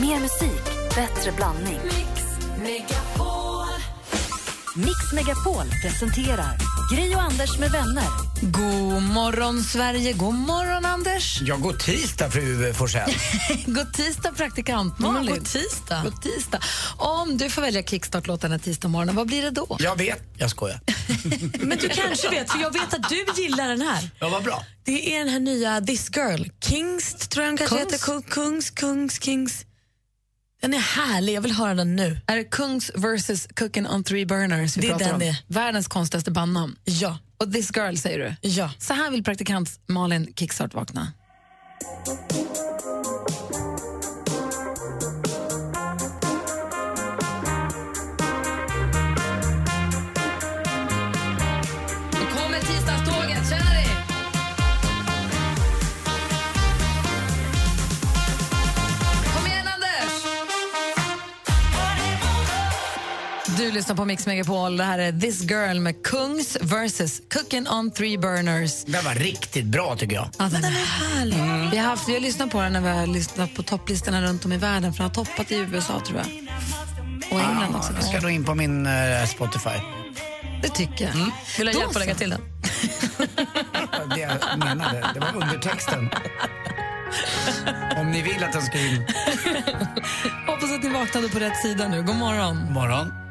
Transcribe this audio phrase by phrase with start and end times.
[0.00, 1.80] Mer musik, bättre blandning.
[4.76, 6.58] Mix Megapol presenterar
[6.94, 8.04] Gri och Anders med vänner.
[8.42, 10.12] God morgon, Sverige.
[10.12, 11.40] God morgon, Anders.
[11.42, 13.10] Ja, god tisdag, fru Forsell.
[13.66, 15.34] god tisdag, praktikant Malin.
[15.34, 16.02] god tisdag.
[16.04, 16.60] God tisdag.
[16.96, 19.76] Om du får välja kickstart-låten den tisdag morgonen, vad blir det då?
[19.80, 20.80] Jag vet, jag skojar.
[21.66, 24.10] Men du kanske vet, för jag vet att du gillar den här.
[24.20, 24.62] Ja, vad bra.
[24.84, 26.44] Det är den här nya This Girl.
[26.64, 27.92] Kings, tror jag den kanske Kungs?
[27.92, 28.12] heter.
[28.12, 29.65] Ku- Kungs, Kungs, Kings.
[30.62, 32.20] Den är härlig, jag vill höra den nu.
[32.26, 35.20] Är det Kungs versus Cooking on three burners vi Det är pratar den om?
[35.20, 35.38] det är.
[35.46, 36.76] Världens konstigaste bandnamn.
[36.84, 37.18] Ja.
[37.38, 38.48] Och This Girl, säger du?
[38.48, 38.70] Ja.
[38.78, 41.12] Så här vill praktikant Malin kickstart vakna.
[63.66, 64.76] Du lyssnar på Mix Megapol.
[64.76, 68.84] Det här är This Girl med Kungs versus Cooking on three burners.
[68.84, 70.28] Den var riktigt bra, tycker jag.
[70.38, 71.70] Ja, den är härlig.
[71.70, 74.44] Vi, har haft, vi har lyssnat på den när vi har lyssnat på topplistorna runt
[74.44, 76.26] om i världen för den har toppat i USA, tror jag.
[77.30, 77.92] Och England också.
[77.92, 79.78] Jag ska nog in på min eh, Spotify.
[80.62, 81.12] Det tycker jag.
[81.58, 82.40] Vill du Då ha hjälp att lägga till den?
[84.14, 86.10] Det jag menade, det var undertexten.
[87.96, 88.96] Om ni vill att den ska in.
[90.46, 92.02] Hoppas att ni vaknade på rätt sida nu.
[92.02, 92.72] God morgon.
[92.72, 93.25] Morgon.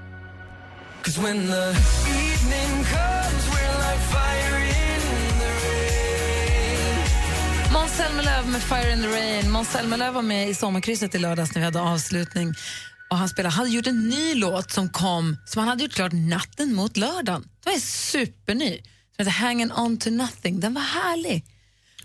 [7.74, 9.52] Måns Zelmerlöw med Fire in the Rain.
[9.52, 12.54] Måns Zelmerlöw var med i Sommarkrysset i lördags när vi hade avslutning.
[13.10, 16.12] Och han spelade, hade gjort en ny låt som kom, som han hade gjort klart
[16.14, 17.42] natten mot lördagen.
[17.64, 18.82] Den var superny.
[19.18, 20.60] Den heter Hanging on to nothing.
[20.60, 21.46] Den var härlig.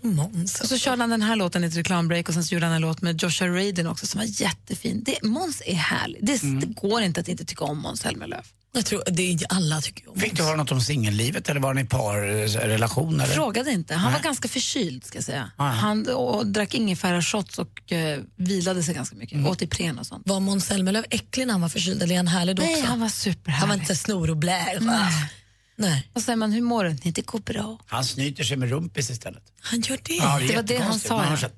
[0.01, 0.61] Måns.
[0.61, 2.75] Och så körde han den här låten i ett reklambreak och sen så gjorde han
[2.75, 5.03] en låt med Joshua Radin också som var jättefin.
[5.05, 6.25] Det, Måns är härlig.
[6.25, 8.43] Det, det går inte att inte tycka om Måns Zelmerlöw.
[8.73, 11.73] Jag tror det är alla tycker om Fick du höra något om singellivet eller var
[11.73, 13.19] ni parrelation?
[13.19, 13.33] Eller?
[13.33, 13.95] Frågade inte.
[13.95, 15.51] Han var ganska förkyld ska jag säga.
[15.57, 15.71] Ah, ja.
[15.71, 19.47] Han och drack ingefära shots och uh, vilade sig ganska mycket.
[19.47, 20.23] Åt Ipren och sånt.
[20.25, 22.85] Var Måns Zelmerlöw äcklig när han var förkyld eller är han härlig då Nej, också?
[22.85, 23.59] han var superhärlig.
[23.59, 24.79] han var inte snor och blä.
[25.81, 25.89] Nej.
[25.91, 26.09] Nej.
[26.13, 26.89] Och säger man, hur mår du?
[26.89, 27.77] Nej, det går bra.
[27.87, 29.43] Han snyter sig med rumpis istället.
[29.61, 30.13] Han gör det.
[30.13, 31.49] Ja, Det var det han sa, ja.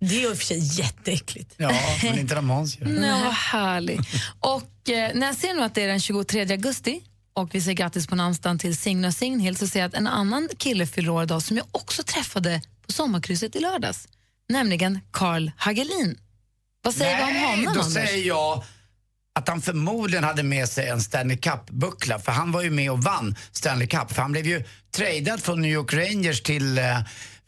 [0.00, 1.54] Det är i och för sig jätteäckligt.
[1.56, 1.70] Ja,
[2.02, 2.86] men inte när Måns gör.
[2.86, 4.00] Nej, vad härlig.
[4.40, 7.00] Och eh, när jag ser nu att det är den 23 augusti
[7.34, 10.06] och vi säger grattis på namnsdagen till Signe och Signhild så ser jag att en
[10.06, 14.08] annan kille fyller år idag som jag också träffade på sommarkrysset i lördags.
[14.48, 16.18] Nämligen Carl Hagelin.
[16.82, 17.94] Vad säger vi om honom, då Anders?
[17.94, 18.64] säger jag
[19.38, 23.02] att han förmodligen hade med sig en Stanley Cup-buckla för han var ju med och
[23.02, 24.64] vann Stanley Cup för han blev ju
[24.96, 26.84] tradad från New York Rangers till eh,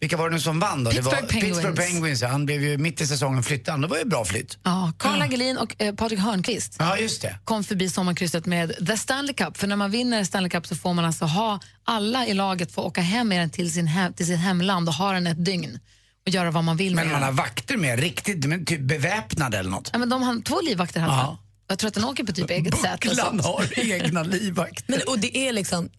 [0.00, 0.90] vilka var det nu som vann då?
[0.90, 1.56] Pittsburgh det var Penguins.
[1.58, 2.22] Pittsburgh Penguins.
[2.22, 2.28] Ja.
[2.28, 3.80] Han blev ju mitt i säsongen flyttad.
[3.82, 4.58] Det var ju bra flytt.
[4.62, 7.38] Ja, Carl Hagelin och eh, Patrik Hörnqvist Ja, just det.
[7.44, 9.56] kom förbi sommarkrysset med The Stanley Cup.
[9.56, 12.82] För när man vinner Stanley Cup så får man alltså ha, alla i laget får
[12.82, 15.78] åka hem med den till, sin hem, till sitt hemland och ha den ett dygn
[16.26, 19.58] och göra vad man vill med Men man har vakter med, riktigt, men typ beväpnade
[19.58, 19.90] eller något.
[19.92, 21.24] Ja, men de har två livvakter i alla Ja.
[21.24, 21.36] fall.
[21.70, 22.92] Jag tror att den åker på typ eget säte.
[22.92, 24.84] och Bucklan har egna livvakter.
[24.86, 25.91] Men, och det är liksom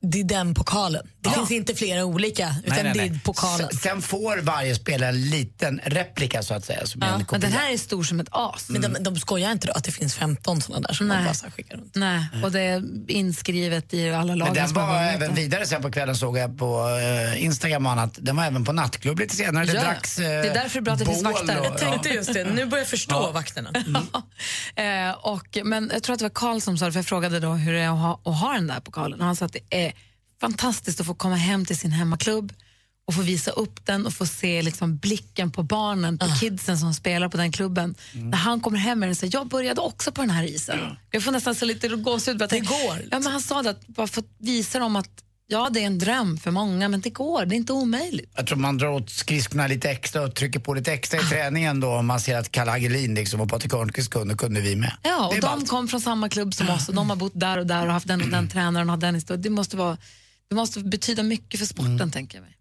[0.00, 1.06] det är den pokalen.
[1.20, 1.32] Det Ja.
[1.34, 3.20] finns inte flera olika, utan Nej, nej, det är nej.
[3.24, 3.68] pokalen.
[3.72, 6.86] S- Sen får varje spelare en liten replika så att säga.
[6.86, 8.68] Som en Men den här är stor som ett as.
[8.68, 11.16] Men de, de skojar inte då att det finns 15 sådana där som Nej.
[11.16, 11.94] man bara så här skickar runt?
[11.94, 14.46] Nej, och det är inskrivet i alla lag.
[14.46, 16.88] Men den var även vidare sen på kvällen såg jag på
[17.34, 18.10] eh, Instagram och annat.
[18.16, 19.64] Den var även på nattklubb lite senare.
[19.64, 21.60] Det Ja, dracks eh, det är därför det är bra att det finns vakter.
[21.60, 23.70] och- Jag Tänkte just det, nu börjar jag förstå vakterna.
[24.76, 27.40] eh, och, men jag tror att det var Karl som sa det, för jag frågade
[27.40, 29.20] då hur det är att ha, att ha den där pokalen.
[29.20, 29.92] Och han sa att det är
[30.40, 32.52] fantastiskt att få komma hem till sin hemmaklubb
[33.06, 36.36] och få visa upp den och få se liksom blicken på barnen, på Ah.
[36.40, 37.94] kidsen som spelar på den klubben.
[38.14, 38.30] Mm.
[38.30, 40.78] När han kommer hem med den och säger jag började också på den här isen.
[41.10, 42.38] Jag får nästan så lite gåshud.
[42.38, 42.98] Det går.
[43.10, 45.86] Ja, men han sa det, att bara för att visa dem att ja, det är
[45.86, 48.30] en dröm för många, men det går, det är inte omöjligt.
[48.36, 50.94] Jag tror man drar åt skridskorna lite extra och trycker på lite Ah.
[50.94, 54.34] extra i träningen då om man ser att Kalle Hagelin liksom och Patrik Örnqvist kunde,
[54.34, 54.92] kunde vi med.
[55.02, 55.68] Ja, och de ballt.
[55.68, 58.08] kom från samma klubb som oss och de har bott där och där och haft
[58.08, 59.42] den och den tränaren och den historien.
[59.42, 59.96] Det måste, vara,
[60.48, 62.10] det måste betyda mycket för sporten, Mm.
[62.10, 62.54] tänker jag mig.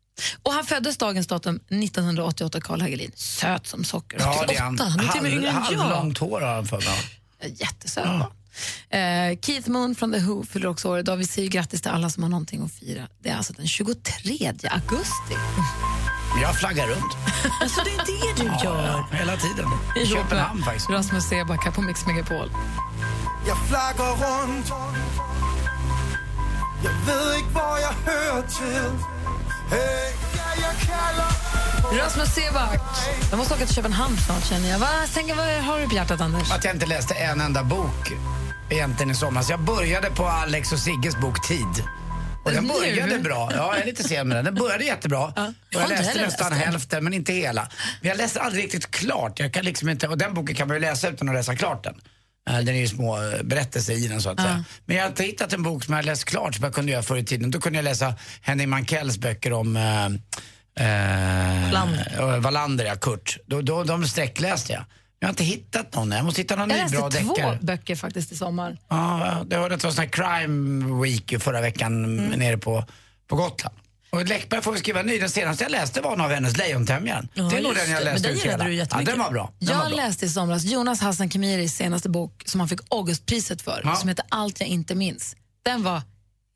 [0.43, 3.11] Och han föddes dagens datum 1988, Karl Hagelin.
[3.15, 4.17] Söt som socker.
[4.19, 4.73] Ja, det är han.
[4.73, 5.61] 88, han är till och med yngre än jag.
[5.79, 7.53] Halvlångt hår har han för mig.
[7.55, 8.05] Jättesöt.
[8.05, 8.31] va?
[8.89, 11.17] Eh, Keith Moon från The Who fyller också år idag.
[11.17, 13.07] Vi säger grattis till alla som har någonting att fira.
[13.23, 15.35] Det är alltså den 23 augusti.
[16.41, 17.17] Jag flaggar runt.
[17.61, 18.87] Alltså det är det du gör.
[18.87, 19.65] Ja, hela tiden.
[20.03, 20.89] I Köpenhamn faktiskt.
[20.89, 22.51] Rasmus Seback här på Mix Megapol.
[23.47, 24.67] Jeg flagger rundt
[26.83, 28.91] Jeg ved ikke, hvor jeg hører til
[29.69, 30.07] Hey,
[30.61, 30.73] jag
[31.99, 32.81] Rasmus Seback.
[33.29, 34.79] Jag måste åka till Köpenhamn snart känner jag.
[34.79, 36.51] Vad, tänker, vad har du på hjärtat Anders?
[36.51, 38.11] Att jag inte läste en enda bok
[38.69, 39.49] egentligen i somras.
[39.49, 41.83] Jag började på Alex och Sigges bok Tid.
[42.45, 43.49] Och den började bra.
[43.55, 44.45] Ja, jag är lite sen med den.
[44.45, 45.25] Den började jättebra.
[45.25, 47.69] Och Jag jag läste nästan läst hälften, men inte hela.
[48.01, 49.39] Men jag läste aldrig riktigt klart.
[49.39, 51.83] Jag kan liksom inte, och den boken kan man ju läsa utan att läsa klart
[51.83, 51.95] den.
[52.49, 54.63] Eh, Den är ju små eh, berättelser i den så att säga.
[54.85, 56.91] Men jag har inte hittat en bok som jag har läst klart som jag kunde
[56.91, 57.51] göra förr i tiden.
[57.51, 60.05] Då kunde jag läsa Henning Mankells böcker om eh,
[60.87, 63.37] eh, Wallander, ja, Kurt.
[63.45, 64.83] Då, då, de sträckläste jag.
[65.19, 66.11] Jag har inte hittat någon.
[66.11, 67.59] Jag måste hitta någon Jag ny bra läste två deckare.
[67.61, 68.77] böcker faktiskt i sommar.
[68.89, 72.39] Ja, det hörde att det var sån här crime week förra veckan Mm.
[72.39, 72.83] nere på,
[73.27, 73.75] på Gotland.
[74.09, 75.19] Och Läckberg får vi skriva ny.
[75.19, 77.27] Den senaste jag läste var en av hennes Lejontämjaren.
[77.33, 78.63] Ja, det är nog den jag läste ut hela.
[78.63, 79.51] du Ja, den var bra.
[79.59, 79.97] Den var Jag bra.
[80.05, 83.95] läste i somras Jonas Hassan Khemiris senaste bok som han fick Augustpriset för, Ja.
[83.95, 85.35] som heter Allt jag inte minns.
[85.63, 86.01] Den var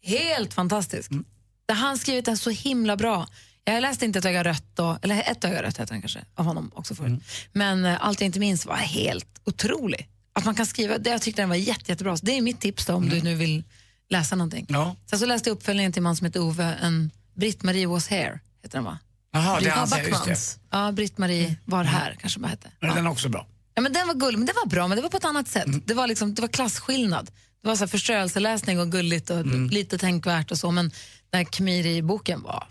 [0.04, 1.12] helt fantastisk.
[1.12, 1.26] Mm.
[1.66, 3.28] Där han skrivit den så himla bra.
[3.64, 6.46] Jag läste inte Ett öga rött då, eller Ett öga rött heter den kanske, av
[6.46, 7.08] honom också förut.
[7.08, 7.22] Mm.
[7.52, 10.08] Men eh, Allt jag inte minns var helt otrolig.
[10.34, 12.18] Att man kan skriva, det, jag tyckte den var jätte, jättebra.
[12.18, 13.64] Så det är mitt tips då, om du nu vill
[14.10, 14.66] läsa någonting.
[14.70, 14.82] Mm.
[14.82, 14.96] Ja.
[15.10, 18.78] Sen så läste jag uppföljningen till man som heter Ove, en Britt-Marie was here, heter
[18.78, 19.00] den va?
[19.34, 20.78] Jaha, det Ja, han säger, just det.
[20.78, 22.68] Ja, Britt-Marie var här kanske man hette.
[22.80, 23.48] Men den är också bra.
[23.74, 25.48] Ja, men den var gullig, men det var bra, men det var på ett annat
[25.48, 25.88] sätt.
[25.88, 27.32] Det var liksom, det var klasskillnad.
[27.62, 30.92] Det var så här förströelseläsning och gulligt och lite tänkvärt och så, men
[31.30, 32.68] den här Khmiri-boken var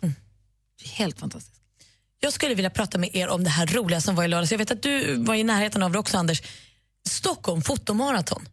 [0.85, 1.61] helt fantastisk.
[2.21, 4.50] Jag skulle vilja prata med er om det här roliga som var i lördags.
[4.50, 6.43] Jag vet att du var i närheten av det också, Anders.
[7.09, 8.49] Stockholm fotomaraton.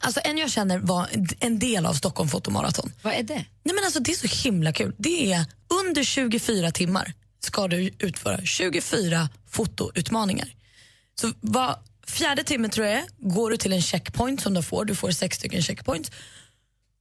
[0.00, 1.08] Alltså en jag känner var
[1.40, 2.92] en del av Stockholm fotomaraton.
[3.02, 3.44] Vad är det?
[3.62, 4.94] Nej, men alltså, det är så himla kul.
[4.98, 5.44] Det är
[5.86, 10.54] under 24 timmar ska du utföra 24 fotoutmaningar.
[11.20, 14.84] Så var fjärde timme tror jag går du till en checkpoint som du får.
[14.84, 16.10] Du får sex stycken checkpoints.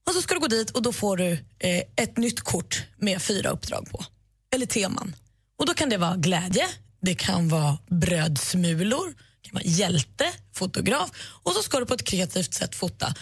[0.07, 3.21] Och så ska du gå dit och då får du eh, ett nytt kort med
[3.21, 4.05] fyra uppdrag på.
[4.53, 5.15] Eller teman.
[5.59, 6.67] Och då kan det vara glädje,
[7.01, 9.07] det kan vara brödsmulor,
[9.41, 11.09] det kan vara hjälte, fotograf
[11.43, 13.13] och så ska du på ett kreativt sätt fota.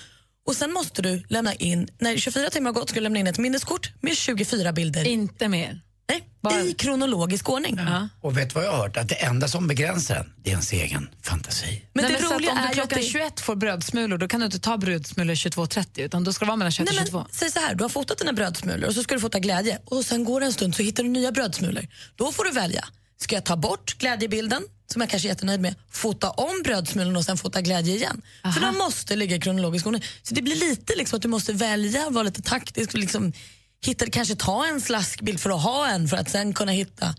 [0.46, 3.28] Och sen måste du lämna in, när 24 timmar har gått ska du lämna in
[3.28, 5.82] ett minneskort med 24 bilder Inte mer.
[6.10, 7.76] Nej, bara- i kronologisk ordning.
[7.78, 8.10] Ja.
[8.22, 8.98] Och vet du vad jag har hört?
[8.98, 11.84] Att det enda som begränsar en, det är ens egen fantasi.
[11.94, 14.18] Men Nej, det men roliga att om är du att klockan det- 21 får brödsmulor,
[14.18, 16.96] då kan du inte ta brödsmulor 22.30 utan då ska det vara mellan 21 och
[16.96, 17.18] Nej, 22.
[17.18, 19.80] men, säg så här, du har fotat dina brödsmulor och så ska du fota glädje
[19.86, 21.88] och sen går det en stund så hittar du nya brödsmulor.
[22.16, 22.86] Då får du välja.
[23.18, 27.26] Ska jag ta bort glädjebilden, som jag kanske är jättenöjd med, fota om brödsmulorna och
[27.26, 28.22] sen fota glädje igen?
[28.54, 30.04] För de måste ligga i kronologisk ordning.
[30.24, 33.34] Så det blir lite liksom att du måste välja, vara lite taktisk och liksom
[33.86, 37.16] hitta, kanske ta en slaskbild för att ha en för att sen kunna hitta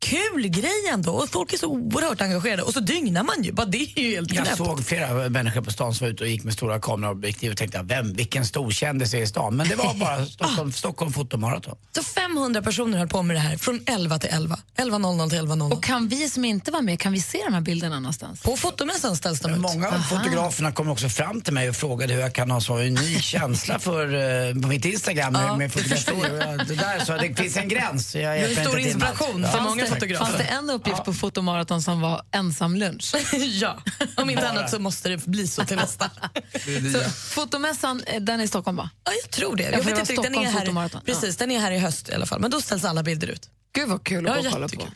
[0.00, 3.52] Kul grej ändå och folk är så oerhört engagerade och så dygnar man ju.
[3.52, 4.58] Bara det är ju helt Jag knäppt.
[4.58, 7.80] såg flera människor på stan som var ute och gick med stora kameraobjektiv och tänkte,
[7.84, 9.56] vem, vilken stor kändis är i stan?
[9.56, 11.76] Men det var bara Stockholm, Stockholm fotomaraton.
[11.96, 14.56] Så 500 personer höll på med det här från 11 till 11.
[14.76, 15.72] 11.00 till 11.00.
[15.72, 18.42] Och kan vi som inte var med, kan vi se de här bilderna någonstans?
[18.42, 19.58] På fotomässan ställs de ut.
[19.60, 22.78] Många av fotograferna kom också fram till mig och frågade hur jag kan ha så
[22.78, 24.14] unik känsla för,
[24.48, 26.12] eh, på mitt Instagram med, Ja, med det fotografi.
[26.12, 28.14] Och jag- Det, där, så det finns en gräns.
[28.14, 29.48] Jag Du är en stor inspiration Ja.
[29.52, 30.24] för många Fotografer.
[30.24, 33.14] fanns det en uppgift på fotomaraton som var ensam lunch?
[33.32, 33.78] ja,
[34.16, 36.10] om inte annat så måste det bli så till nästa.
[36.92, 38.90] Så, fotomässan, eh, den är i Stockholm va?
[39.04, 39.62] Ja, jag tror det.
[39.62, 42.26] Jag det vet inte, den, är här, precis, den är här i höst i alla
[42.26, 42.40] fall.
[42.40, 43.48] Men då ställs alla bilder ut.
[43.74, 44.86] Gud vad kul Ja, att gå och kolla på.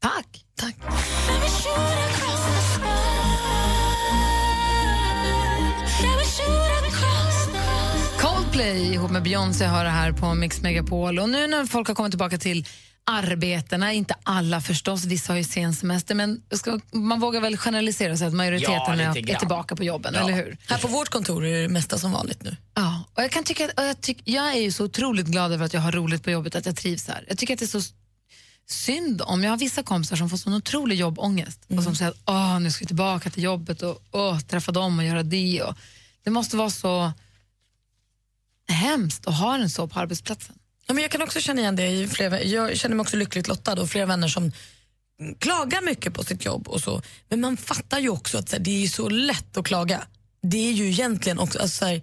[0.00, 0.44] Tack!
[0.56, 0.76] Tack.
[8.20, 11.18] Coldplay ihop med Beyoncé har det här på Mix Megapol.
[11.18, 12.66] Och nu när folk har kommit tillbaka till
[13.06, 18.16] arbetena, inte alla förstås, vissa har ju sen semester, men ska, man vågar väl generalisera
[18.16, 20.20] så att majoriteten Ja, är, tillbaka på jobben, Ja.
[20.20, 20.56] eller hur?
[20.68, 22.56] Här på vårt kontor är det mesta som vanligt nu.
[22.74, 25.52] Ja, och jag, kan tycka att, och jag, tyck, jag är ju så otroligt glad
[25.52, 27.24] över att jag har roligt på jobbet, att jag trivs här.
[27.28, 27.92] Jag tycker att det är så
[28.68, 32.18] synd om, jag har vissa kompisar som får sån otrolig jobbångest och som säger att
[32.26, 35.62] Åh, nu ska vi tillbaka till jobbet och åh, träffa dem och göra det.
[35.62, 35.74] Och,
[36.24, 37.12] det måste vara så
[38.68, 40.56] hemskt att ha den så på arbetsplatsen.
[40.90, 41.86] Ja, men jag kan också känna igen det.
[41.86, 44.52] I flera, jag känner mig också lyckligt lottad och flera vänner som
[45.20, 47.02] mm, klagar mycket på sitt jobb och så.
[47.28, 50.02] Men man fattar ju också att så här, det är så lätt att klaga.
[50.42, 52.02] Det är ju egentligen också, alltså, så här,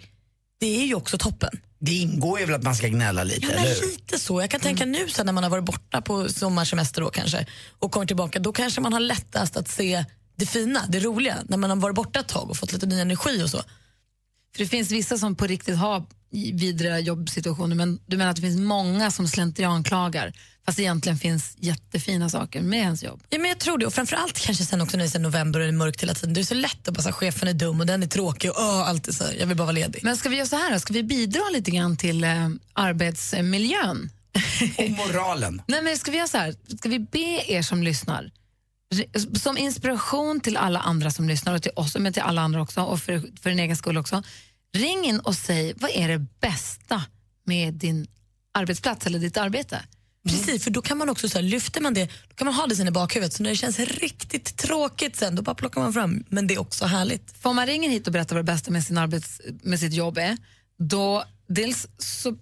[0.60, 1.60] det är ju också toppen.
[1.80, 4.42] Det ingår ju väl att man ska gnälla lite, Ja, eller men lite så.
[4.42, 7.46] Jag kan tänka nu sen när man har varit borta på sommarsemester då kanske
[7.80, 11.58] och kommer tillbaka, då kanske man har lättast att se det fina, det roliga, när
[11.58, 13.58] man har varit borta ett tag och fått lite ny energi och så.
[14.56, 18.42] För det finns vissa som på riktigt har vidriga jobbsituationer men du menar att det
[18.42, 20.34] finns många som slentrianklagar
[20.66, 23.24] fast det egentligen finns jättefina saker med ens jobb?
[23.30, 23.86] Ja, men jag tror det.
[23.86, 26.34] Och framförallt kanske sen också när det är november och det är mörkt hela tiden.
[26.34, 28.58] Det är så lätt att bara säga chefen är dum och den är tråkig och
[28.60, 30.04] åh, allt är så här, jag vill bara vara ledig.
[30.04, 30.80] Men ska vi göra så här då?
[30.80, 34.10] Ska vi bidra lite grann till eh, arbetsmiljön
[34.78, 35.62] Och moralen.
[35.68, 36.56] Nej, men ska vi göra så här?
[36.78, 38.32] Ska vi be er som lyssnar,
[39.40, 42.82] som inspiration till alla andra som lyssnar och till oss, men till alla andra också
[42.82, 44.24] och för, för din egen skull också.
[44.78, 47.04] Ring in och säg, vad är det bästa
[47.44, 48.08] med din
[48.52, 49.82] arbetsplats eller ditt arbete?
[50.28, 52.68] Precis, för då kan man också så här, lyfter man det, då kan man ha
[52.68, 53.34] det sen i bakhuvudet.
[53.34, 56.24] Så när det känns riktigt tråkigt sen, då bara plockar man fram.
[56.30, 57.38] Men det är också härligt.
[57.42, 59.94] För om man ringer hit och berättar vad det bästa med, sin arbets, med sitt
[59.94, 60.38] jobb är,
[60.78, 62.36] då dels så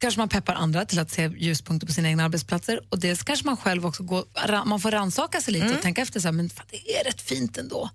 [0.00, 3.46] kanske man peppar andra till att se ljuspunkter på sina egna arbetsplatser och dels kanske
[3.46, 4.24] man själv också går,
[4.64, 7.20] man får rannsaka sig lite och tänka efter så här, men fan, det är rätt
[7.20, 7.90] fint ändå.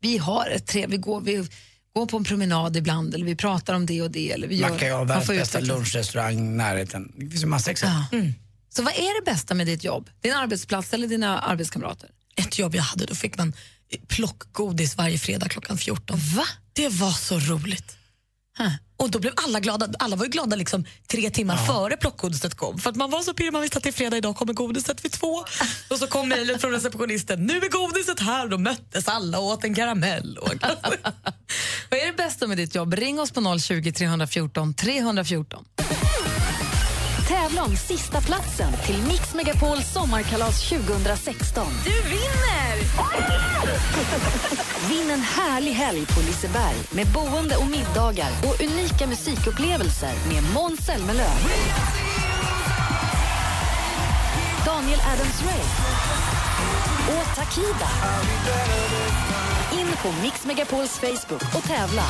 [0.00, 1.48] Vi har ett trevligt, vi går, vi
[1.94, 4.32] går på en promenad ibland eller vi pratar om det och det.
[4.32, 7.12] Eller vi gör, Macka får bästa lunchrestaurang i närheten.
[7.16, 8.32] Det finns ju massa exempel.
[8.68, 10.10] Så vad är det bästa med ditt jobb?
[10.20, 12.10] Din arbetsplats eller dina arbetskamrater?
[12.36, 13.52] Ett jobb jag hade, då fick man
[14.08, 16.18] plockgodis varje fredag klockan 14.
[16.36, 16.44] Va?
[16.72, 17.96] Det var så roligt.
[18.96, 19.88] Och då blev alla glada.
[19.98, 22.78] Alla var ju glada liksom tre timmar före plockgodiset kom.
[22.78, 25.04] För att man var så pirrig, man visste att det är fredag, idag kommer godiset
[25.04, 25.44] vid två.
[25.90, 28.48] och så kom mejlet från receptionisten, nu är godiset här.
[28.48, 30.38] Då möttes alla och åt en karamell.
[30.38, 30.48] Och
[31.90, 32.94] Vad är det bästa med ditt jobb?
[32.94, 35.64] Ring oss på 020 314 314.
[37.28, 41.66] Tävla om sista platsen till Mix Megapols sommarkalas 2016.
[41.84, 42.74] Du vinner!
[44.88, 50.86] Vinn en härlig helg på Liseberg med boende och middagar och unika musikupplevelser med Måns
[50.86, 51.38] Zelmerlöw.
[54.64, 55.64] Daniel Adams-Ray
[57.08, 57.88] och Takida.
[59.72, 62.04] In på Mix Megapols Facebook och tävla.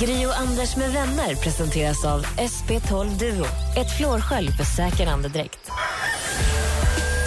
[0.00, 3.46] Gri och Anders med vänner presenteras av SP12 Duo.
[3.76, 5.70] Ett flårskölj för säker andedräkt.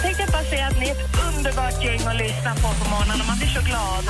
[0.02, 3.20] Tänkte jag bara säga att ni är ett underbart gäng att lyssna på på morgonen
[3.20, 4.04] och man blir så glad.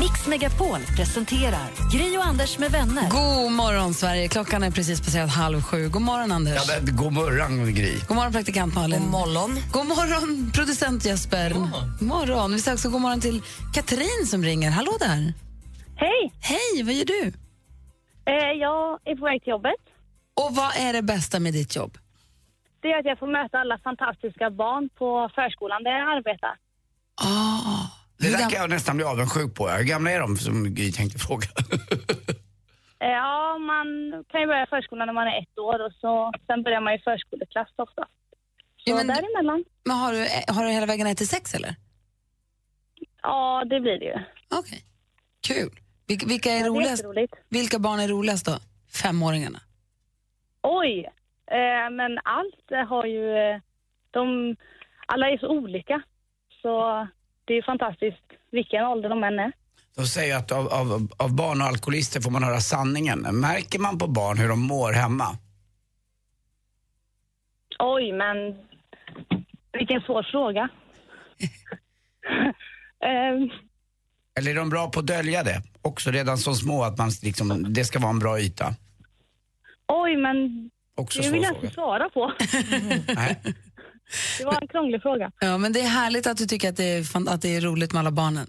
[0.00, 3.08] Mix Megapol presenterar Gri och Anders med vänner.
[3.10, 4.28] God morgon, Sverige.
[4.28, 5.88] Klockan är precis passerat halv sju.
[5.88, 6.54] God morgon, Anders.
[6.68, 7.98] Ja, men, god morgon, Gry.
[8.08, 9.00] God morgon, praktikant Malin.
[9.00, 9.58] God morgon.
[9.72, 11.50] God morgon, producent Jesper.
[11.50, 12.52] God morgon.
[12.52, 13.42] Vi säger också god morgon till
[13.74, 14.70] Katrin som ringer.
[14.70, 15.34] Hallå där.
[15.96, 16.32] Hej!
[16.40, 17.32] Hej, vad gör du?
[18.26, 19.80] Eh, jag är på väg till jobbet.
[20.34, 21.98] Och vad är det bästa med ditt jobb?
[22.80, 26.54] Det är att jag får möta alla fantastiska barn på förskolan där jag arbetar.
[27.22, 27.86] Ah,
[28.18, 29.68] Det där kan jag nästan bli avundsjuk på.
[29.68, 31.46] Hur gamla är de, som Gry tänkte fråga?
[33.00, 33.86] Eh, ja, man
[34.28, 36.98] kan ju börja förskolan när man är ett år och så, sen börjar man i
[36.98, 38.02] förskoleklass ofta.
[38.76, 39.64] Så Ja, men- däremellan.
[39.84, 40.18] Men har, du,
[40.52, 41.74] har du hela vägen ner till sex eller?
[43.22, 44.18] Ja, det blir det ju.
[44.58, 44.84] Okej.
[45.46, 45.80] Kul.
[46.06, 47.34] Vilka, vilka, är Ja, är roligast, jätteroligt.
[47.48, 48.58] vilka barn är roligast då?
[49.02, 49.60] Femåringarna?
[50.62, 51.04] Oj!
[51.50, 53.60] Eh, men allt har ju...
[54.10, 54.56] De,
[55.06, 56.02] alla är så olika.
[56.62, 57.06] Så
[57.44, 59.52] det är ju fantastiskt vilken ålder de än är.
[59.96, 63.20] De säger att av, av, av barn och alkoholister får man höra sanningen.
[63.20, 65.24] Märker man på barn hur de mår hemma?
[67.78, 68.36] Oj, men
[69.72, 70.68] vilken svår fråga.
[73.04, 73.50] Ehm,
[74.38, 75.62] Eller är de bra på att dölja det?
[75.84, 78.74] Också redan som små, att man liksom, det ska vara en bra yta.
[79.88, 82.32] oj, men Också det vill jag inte svara på.
[83.14, 83.40] Nej.
[84.38, 85.30] Det var en krånglig fråga.
[85.40, 87.92] Ja, men det är härligt att du tycker att det är, att det är roligt
[87.92, 88.46] med alla barnen.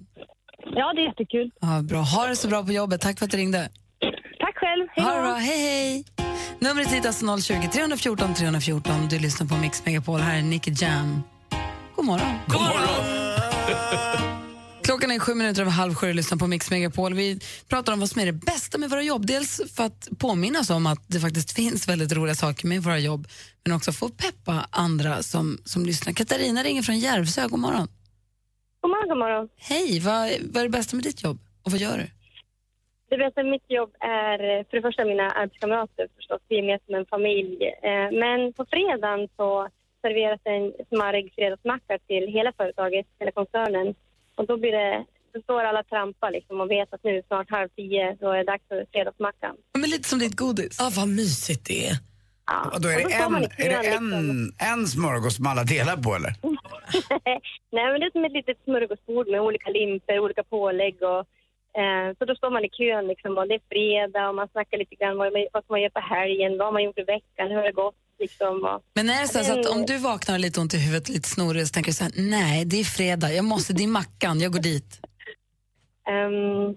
[0.76, 1.52] Ja, det är jättekul.
[1.62, 2.00] Ja, bra.
[2.02, 3.02] Ha det så bra på jobbet.
[3.02, 3.70] Tack för att du ringde.
[4.40, 4.88] Tack själv.
[4.92, 5.24] Hej Ha det då.
[5.24, 5.34] bra.
[5.34, 6.06] Hej, hej.
[6.60, 9.08] Numret hit är alltså 020 314 314.
[9.10, 10.20] Du lyssnar på Mix Megapol.
[10.20, 11.24] Här är Nicky Jam.
[11.96, 12.32] God morgon.
[12.48, 14.35] God morgon!
[14.86, 17.14] Klockan är sju minuter över halv sju och lyssnar på Mix Megapol.
[17.14, 17.40] Vi
[17.70, 19.26] pratar om vad som är det bästa med våra jobb.
[19.26, 23.00] Dels för att påminna oss om att det faktiskt finns väldigt roliga saker med våra
[23.00, 23.28] jobb,
[23.64, 26.14] men också för att peppa andra som, som lyssnar.
[26.14, 27.48] Katarina ringer från Järvsö.
[27.48, 27.88] God morgon.
[28.82, 29.50] God morgon, god morgon.
[29.58, 30.22] Hej, vad,
[30.54, 32.08] vad är det bästa med ditt jobb och vad gör du?
[33.10, 34.38] Det bästa med mitt jobb är
[34.68, 36.42] för det första mina arbetskamrater förstås.
[36.50, 37.58] Vi är med som en familj.
[37.90, 39.70] Eh, Men på fredagen så
[40.02, 43.96] serveras en smarrig fredagsmacka till hela företaget, hela koncernen.
[44.36, 47.70] Och då blir det, då står alla trampa liksom och vet att nu snart halv
[47.70, 49.56] tio, då är det dags för fredagsmackan.
[49.74, 50.78] Ja, Men lite som ditt godis.
[50.80, 51.96] Ja, vad mysigt det är.
[52.48, 52.72] Ja.
[52.74, 54.14] Och då är det en, är det kön, liksom.
[54.14, 56.34] en, en smörgås som alla delar på eller?
[57.76, 61.20] Nej, men det är som ett litet smörgåsbord med olika limper, olika pålägg och
[61.82, 64.78] eh, så då står man i kön liksom och det är fredag och man snackar
[64.78, 67.56] lite grann vad, man- vad man göra på helgen, vad man gjort i veckan, hur
[67.56, 70.74] har det gått liksom Men är det så, att om du vaknar och lite ont
[70.74, 73.74] i huvudet, lite snorig, så tänker du så här, nej, det är fredag, jag måste,
[73.74, 75.00] det är mackan, jag går dit.
[76.10, 76.76] ehm,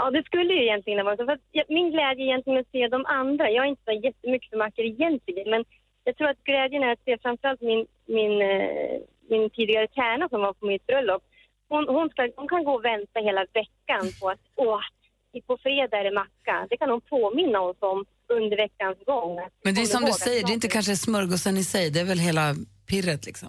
[0.00, 1.24] Ja, det skulle ju egentligen vara så.
[1.24, 1.38] För
[1.68, 3.50] min glädje är egentligen att se de andra.
[3.50, 5.64] Jag är inte så jättemycket för mackor egentligen, men
[6.04, 8.96] jag tror att glädjen är att se framförallt min, min, eh,
[9.30, 11.22] min tidigare tärna som var på mitt bröllop.
[11.68, 14.80] Hon, hon, ska, hon kan gå och vänta hela veckan på att åh,
[15.46, 16.66] på fredag är det macka.
[16.70, 18.04] Det kan hon påminna oss om
[18.36, 19.32] under veckans gång.
[19.64, 22.04] Men det är som du säger, det är inte kanske smörgåsen i sig, det är
[22.04, 22.54] väl hela
[22.90, 23.48] pirret liksom.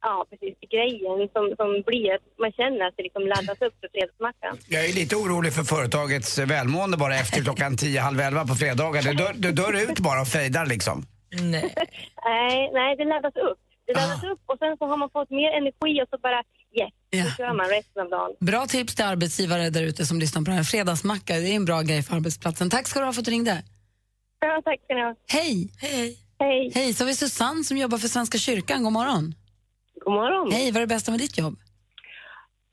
[0.00, 0.54] Ja, precis.
[0.74, 4.58] Grejen som, som blir att man känner att det liksom laddas upp för fredagsmackan.
[4.68, 9.02] Jag är lite orolig för företagets välmående bara efter klockan 10, halv 11 på fredagar.
[9.02, 11.06] Det dör, det dör ut bara och fejdar liksom.
[11.54, 11.74] Nej.
[12.24, 13.58] Nej, nej, det laddas upp.
[13.86, 14.30] Det laddas Ah.
[14.32, 17.24] upp och sen så har man fått mer energi och så bara yes, Ja.
[17.24, 18.36] så kör man resten av dagen.
[18.40, 20.62] Bra tips till arbetsgivare där ute som lyssnar på det här.
[20.62, 22.70] Fredagsmacka, det är en bra grej för arbetsplatsen.
[22.70, 23.62] Tack ska du ha för att du ringde.
[24.40, 25.14] Ja, tack ska ni ha.
[25.32, 25.70] Hej!
[25.80, 26.16] Hej.
[26.40, 26.72] Hej.
[26.74, 28.82] Hej, så har vi Susanne som jobbar för Svenska kyrkan.
[28.84, 29.34] God morgon.
[30.04, 30.52] God morgon.
[30.52, 31.56] Hej, vad är det bästa med ditt jobb?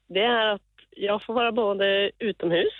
[0.09, 2.73] Det är att jag får vara både utomhus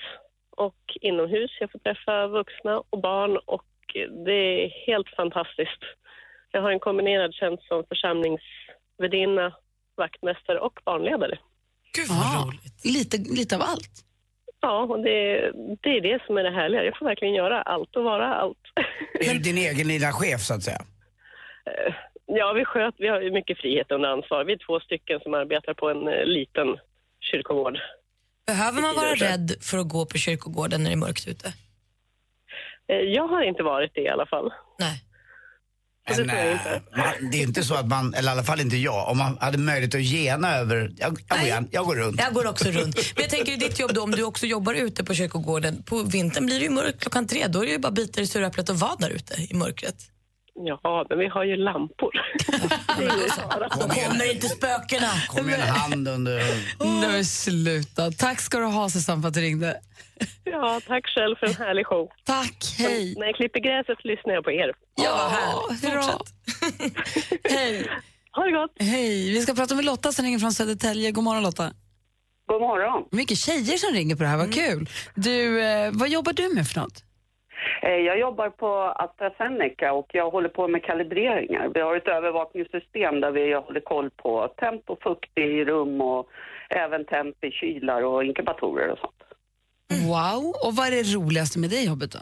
[0.58, 1.52] och inomhus.
[1.60, 3.66] Jag får träffa vuxna och barn och
[4.26, 5.82] det är helt fantastiskt.
[6.52, 9.54] Jag har en kombinerad tjänst som församlingsvärdinna,
[9.98, 11.38] vaktmästare och barnledare.
[11.98, 12.86] Gud vad Ja, roligt.
[12.86, 13.92] lite, lite av allt.
[14.62, 16.84] Ja, och det, det är det som är det härliga.
[16.84, 18.58] Jag får verkligen göra allt och vara allt.
[19.20, 20.82] Är du din egen lilla chef så att säga?
[22.26, 24.44] Ja, vi sköt, vi har mycket frihet under ansvar.
[24.46, 26.68] Vi är två stycken som arbetar på en eh, liten
[27.20, 27.78] kyrkogård.
[28.48, 31.54] Behöver man vara rädd för att gå på kyrkogården när det är mörkt ute?
[32.88, 34.54] Eh, Jag har inte varit det i alla fall.
[34.80, 35.02] Nej.
[36.10, 36.82] Och det Men, tror jag eh, inte.
[36.98, 39.38] man, det är inte så att man, eller i alla fall inte jag, om man
[39.42, 41.46] hade möjlighet att gena över, jag, jag, går, Nej.
[41.46, 42.20] igen, jag går runt.
[42.20, 42.96] Jag går också runt.
[42.96, 46.04] Men jag tänker i ditt jobb då, om du också jobbar ute på kyrkogården, på
[46.04, 48.70] vintern blir det ju mörkt klockan tre, då är det ju bara bita i suräpplet
[48.70, 49.96] och vara där ute i mörkret.
[50.58, 52.12] Ja, men vi har ju lampor.
[52.98, 55.08] det igen, Kommer inte spökena?
[55.28, 56.38] kom med en hand under...
[56.80, 58.12] Nej, men sluta.
[58.12, 59.80] Tack ska du ha, Susanne, för att du ringde.
[60.44, 62.10] Ja, tack själv för en härlig show.
[62.26, 63.16] Tack, hej.
[63.18, 64.74] När jag klipper gräset lyssnar jag på er.
[64.96, 65.86] Ja, härligt.
[65.86, 66.20] hurra.
[67.50, 67.88] hej.
[68.32, 68.72] Ha det gott!
[68.80, 69.30] Hej.
[69.34, 71.12] Vi ska prata med Lotta som ringer från Södertälje.
[71.12, 71.72] God morgon, Lotta.
[72.48, 73.04] God morgon.
[73.12, 74.90] Mycket tjejer som ringer på det här, vad kul.
[75.16, 77.04] Du, eh, vad jobbar du med för något?
[77.82, 81.72] Eh, Jag jobbar på AstraZeneca och jag håller på med kalibreringar.
[81.74, 86.30] Vi har ett övervakningssystem där vi håller koll på temp och fukt i rum och
[86.70, 89.22] även temp i kylar och inkubatorer och sånt.
[89.90, 90.56] Wow.
[90.64, 92.20] Och vad är det roligaste med det jobbet då?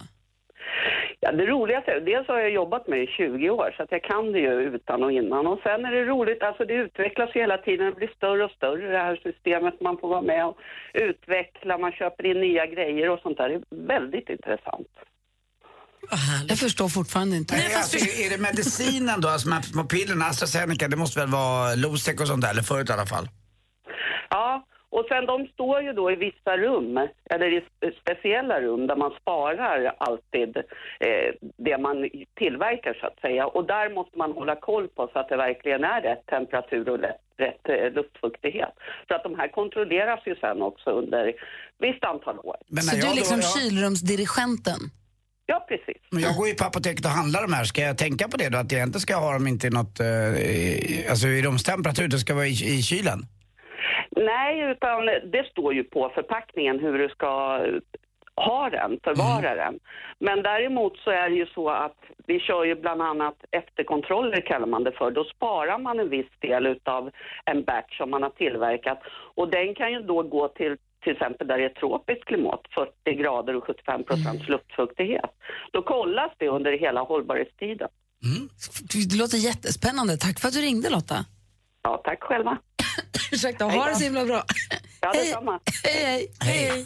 [1.19, 4.03] Ja, det roligaste, dels har jag jobbat med det i 20 år så att jag
[4.03, 7.39] kan det ju utan och innan och sen är det roligt, alltså det utvecklas ju
[7.39, 10.57] hela tiden, det blir större och större det här systemet, man får vara med och
[10.93, 14.87] utveckla, man köper in nya grejer och sånt där, det är väldigt intressant.
[16.47, 17.55] Jag förstår fortfarande inte.
[17.55, 22.21] Nej, alltså, är det medicinen då, alltså små pillerna, AstraZeneca, det måste väl vara Losec
[22.21, 23.27] och sånt där, eller förut i alla fall?
[24.29, 24.65] Ja,
[24.97, 26.97] och sen de står ju då i vissa rum,
[27.33, 30.57] eller i spe- speciella rum där man sparar alltid
[31.07, 31.29] eh,
[31.67, 32.09] det man
[32.41, 33.43] tillverkar så att säga.
[33.47, 36.99] Och där måste man hålla koll på så att det verkligen är rätt temperatur och
[36.99, 38.73] rätt, rätt eh, luftfuktighet.
[39.07, 41.33] Så att de här kontrolleras ju sen också under
[41.79, 42.57] visst antal år.
[42.67, 44.79] Men Så du är liksom då, jag, kylrumsdirigenten?
[45.45, 46.01] Ja, precis.
[46.11, 48.49] men jag går ju på apoteket och handlar de här, ska jag tänka på det
[48.49, 48.57] då?
[48.57, 52.17] Att jag inte ska ha dem inte i något, eh, i- alltså i rumstemperatur, det
[52.19, 53.19] ska vara i, i kylen?
[54.15, 57.59] Nej, utan det står ju på förpackningen hur du ska
[58.35, 59.79] ha den, förvara den.
[60.19, 61.97] Men däremot så är det ju så att
[62.27, 65.11] vi kör ju bland annat efterkontroller kallar man det för.
[65.11, 67.11] Då sparar man en viss del utav
[67.45, 68.99] en batch som man har tillverkat
[69.35, 72.61] och den kan ju då gå till till exempel där det är tropiskt klimat,
[73.05, 75.31] 40 grader och 75 procents luftfuktighet.
[75.71, 77.89] Då kollas det under hela hållbarhetstiden.
[79.09, 80.17] Det låter jättespännande.
[80.17, 81.25] Tack för att du ringde Lotta.
[81.81, 82.57] Ja, tack själva.
[83.31, 84.43] Ursäkta, ha det så himla bra.
[85.01, 85.25] Ja, Hej.
[85.25, 85.59] detsamma.
[85.83, 86.67] Hej, hej.
[86.75, 86.85] hej.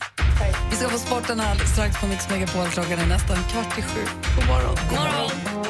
[0.70, 2.68] Vi ska få sporten här strax på Mix Megapol.
[2.68, 4.02] Klockan är nästan kvart i sju.
[4.36, 4.76] God morgon.
[4.90, 5.67] God morgon.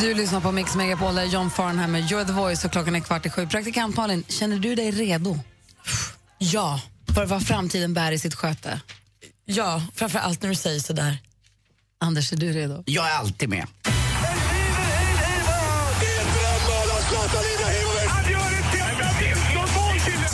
[0.00, 2.96] Du lyssnar på Mix Megapol, där är John Farnham med You're the voice och klockan
[2.96, 3.46] är kvart i sju.
[3.46, 5.38] Praktikant Malin, känner du dig redo
[6.38, 6.80] Ja,
[7.14, 8.80] för vad framtiden bär i sitt sköte?
[9.44, 11.18] ja, framför allt när du säger sådär.
[12.00, 12.82] Anders, är du redo?
[12.86, 13.66] Jag är alltid med.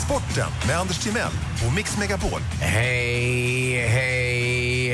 [0.05, 1.31] Sporten med Anders Timell
[1.67, 2.41] och Mix Megapol.
[2.61, 4.42] Hej, hej,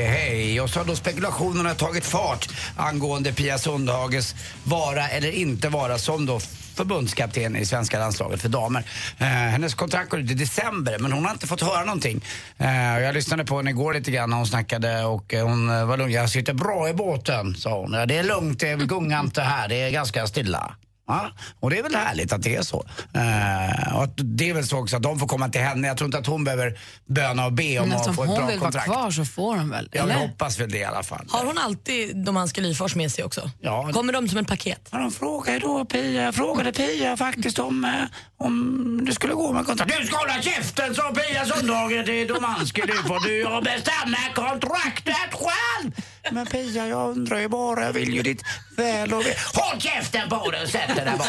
[0.06, 0.60] hej.
[0.60, 4.34] Och så har då spekulationerna tagit fart angående Pia Sundhages
[4.64, 6.40] vara eller inte vara som då
[6.74, 8.84] förbundskapten i svenska landslaget för damer.
[9.18, 12.24] Eh, hennes kontrakt går ut i december men hon har inte fått höra någonting.
[12.58, 15.84] Eh, jag lyssnade på henne igår lite grann när hon snackade och eh, hon eh,
[15.84, 16.12] var lugn.
[16.12, 17.92] Jag sitter bra i båten, sa hon.
[17.92, 20.74] Ja, det är lugnt, det gungar inte här, det är ganska stilla.
[21.10, 22.86] Ja, och det är väl härligt att det är så.
[23.14, 25.88] Eh, och att det är väl så också att de får komma till henne.
[25.88, 28.28] Jag tror inte att hon behöver böna och be om Men att alltså, få om
[28.28, 28.88] ett hon bra vill kontrakt.
[28.88, 29.88] vara kvar så får hon väl?
[29.92, 30.14] Jag eller?
[30.14, 31.26] hoppas väl det i alla fall.
[31.30, 33.50] Har hon alltid de Anska Lyfors med sig också?
[33.60, 33.90] Ja.
[33.92, 34.88] Kommer de som ett paket?
[34.92, 37.90] Ja, de frågade då Pia, jag frågade Pia faktiskt om, eh,
[38.38, 39.92] om det skulle gå med kontrakt.
[40.00, 42.82] Du ska hålla käften sa Pia Sundhage till Domanski.
[42.86, 45.92] Du får du och bestämma kontraktet själv.
[46.32, 48.42] Men Pia, jag undrar ju bara, jag vill ju ditt
[48.76, 51.28] väl och ve- Håll käften på dig och sätt dig där bak.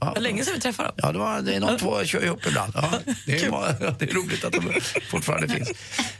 [0.00, 0.96] Det var länge sedan vi träffade dem.
[1.02, 2.72] Ja, det, var, det är de två kör ihop ibland.
[2.74, 2.90] Ja,
[3.26, 4.80] det, är, det är roligt att de
[5.10, 5.70] fortfarande finns.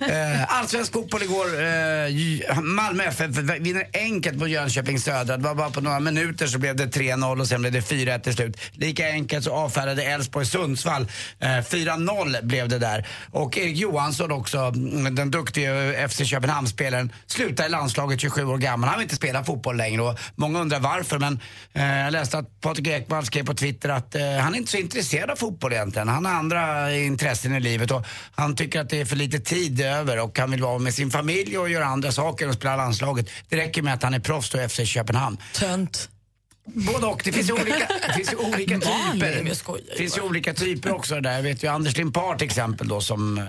[0.00, 1.46] Eh, Allsvensk fotboll igår.
[1.64, 5.36] Eh, Malmö FF vinner enkelt mot Jönköping Södra.
[5.36, 8.18] Det var bara på några minuter så blev det 3-0 och sen blev det 4-1
[8.18, 8.60] till slut.
[8.72, 11.02] Lika enkelt så avfärdade Elfsborg Sundsvall.
[11.38, 13.06] Eh, 4-0 blev det där.
[13.30, 18.88] Och Erik Johansson också, mm, den duktiga FC Köpenhamn-spelaren, slutar i landslaget 27 år gammal.
[18.88, 21.40] Han vill inte spela fotboll längre och många undrar varför men
[21.72, 24.76] eh, jag läste att Patrik Ekman skrev på Twitter att eh, han är inte så
[24.76, 26.08] intresserad av fotboll egentligen.
[26.08, 29.80] Han har andra intressen i livet och han tycker att det är för lite tid
[29.80, 33.30] över och han vill vara med sin familj och göra andra saker och spela landslaget.
[33.48, 35.38] Det räcker med att han är proffs och FC Köpenhamn.
[35.54, 36.08] Tönt.
[36.66, 37.20] Både och.
[37.24, 39.44] Det finns ju olika, det finns ju olika typer.
[39.90, 41.32] Det finns ju olika typer också där.
[41.32, 43.44] Jag vet ju Anders Limpar till exempel då som eh,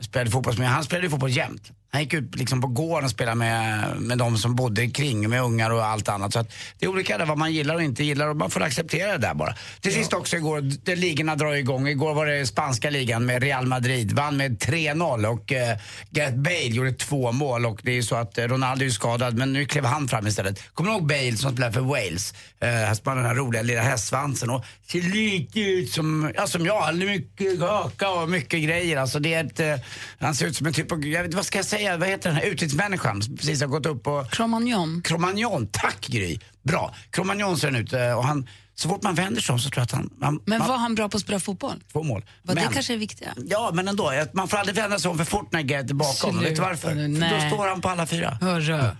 [0.00, 0.60] spelade fotboll.
[0.62, 1.72] Han spelade ju fotboll jämt.
[1.90, 5.42] Han gick ut liksom på gården och spelade med, med de som bodde kring, med
[5.42, 6.32] ungar och allt annat.
[6.32, 8.62] Så att det är olika där vad man gillar och inte gillar och man får
[8.62, 9.54] acceptera det där bara.
[9.80, 11.88] Till sist också igår, det, ligorna drar igång.
[11.88, 14.12] Igår var det spanska ligan med Real Madrid.
[14.12, 15.76] Vann med 3-0 och eh,
[16.10, 19.34] Gareth Bale gjorde två mål och det är ju så att eh, Ronaldo är skadad
[19.34, 20.74] men nu klev han fram istället.
[20.74, 22.34] Kommer du ihåg Bale som spelade för Wales?
[22.60, 26.66] Eh, som har den här roliga lilla hästsvansen och ser lite ut som, ja, som
[26.66, 26.94] jag.
[26.96, 28.96] Mycket kaka och mycket grejer.
[28.96, 29.74] Alltså det är ett, eh,
[30.20, 32.28] han ser ut som en typ av, jag vet, vad ska jag säga, vad heter
[32.30, 35.02] den här utsiktsmänniskan som precis har gått upp och Cromagnon.
[35.04, 36.38] Cromagnon, tack Gry.
[36.62, 36.94] Bra.
[37.10, 39.80] Cromagnon ser den ut eh, och han, så fort man vänder sig om så tror
[39.80, 40.10] jag att han...
[40.20, 41.82] han Men man, var han bra på att spela fotboll?
[41.92, 42.24] Två mål.
[42.42, 43.34] Var men, det kanske är viktiga?
[43.46, 44.12] Ja, men ändå.
[44.32, 46.32] Man får aldrig vända sig om för fort när Gareth är bakom.
[46.32, 46.94] Sluta Vet du varför?
[46.94, 47.50] nu, För då nej.
[47.50, 48.38] står han på alla fyra.
[48.40, 48.82] Hörru.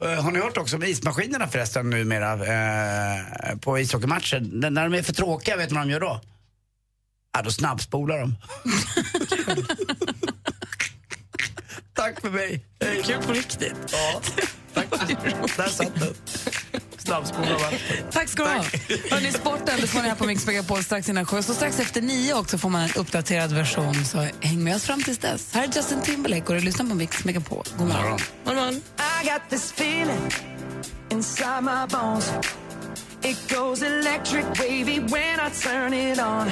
[0.00, 4.70] Eh, Har ni hört också om ismaskinerna förresten numera eh, på ishockeymatcher?
[4.70, 6.20] När de är för tråkiga, vet du vad de gör då?
[7.32, 8.34] Ja, då snabbspolar de.
[11.96, 12.60] Tack för mig.
[12.78, 13.74] Det är kul på riktigt.
[13.92, 14.20] Ja,
[14.74, 14.86] tack.
[15.56, 16.14] Där satt den.
[16.98, 18.06] Snabbspolar matchen.
[18.12, 18.64] Tack ska du ha.
[19.10, 21.42] Hörrni, sporten det får ni här på Mix Megapol strax innan sju.
[21.42, 24.04] Så strax efter nio också får man en uppdaterad version.
[24.04, 25.54] Så häng med oss fram tills dess.
[25.54, 27.64] Här är Justin Timberlake och du lyssnar på Mix Megapol.
[27.78, 28.18] God morgon.
[28.44, 28.74] Man, man.
[28.74, 30.30] I got this feeling
[31.10, 32.32] inside my bones.
[33.22, 36.50] It goes electric wavy when I turn it on.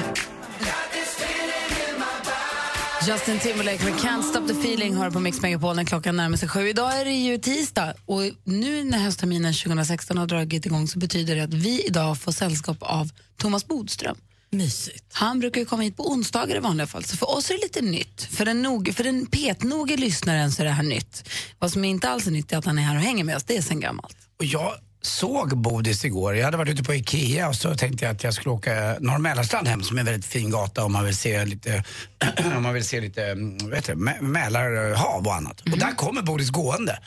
[3.07, 6.49] Justin Timberlake med Can't Stop the Feeling hör på Mix Megapol när klockan närmar sig
[6.49, 6.69] sju.
[6.69, 11.35] Idag är det ju tisdag och nu när höstterminen 2016 har dragit igång så betyder
[11.35, 14.17] det att vi idag får sällskap av Thomas Bodström.
[14.49, 15.05] Mysigt.
[15.13, 17.61] Han brukar ju komma hit på onsdagar i vanliga fall, så för oss är det
[17.61, 18.21] lite nytt.
[18.21, 21.29] För den, nog, för den petnoge lyssnaren så är det här nytt.
[21.59, 23.43] Vad som inte alls är nytt är att han är här och hänger med oss,
[23.43, 24.17] det är sen gammalt.
[24.39, 24.73] Och jag
[25.05, 26.35] såg Bodis igår.
[26.35, 29.17] Jag hade varit ute på Ikea och så tänkte jag att jag skulle åka Norr
[29.17, 31.83] Mälarstrand hem som är en väldigt fin gata om man vill se lite,
[32.55, 35.61] om man vill se lite mm, det, Mä- Mälarhav och annat.
[35.61, 36.99] Och där kommer Bodis gående.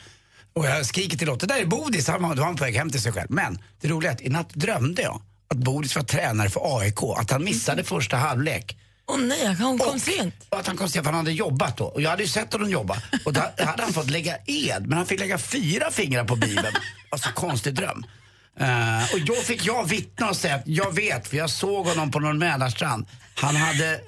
[0.53, 2.75] Och jag skriker till Lotta, där är Bodis, han var, då var han på väg
[2.75, 3.27] hem till sig själv.
[3.31, 7.03] Men det roliga är att i natt drömde jag att Bodis var tränare för AIK,
[7.17, 8.77] att han missade första halvlek.
[9.09, 10.35] Åh nej, han kom Och- sent.
[10.49, 11.85] Att han kom sent för han hade jobbat då.
[11.85, 12.97] Och jag hade ju sett honom jobba.
[13.25, 16.75] Och då hade han fått lägga ed, men han fick lägga fyra fingrar på Bibeln.
[17.09, 18.05] Alltså konstig dröm.
[18.59, 22.11] Eh, och då fick jag vittna och säga att jag vet, för jag såg honom
[22.11, 23.05] på någon Mälarstrand.
[23.35, 23.99] Han hade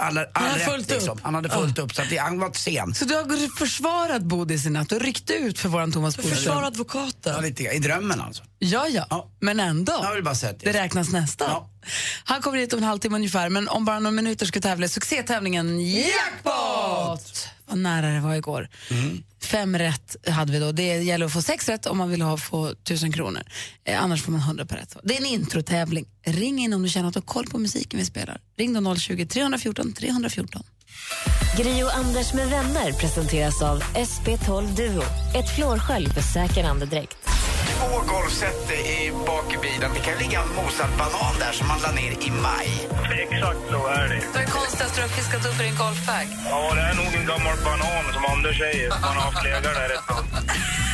[0.00, 1.18] alla, all hade rätt, liksom.
[1.22, 2.94] Han hade fullt upp, så att det, han var sen.
[2.94, 6.56] Så du har försvarat Bodis i natt och ryckt ut för våran Thomas Försvar Bodström?
[6.58, 7.42] Ja, advokaten.
[7.42, 8.42] lite, I drömmen alltså.
[8.58, 9.30] Ja, ja, Ja.
[9.40, 10.00] men ändå.
[10.02, 10.82] Jag vill bara säga Det det.
[10.82, 11.48] räknas nästan.
[11.50, 11.70] Ja.
[12.24, 14.88] Han kommer hit om en halvtimme ungefär, men om bara några minuter ska tävla i
[14.88, 17.48] succétävlingen Jackpot!
[17.66, 18.68] Vad nära det var igår.
[18.90, 19.22] Mm.
[19.42, 20.72] Fem rätt hade vi då.
[20.72, 23.42] Det gäller att få sex rätt om man vill ha, få tusen kronor.
[23.84, 24.96] Eh, annars får man hundra per rätt.
[25.02, 26.06] Det är en introtävling.
[26.26, 28.40] Ring in om du känner att du har koll på musiken vi spelar.
[28.56, 30.62] Ring då 020 314 314.
[31.56, 35.02] Gri och Anders med vänner presenteras av SP12 Duo.
[35.34, 37.35] Ett flårskölj för säker andedräkt.
[37.78, 39.90] Två golfset i bak i bilen.
[39.94, 42.68] Det kan ligga en mosad banan där som man la ner i maj.
[43.22, 44.22] Exakt så är det.
[44.34, 46.26] Vad är konstigast du har fiskat upp i din golfbag?
[46.50, 48.90] Ja, det är nog en gammal banan som Anders säger.
[48.90, 50.24] Man har haft legat där ett tag.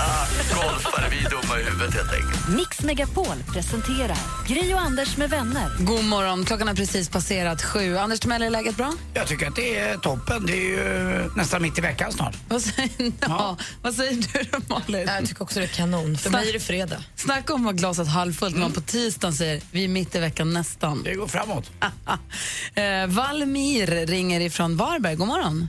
[0.05, 2.49] Ah, golfare, vi är dumma i huvudet helt enkelt.
[2.49, 4.17] Mix Megapol presenterar
[4.49, 5.71] Gri och Anders med vänner.
[5.79, 7.97] God morgon, klockan har precis passerat sju.
[7.99, 8.93] Anders Timell, är läget bra?
[9.15, 10.47] Jag tycker att det är toppen.
[10.47, 12.35] Det är ju nästan mitt i veckan snart.
[12.49, 12.91] Vad säger,
[13.21, 13.57] ja.
[13.83, 15.09] vad säger du Malin?
[15.19, 16.17] Jag tycker också det är kanon.
[16.19, 17.01] För mig är det fredag.
[17.15, 20.53] Snacka om att glaset halvfullt när man på tisdagen säger vi är mitt i veckan
[20.53, 21.03] nästan.
[21.05, 21.73] Det går framåt.
[22.83, 25.17] eh, Valmir ringer ifrån Varberg.
[25.17, 25.69] God morgon.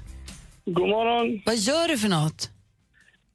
[0.65, 1.41] God morgon.
[1.45, 2.49] Vad gör du för något?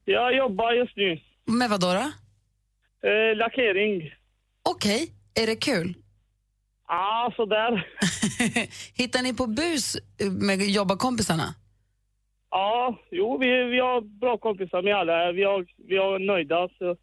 [0.05, 1.21] Jag jobbar just nu.
[1.45, 1.93] Med vad då?
[1.93, 2.07] då?
[3.09, 4.13] Eh, lackering.
[4.63, 5.95] Okej, är det kul?
[6.87, 7.87] Ah, sådär.
[8.95, 9.97] Hittar ni på bus
[10.41, 11.55] med jobbarkompisarna?
[12.51, 15.33] Ja, jo, vi, vi har bra kompisar med alla.
[15.33, 16.69] Vi, har, vi är nöjda.
[16.79, 16.97] Så,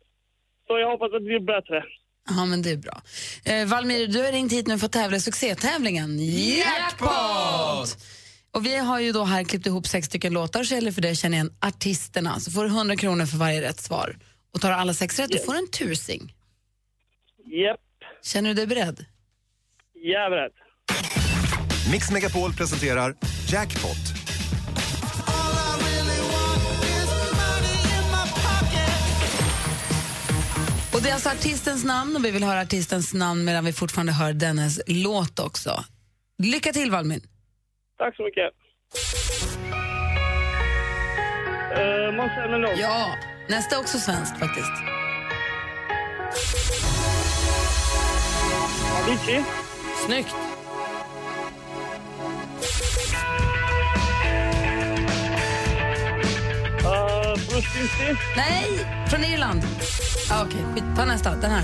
[0.67, 1.83] så jag hoppas att det blir bättre.
[2.29, 3.01] Ja, men det är bra.
[3.45, 6.19] Eh, Valmir, du har ringt hit nu för att tävla i succétävlingen
[6.57, 7.97] Jackpot!
[8.53, 11.01] Och vi har ju då här klippt ihop sex stycken låtar så gäller det för
[11.01, 12.39] dig att känna igen artisterna.
[12.39, 14.17] Så får du 100 kronor för varje rätt svar.
[14.53, 16.33] Och tar du alla sex rätt, du får en tusing.
[17.45, 17.79] Japp,
[18.23, 19.05] Känner du dig beredd?
[19.93, 20.51] jag är beredd.
[21.91, 23.15] Mix Megapol presenterar
[23.51, 23.97] Jackpot.
[30.95, 34.13] Och det är alltså artistens namn och vi vill höra artistens namn medan vi fortfarande
[34.13, 35.83] hör dennes låt också.
[36.37, 37.21] Lycka till Valmin.
[37.97, 38.51] Tack så mycket.
[41.77, 42.75] Uh, Måns Zelmerlöw.
[42.81, 43.15] Ja,
[43.49, 44.71] nästa är också svenskt faktiskt.
[49.03, 49.43] Avicii.
[50.05, 50.54] Snyggt.
[58.35, 59.61] Nej, från Irland.
[60.31, 60.83] Ah, Okej, skit.
[60.95, 61.35] ta nästa.
[61.35, 61.63] Den här.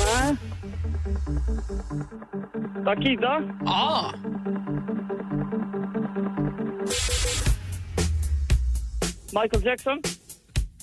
[0.00, 0.36] Nej.
[2.84, 3.42] Takida.
[3.64, 4.12] Ja.
[9.32, 10.02] Michael Jackson.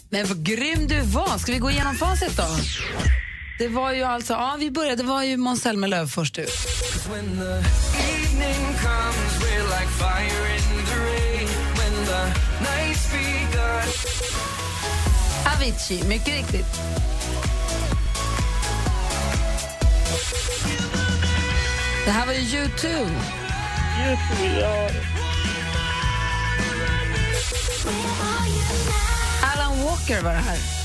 [0.10, 1.38] Men vad grym du var.
[1.38, 2.44] Ska vi gå igenom facit då?
[3.60, 6.50] Det var ju alltså, ja vi började, det var ju Måns Zelmerlöw först ut.
[15.56, 16.66] Avicii, mycket riktigt.
[22.06, 22.88] Det här var ju U2.
[24.02, 24.90] YouTube, ja.
[29.54, 30.81] Alan Walker var det här.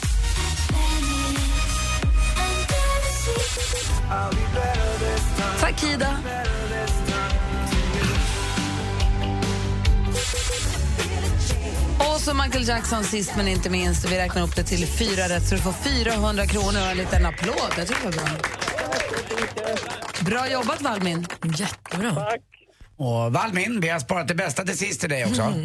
[5.61, 6.19] Takida.
[11.99, 14.05] Och så Michael Jackson sist men inte minst.
[14.13, 17.27] Vi räknar upp det till fyra rätt så du får 400 kronor och en liten
[17.27, 17.73] applåd.
[17.79, 18.39] Jag tycker det var bra.
[20.25, 21.27] Bra jobbat Valmin.
[21.57, 22.15] Jättebra.
[22.15, 22.41] Tack.
[22.97, 25.55] Och Valmin, vi har sparat det bästa till sist till dig också.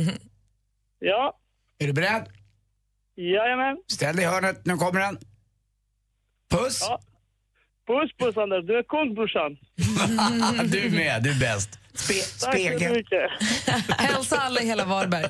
[1.03, 1.37] Ja,
[1.79, 2.27] Är du beredd?
[3.15, 3.77] jajamän.
[3.91, 5.17] Ställ dig i hörnet, nu kommer den.
[6.51, 6.81] Puss!
[6.81, 6.99] Ja.
[7.87, 8.65] Puss, puss, Anders.
[8.67, 9.51] Du är kung, brorsan.
[10.71, 11.69] du med, du är bäst.
[11.93, 12.13] Spe
[12.45, 13.31] Tack så mycket.
[13.97, 15.25] Hälsa alla i hela Varberg.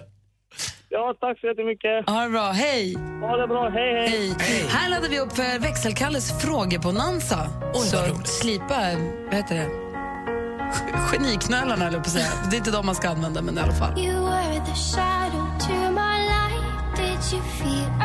[0.89, 2.09] Ja, tack så jättemycket.
[2.09, 2.51] Ha det bra.
[2.51, 2.95] Hej!
[3.21, 3.69] Ha det bra.
[3.69, 4.33] Hej, hej.
[4.39, 4.65] Hej.
[4.69, 7.49] Här laddar vi upp för växelkalles frågebonanza.
[7.73, 8.27] Oj, Så roligt.
[8.27, 8.79] slipa,
[9.25, 9.67] vad heter det?
[11.11, 12.27] Geniknölarna, eller på säga.
[12.49, 13.99] Det är inte de man ska använda, men i alla fall.
[13.99, 16.95] You were the shadow to my light.
[16.97, 18.00] Did you feel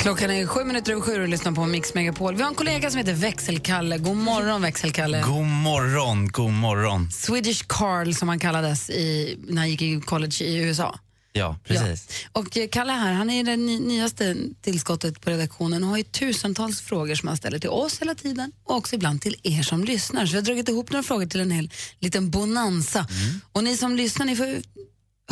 [0.00, 2.34] Klockan är sju minuter över sju och lyssnar på Mix Megapol.
[2.34, 3.98] Vi har en kollega som heter Växelkalle.
[3.98, 5.22] God morgon, Växelkalle.
[5.22, 7.10] God morgon, god morgon.
[7.10, 10.98] Swedish Carl, som han kallades i, när han gick i college i USA.
[11.32, 12.08] Ja, precis.
[12.32, 16.02] Och eh, Kalle här, han är det ny, nyaste tillskottet på redaktionen och har ju
[16.02, 19.84] tusentals frågor som han ställer till oss hela tiden och också ibland till er som
[19.84, 20.26] lyssnar.
[20.26, 23.06] Så vi har dragit ihop några frågor till en hel liten bonanza.
[23.52, 24.46] Och ni som lyssnar, ni får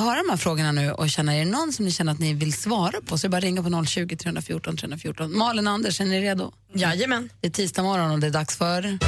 [0.02, 2.34] höra de här frågorna nu och känna, är det någon som ni känner att ni
[2.34, 5.38] vill svara på så är det bara ringa på 020 314 314.
[5.38, 6.52] Malin och Anders, är ni redo?
[6.74, 7.30] Jajamän.
[7.40, 8.98] Det är tisdag morgon och det är dags för...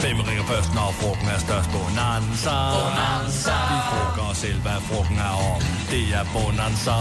[0.00, 1.70] Hvem ringer først, når frugten er størst?
[1.72, 2.56] Bonanza.
[2.76, 3.56] Bonanza.
[3.70, 5.62] Vi frågar os selv, hvad frugten er om.
[5.90, 6.96] Det er Bonanza.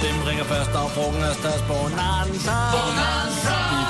[0.00, 1.64] Hvem ringer først, når frugten er størst?
[1.68, 2.56] Bonanza.
[2.76, 3.83] Bonanza.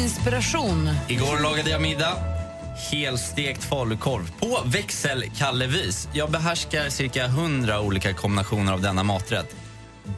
[0.00, 0.90] Inspiration.
[1.08, 2.16] Igår lagade jag middag.
[2.90, 6.08] Helstekt falukorv på växelkallevis.
[6.12, 9.56] Jag behärskar cirka 100 olika kombinationer av denna maträtt.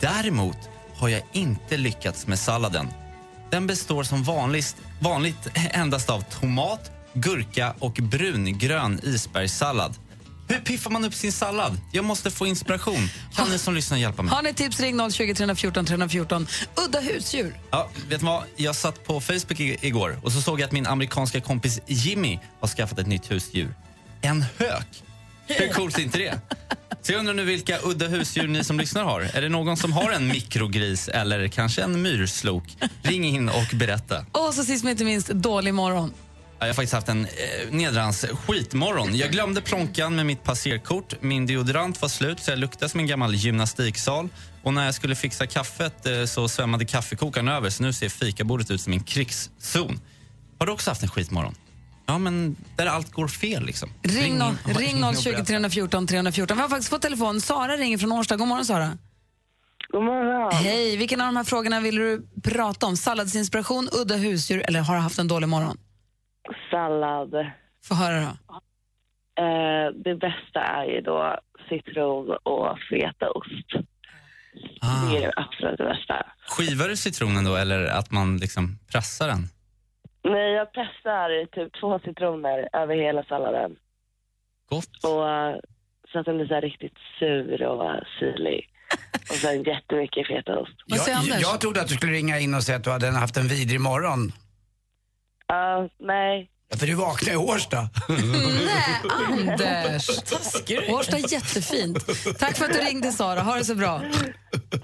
[0.00, 0.56] Däremot
[0.94, 2.88] har jag inte lyckats med salladen.
[3.50, 9.94] Den består som vanligt, vanligt endast av tomat, gurka och brungrön isbergssallad.
[10.52, 11.78] Hur piffar man upp sin sallad?
[11.92, 13.08] Jag måste få inspiration.
[13.36, 14.34] Kan ni som lyssnar hjälpa mig?
[14.34, 16.46] Har ni tips, ring 020 314 314.
[16.86, 17.56] Udda husdjur.
[17.70, 18.42] Ja, vet du vad?
[18.56, 22.38] Jag satt på Facebook i- igår och så såg jag att min amerikanska kompis Jimmy
[22.60, 23.74] har skaffat ett nytt husdjur.
[24.22, 25.02] En hök.
[25.46, 26.40] Hur coolt är inte det?
[27.02, 29.20] Så jag undrar nu vilka udda husdjur ni som lyssnar har.
[29.20, 32.64] Är det någon som har en mikrogris eller kanske en myrslok?
[33.02, 34.26] Ring in och berätta.
[34.32, 36.12] Och så sist men inte minst, dålig morgon.
[36.62, 39.16] Ja, Jag har faktiskt haft en eh, nedrans skitmorgon.
[39.16, 41.14] Jag glömde plånkan med mitt passerkort.
[41.20, 44.29] Min deodorant var slut så jag luktade som en gammal gymnastiksal.
[44.62, 48.70] Och när jag skulle fixa kaffet eh, så svämmade kaffekokaren över så nu ser fikabordet
[48.70, 50.01] ut som en krigszon.
[50.59, 51.55] Har du också haft en skitmorgon?
[52.07, 53.90] Ja, men där allt går fel liksom.
[54.03, 55.44] Ring, no, ring och 020 berätta.
[55.44, 56.57] 314 314.
[56.57, 57.40] Vi har faktiskt fått telefon.
[57.40, 58.37] Sara ringer från Årsta.
[58.37, 58.98] God morgon, Sara.
[59.92, 60.53] God morgon.
[60.53, 60.96] Hej.
[60.96, 62.96] Vilken av de här frågorna vill du prata om?
[62.96, 65.79] Salladsinspiration, udda husdjur eller har du haft en dålig morgon?
[66.70, 67.50] Sallad.
[67.88, 68.55] Få höra då.
[69.42, 73.88] Eh, det bästa är ju då citron och fetaost.
[74.81, 75.11] Ah.
[75.11, 76.26] Det är det absolut det bästa.
[76.48, 79.48] Skivar du citronen då eller att man liksom pressar den?
[80.24, 83.76] Nej, jag pressar typ två citroner över hela salladen.
[84.68, 85.05] Gott.
[85.05, 85.57] Och, eh,
[86.12, 88.68] så att den blir så här riktigt sur och syrlig.
[89.31, 90.72] Och sen jättemycket fetaost.
[90.87, 93.48] Jag, jag trodde att du skulle ringa in och säga att du hade haft en
[93.48, 94.33] vidrig morgon.
[95.52, 96.50] Ja, nej.
[96.70, 97.78] Ja, För du vaknade i Årsta.
[99.28, 100.08] Anders!
[100.88, 101.98] Årsta är jättefint.
[102.38, 103.40] Tack för att du ringde, Sara.
[103.40, 104.02] Ha det så bra.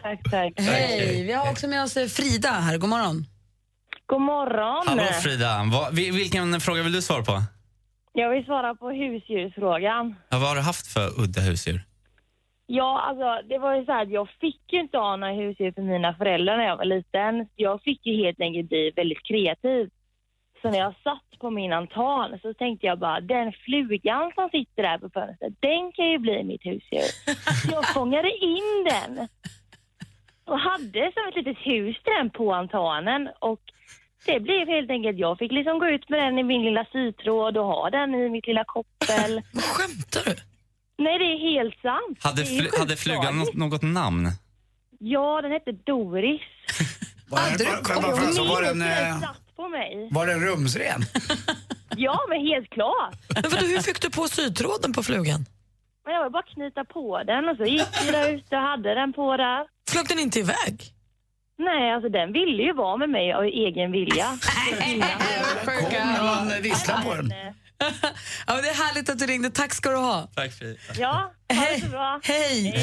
[0.02, 0.52] Tack, tack.
[0.57, 1.22] Hej.
[1.26, 2.78] Vi har också med oss eh, Frida här.
[2.78, 3.24] God morgon.
[4.07, 4.85] God morgon.
[4.88, 7.42] Hallå Frida, vilken fråga vill du svara på?
[8.12, 10.14] Jag vill svara på husdjursfrågan.
[10.31, 11.81] Ja, vad har du haft för udda husdjur?
[12.66, 15.72] Ja, alltså det var ju så här att jag fick ju inte ha några husdjur
[15.72, 17.48] för mina föräldrar när jag var liten.
[17.57, 19.90] Jag fick ju helt enkelt bli väldigt kreativ.
[20.62, 24.83] Så när jag satt på min altan så tänkte jag bara, den flugan som sitter
[24.83, 27.11] där på fönstret, den kan ju bli mitt husdjur.
[27.66, 29.29] Så jag fångade in den
[30.44, 33.29] och hade som ett litet hus till den på altanen.
[33.40, 33.61] Och
[34.27, 37.57] det blev helt enkelt, jag fick liksom gå ut med den i min lilla sytråd
[37.57, 39.42] och ha den i mitt lilla koppel.
[39.55, 40.37] Skämtar du?
[41.05, 42.18] Nej, det är helt sant.
[42.23, 44.29] Hade, fl- hade flugan något, något namn?
[44.99, 46.40] Ja, den hette Doris.
[47.29, 50.09] Var, var, var, var, var, så var, den, Den eh, satt på mig.
[50.11, 51.04] var den rumsren?
[52.00, 53.14] Ja, men helt klart.
[53.35, 55.46] Men vadå, hur fick du på sytråden på flugan?
[56.04, 58.94] Men jag var bara knyta på den och så gick vi där ute och hade
[58.94, 59.66] den på där.
[59.90, 60.92] Flög den inte iväg?
[61.59, 64.26] Nej, alltså den ville ju vara med mig av egen vilja.
[65.64, 67.33] Kom någon vissla på den?
[68.46, 69.50] Ja, men det är härligt att du ringde.
[69.50, 70.28] Tack ska du ha.
[70.35, 70.50] Tack.
[70.98, 71.38] Ja, ha det så
[71.90, 72.20] bra.
[72.22, 72.74] Hej!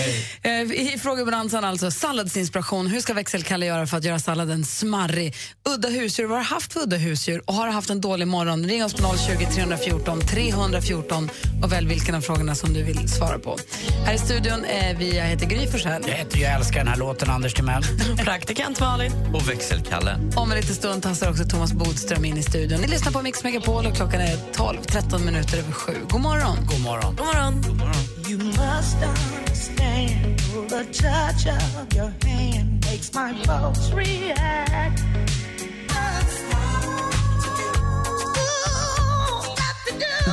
[0.42, 2.88] Eh, I frågebonanzan alltså, salladsinspiration.
[2.88, 5.36] Hur ska växelkalle göra för att göra salladen smarrig?
[5.70, 7.42] Udda husdjur, vad har du haft för udda husdjur?
[7.46, 8.66] Och har du haft en dålig morgon?
[8.66, 11.30] Ring oss på 020 314 314
[11.64, 13.58] och välj vilken av frågorna som du vill svara på.
[14.06, 16.04] Här i studion är vi, jag heter Gry Forssell.
[16.08, 17.84] Jag, heter, jag älskar den här låten, Anders Timell.
[18.18, 19.12] Praktikant Malin.
[19.34, 20.18] Och växelkalle.
[20.36, 22.82] Om en liten stund tassar också Thomas Bodström in i studion.
[22.82, 25.94] Ni lyssnar på Mix Megapol och klockan är 12-13 minuter över sju.
[26.10, 26.58] God morgon!
[26.66, 27.16] God morgon.
[27.16, 28.25] God morgon.
[28.28, 35.04] You must understand the touch of your hand makes my pulse react.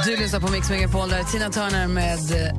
[0.04, 2.52] Du lyssnar på Mix Megapol, där är Tina Turner med eh,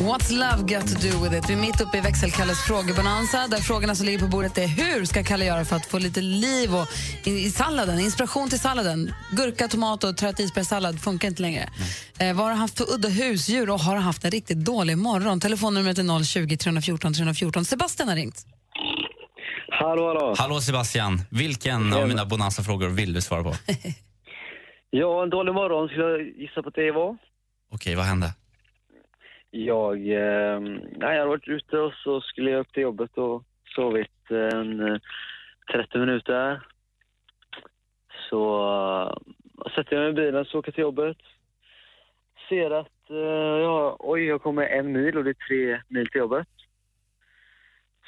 [0.00, 1.50] What's Love Got To Do With It.
[1.50, 5.04] Vi är mitt uppe i växelkalles frågebonanza där frågorna som ligger på bordet är hur
[5.04, 6.86] ska Kalle göra för att få lite liv och,
[7.24, 9.14] i, i salladen, inspiration till salladen.
[9.30, 11.68] Gurka, tomat och trött isbergssallad funkar inte längre.
[12.18, 14.98] Eh, vad har du haft för udda husdjur och har du haft en riktigt dålig
[14.98, 15.40] morgon?
[15.40, 17.64] Telefonnumret är 020 314 314.
[17.64, 18.46] Sebastian har ringt.
[19.70, 20.34] Hallå, hallå.
[20.38, 23.54] Hallå Sebastian, vilken av mina bonanza-frågor vill du svara på?
[24.90, 27.16] Ja, en dålig morgon skulle jag gissa på att det var.
[27.70, 28.26] Okej, vad hände?
[29.50, 33.44] Jag, eh, nej, jag hade varit ute och så skulle jag upp till jobbet och
[33.74, 34.98] sovit en eh,
[35.72, 36.60] 30 minuter.
[38.30, 41.16] Så uh, sätter jag mig i bilen och åker till jobbet.
[42.48, 46.18] Ser att, eh, ja, oj, jag kommer en mil och det är tre mil till
[46.18, 46.48] jobbet.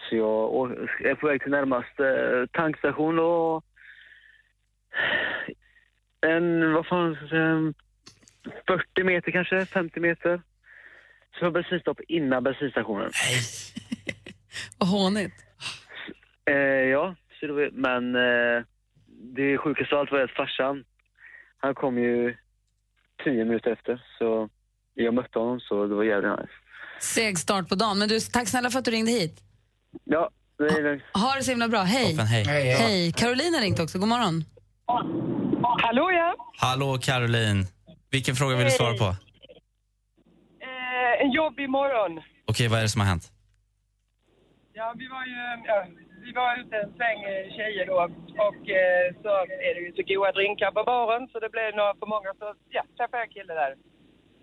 [0.09, 3.65] Så jag är på väg till närmaste eh, tankstation och
[6.27, 7.73] en, vad fan ska jag säga,
[8.67, 10.43] 40 meter kanske, 50 meter.
[11.33, 13.11] Så jag har bensinstopp innan bensinstationen.
[14.79, 15.35] Vad hånigt.
[16.51, 16.55] Eh,
[16.95, 18.65] ja, så det var, men eh,
[19.35, 20.85] det sjukaste av allt var att farsan,
[21.59, 22.37] han kom ju
[23.25, 24.03] 10 minuter efter.
[24.19, 24.49] Så
[24.95, 26.53] jag mötte honom så det var jävligt nice.
[27.01, 29.41] Seg start på dagen, men du, tack snälla för att du ringde hit.
[30.05, 31.03] Ja, det är lugnt.
[31.15, 31.81] Ha det så himla bra.
[31.83, 32.11] Hej!
[32.11, 32.45] Toppen, hej.
[32.45, 32.75] Hej, hej.
[32.75, 33.13] Hej!
[33.13, 33.99] Caroline har ringt också.
[33.99, 34.45] God morgon.
[35.79, 36.35] Hallå ja.
[36.59, 37.65] Hallå Caroline.
[38.11, 39.09] Vilken fråga vill du svara på?
[40.69, 42.23] Eh, en jobbig morgon.
[42.51, 43.25] Okej, vad är det som har hänt?
[44.73, 45.41] Ja, vi var ju
[45.71, 45.79] ja,
[46.25, 47.99] vi var ute en sväng eh, tjejer då
[48.49, 49.29] och eh, så
[49.69, 52.47] är det ju så goda drinkar på baren så det blev några för många så
[52.77, 53.73] ja, träffade jag en kille där.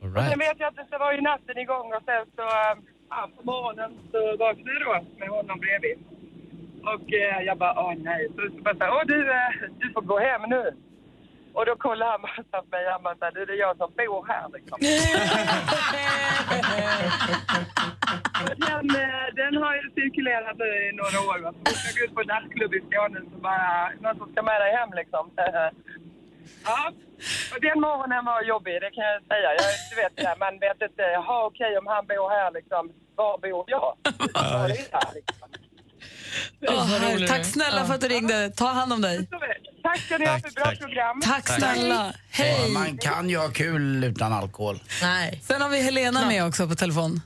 [0.01, 2.75] All Och sen vet jag att det var ju natten igång och sen så eh,
[3.09, 5.97] ja, på morgonen så vaknade jag då med honom bredvid.
[6.93, 8.21] Och eh, jag bara, åh nej.
[8.36, 9.51] Så, så bara, så här, åh du, eh,
[9.82, 10.63] du får gå hem nu.
[11.58, 13.91] Och då kollade han bara på mig, han bara, så här, det är jag som
[13.97, 14.78] bor här liksom.
[18.68, 21.38] den, eh, den har ju cirkulerat nu i några år.
[21.43, 21.53] Va?
[21.66, 24.62] Vi ska gå ut på en nattklubb i Skåne så bara, någon som ska med
[24.62, 25.26] dig hem liksom.
[26.68, 26.82] ja,
[27.53, 29.49] och den morgonen var jobbig, det kan jag säga.
[29.60, 33.38] Jag, du vet, det man vet inte, jaha okej om han bor här liksom, var
[33.38, 33.97] bor jag?
[34.34, 35.47] Var är jag, liksom?
[36.67, 38.49] Här, tack snälla för att du ringde.
[38.49, 39.27] Ta hand om dig.
[39.83, 41.21] Tack ska ni ha för bra program.
[41.21, 42.13] Tack snälla.
[42.29, 42.71] Hej.
[42.73, 44.79] Man kan ju ha kul utan alkohol.
[45.01, 45.39] Nej.
[45.43, 47.21] Sen har vi Helena med också på telefon.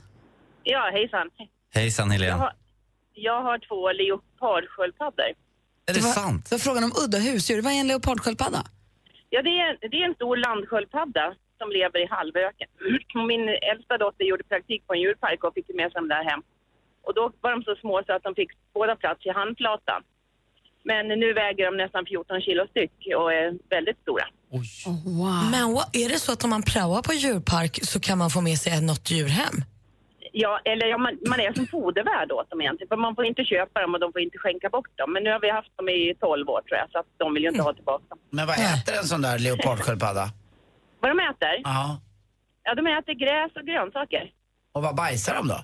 [0.62, 1.30] Ja, hejsan.
[1.74, 2.32] Hejsan Jag Helene.
[2.32, 2.52] har,
[3.14, 5.32] jag har två leopardsköldpaddor.
[5.86, 6.48] Är det sant?
[6.48, 8.62] Så frågan om udda husdjur, vad är en leopardsköldpadda?
[9.30, 12.68] Ja, det är, det är en stor landsköldpadda som lever i halvöken.
[13.30, 16.42] Min äldsta dotter gjorde praktik på en djurpark och fick med sig dem där hem.
[17.02, 20.02] Och då var de så små så att de fick båda plats i handflatan.
[20.84, 24.24] Men nu väger de nästan 14 kilo styck och är väldigt stora.
[25.50, 28.40] Men vad, är det så att om man praoar på djurpark så kan man få
[28.40, 29.56] med sig något djur hem?
[30.32, 32.88] Ja, eller ja, man, man är som fodervärd åt dem egentligen.
[32.88, 35.12] För man får inte köpa dem och de får inte skänka bort dem.
[35.12, 37.42] Men nu har vi haft dem i 12 år tror jag, så att de vill
[37.42, 38.18] ju inte ha tillbaka dem.
[38.30, 40.24] Men vad äter en sån där leopardsköldpadda?
[41.00, 41.54] Vad de äter?
[41.64, 42.00] Ja.
[42.64, 44.30] Ja, de äter gräs och grönsaker.
[44.72, 45.58] Och vad bajsar de då?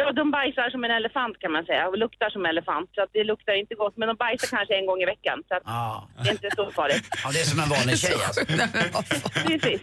[0.00, 2.88] Ja, de bajsar som en elefant kan man säga och luktar som elefant.
[2.94, 5.38] Så att det luktar inte gott, men de bajsar kanske en gång i veckan.
[5.48, 6.08] Så att Ja.
[6.22, 7.04] det är inte så farligt.
[7.24, 8.40] Ja, det är som en vanlig tjej alltså.
[9.48, 9.80] Precis.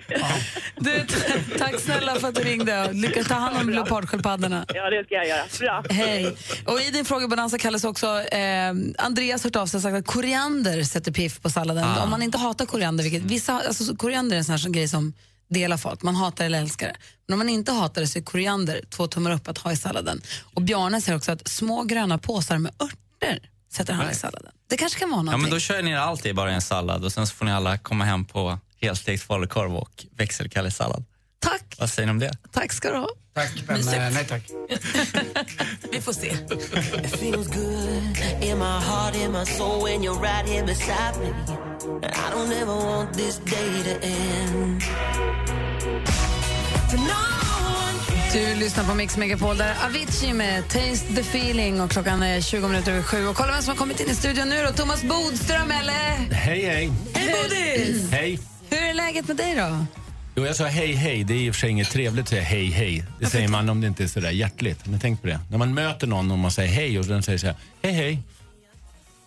[0.85, 2.91] Du, t- tack snälla för att du ringde.
[2.93, 4.65] Lycka ta hand om leopardsköldpaddorna.
[4.73, 5.43] Ja, det ska jag göra.
[5.59, 5.83] Bra.
[5.89, 6.37] Hej.
[6.65, 10.83] Och I din frågebonanza kallas också eh, Andreas hört av sig och sagt att koriander
[10.83, 11.83] sätter piff på salladen.
[11.83, 12.03] Ah.
[12.03, 14.87] Om man inte hatar koriander, vilket vissa, alltså, så koriander är en sån här grej
[14.87, 15.13] som
[15.49, 16.01] delar folk.
[16.03, 16.95] Man hatar eller älskar det.
[17.27, 19.75] Men om man inte hatar det så är koriander två tummar upp att ha i
[19.77, 20.21] salladen.
[20.53, 24.51] Och Bjarne säger också att små gröna påsar med örter sätter han i salladen.
[24.69, 25.41] Det kanske kan vara Ja, någonting.
[25.41, 27.77] men då kör ni allt i bara en sallad och sen så får ni alla
[27.77, 31.05] komma hem på helstekt falukorv och växelkallesallad.
[31.39, 31.75] Tack.
[31.79, 32.31] Vad säger ni om det?
[32.51, 33.09] Tack ska du ha.
[33.33, 33.97] Tack, men Mysigt.
[33.97, 34.43] nej tack.
[35.91, 36.37] Vi får se.
[48.33, 52.67] Du lyssnar på Mix Megapol där Avicii med Taste the feeling och kloccan är 20
[52.67, 53.27] minuter över sju.
[53.27, 54.71] Och kolla vem som har kommit in i studion nu då.
[54.71, 56.33] Thomas Bodström eller?
[56.33, 56.91] Hej, hej.
[57.13, 58.11] Hej Bodis!
[58.11, 58.39] Hej.
[58.69, 59.85] Hur är läget med dig då?
[60.37, 61.23] Jo, jag sa hej, hej.
[61.23, 63.03] Det är i och för sig inget trevligt att säga hej, hej.
[63.19, 64.85] Det säger man om det inte är så där hjärtligt.
[64.85, 65.39] Men tänk på det.
[65.49, 68.19] När man möter någon och man säger hej och den säger så här, hej, hej.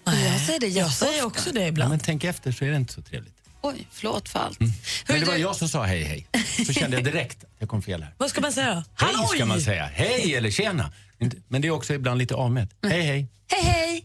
[0.05, 1.91] Jag säger det Jag säger också det Ja, ibland.
[1.91, 3.35] men tänk efter så är det inte så trevligt.
[3.63, 4.61] Oj, förlåt för allt.
[5.09, 6.27] Men det var jag som sa hej, hej.
[6.67, 8.15] Så kände jag direkt att jag kom fel här.
[8.19, 9.07] Vad ska man säga då?
[9.07, 9.87] Hej ska man säga.
[9.95, 10.93] Hej eller tjena.
[11.19, 12.71] Inte- Men det är också ibland lite avmätt.
[12.83, 13.27] Hej, hej.
[13.53, 14.05] Hej hej!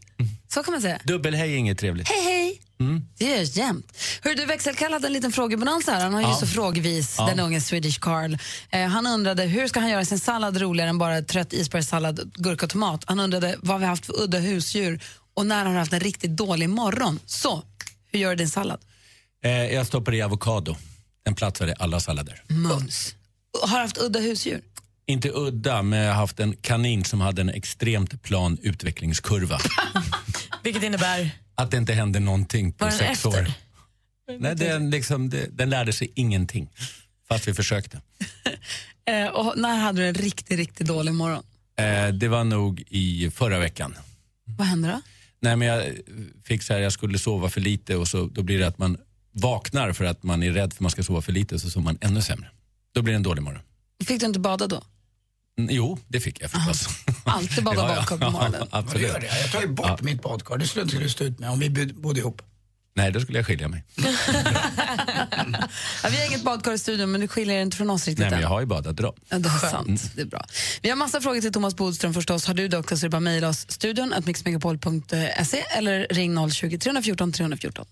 [0.54, 1.00] Så kan man säga.
[1.04, 2.10] Dubbel-hej är inget trevligt.
[2.10, 2.45] Hej hej!
[2.80, 3.02] Mm.
[3.18, 3.98] Det jag jämt.
[4.22, 6.04] Hör du, Växelkalle hade en liten frågebonanza här.
[6.04, 6.36] Han har ju Ja.
[6.36, 7.26] så frågvis, Ja.
[7.26, 8.38] den unge Swedish Carl.
[8.70, 12.66] Eh, han undrade hur ska han göra sin sallad roligare än bara trött isbergssallad, gurka
[12.66, 13.04] och tomat.
[13.08, 15.04] Han undrade vad vi har haft för udda husdjur
[15.34, 17.20] och när har du haft en riktigt dålig morgon.
[17.26, 17.64] Så,
[18.12, 18.80] hur gör du din sallad?
[19.44, 20.76] Eh, jag stoppar i avokado.
[21.26, 22.44] Den platsar i alla sallader.
[22.48, 23.16] Mums.
[23.62, 24.62] Har du haft udda husdjur?
[25.08, 29.60] Inte udda, men jag har haft en kanin som hade en extremt plan utvecklingskurva.
[30.64, 31.32] Vilket innebär?
[31.56, 33.30] Att det inte hände någonting på sex efter?
[33.30, 33.52] år.
[34.40, 36.70] Nej, den, liksom, den lärde sig ingenting,
[37.28, 38.02] fast vi försökte.
[39.08, 41.44] Eh, och när hade du en riktigt, riktigt dålig morgon?
[41.78, 43.96] Eh, det var nog i förra veckan.
[44.46, 45.02] Vad hände då?
[45.40, 45.84] Nej, men jag
[46.44, 48.98] fick så här, jag skulle sova för lite och så, då blir det att man
[49.32, 51.84] vaknar för att man är rädd för att man ska sova för lite så sover
[51.84, 52.50] man ännu sämre.
[52.94, 53.62] Då blir det en dålig morgon.
[54.06, 54.84] Fick du inte bada då?
[55.60, 56.88] Mm, Jo, det fick jag förstås.
[57.24, 57.96] Alltid bada Ja, ja.
[57.96, 58.60] badkar på morgonen.
[58.72, 59.08] Vad Absolut.
[59.08, 59.40] gör det?
[59.42, 60.58] Jag tar ju bort mitt badkar.
[60.58, 62.42] Det skulle inte du stå ut med om vi bod- bodde ihop.
[62.98, 63.84] Nej, då skulle jag skilja mig.
[66.04, 68.20] Ja, vi har inget badkar i studion, men du skiljer dig inte från oss riktigt
[68.20, 69.16] Nej, men jag har ju badat då.
[69.30, 70.12] Ja, det är sant.
[70.16, 70.46] Det är bra.
[70.82, 72.46] Vi har massa frågor till Thomas Bodström förstås.
[72.46, 76.50] Har du det också så är det bara mejla oss studion att mixmegapol.se eller ring
[76.52, 77.86] 020 314 314.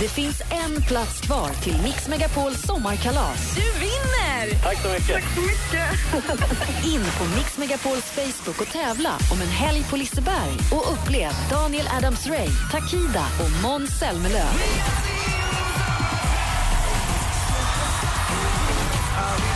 [0.00, 3.54] Det finns en plats kvar till Mix Megapols sommarkalas.
[3.54, 4.62] Du vinner!
[4.62, 5.08] Tack så mycket.
[5.08, 6.84] Tack så mycket.
[6.94, 11.86] In på Mix Megapols Facebook och tävla om en helg på Liseberg och upplev Daniel
[11.86, 14.48] Adams-Ray, Takida och Måns Zelmerlöw.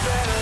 [0.05, 0.42] Be.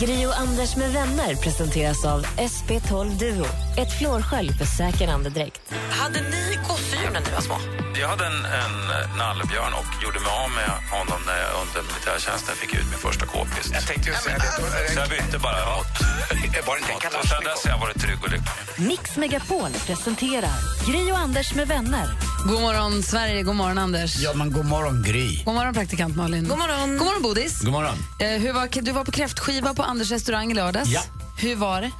[0.00, 3.46] Gri och Anders med vänner presenteras av SP12 Duo.
[3.76, 5.60] Ett flårskölj för säker andedräkt.
[5.90, 7.56] Hade ni gosedjur när ni var små?
[8.00, 8.74] Jag hade en, en
[9.18, 13.26] nallebjörn och gjorde mig av med honom när jag under militärtjänsten fick ut min första
[13.26, 13.70] k-pist.
[13.74, 14.92] Jag tänkte just säga det.
[14.94, 15.92] Så jag bytte bara mot...
[16.66, 18.88] Var det inte en Och sen dess har jag varit trygg och lycklig.
[18.90, 22.08] Mix Megapol presenterar Gri och Anders med vänner.
[22.48, 23.42] God morgon, Sverige.
[23.42, 24.16] God morgon, Anders.
[24.16, 25.42] Ja, men god morgon, Gry.
[25.44, 26.48] God morgon, praktikant Malin.
[26.48, 26.98] God morgon.
[26.98, 27.60] God morgon, Bodis.
[27.60, 27.96] God morgon.
[28.20, 30.88] Eh, hur var, du var på kräftskiva på Anders restaurang i lördags.
[30.90, 31.00] Ja.
[31.38, 31.90] Hur var det?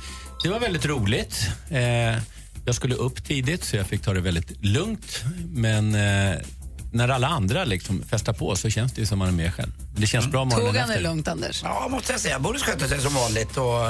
[0.43, 1.49] Det var väldigt roligt.
[1.71, 1.81] Eh,
[2.65, 5.25] jag skulle upp tidigt så jag fick ta det väldigt lugnt.
[5.53, 6.39] Men eh,
[6.93, 9.73] när alla andra liksom festar på så känns det ju som man är med själv.
[9.97, 11.61] Det känns bra morgonen Tog han det lugnt, Anders?
[11.63, 12.39] Ja, måste jag säga.
[12.39, 13.57] Boris skötte sig som vanligt.
[13.57, 13.83] Och,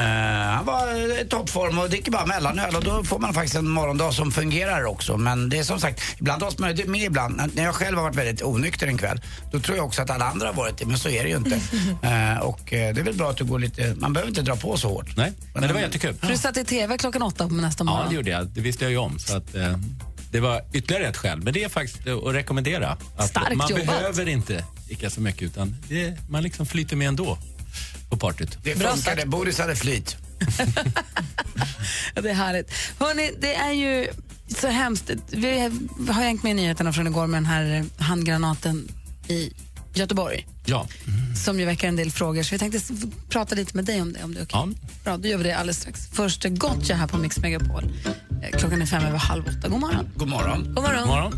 [0.00, 3.68] eh, han var i toppform och dricker bara mellanöl och då får man faktiskt en
[3.68, 5.16] morgondag som fungerar också.
[5.16, 7.40] Men det är som sagt, ibland har man med ibland.
[7.54, 9.20] När jag själv har varit väldigt onykter en kväll,
[9.52, 11.36] då tror jag också att alla andra har varit det, men så är det ju
[11.36, 11.54] inte.
[12.02, 14.56] eh, och eh, det är väl bra att du går lite, man behöver inte dra
[14.56, 15.16] på så hårt.
[15.16, 16.14] Nej, men det var jättekul.
[16.14, 18.02] För du satt i TV klockan åtta på nästa morgon.
[18.02, 18.46] Ja, det gjorde jag.
[18.46, 19.18] Det visste jag ju om.
[19.18, 19.76] Så att, eh,
[20.30, 21.40] det var ytterligare ett skäl.
[21.40, 22.96] Men det är faktiskt eh, att rekommendera.
[23.16, 23.86] Att Starkt man jobbat.
[23.86, 27.38] behöver inte dricka så mycket utan det, man liksom flyter med ändå
[28.10, 28.58] på partyt.
[28.62, 30.16] Det funkade, Boris hade flyt.
[32.14, 32.72] Ja, Det är härligt.
[32.98, 34.08] Hörrni, det är ju
[34.60, 35.10] så hemskt.
[35.30, 35.58] Vi
[36.08, 38.88] har hängt med i nyheterna från igår med den här handgranaten
[39.28, 39.52] i
[39.94, 40.86] Göteborg Ja.
[41.44, 42.42] som ju väcker en del frågor.
[42.42, 42.80] Så vi tänkte
[43.28, 44.76] prata lite med dig om det, om det är okej.
[45.04, 46.08] Bra, då gör vi det alldeles strax.
[46.12, 47.84] Först Gotcha här på Mix Megapol.
[48.42, 49.68] Eh, Klockan är fem över halv åtta.
[49.68, 50.08] God morgon.
[50.16, 50.64] God morgon.
[50.74, 50.98] God morgon.
[50.98, 51.32] God morgon.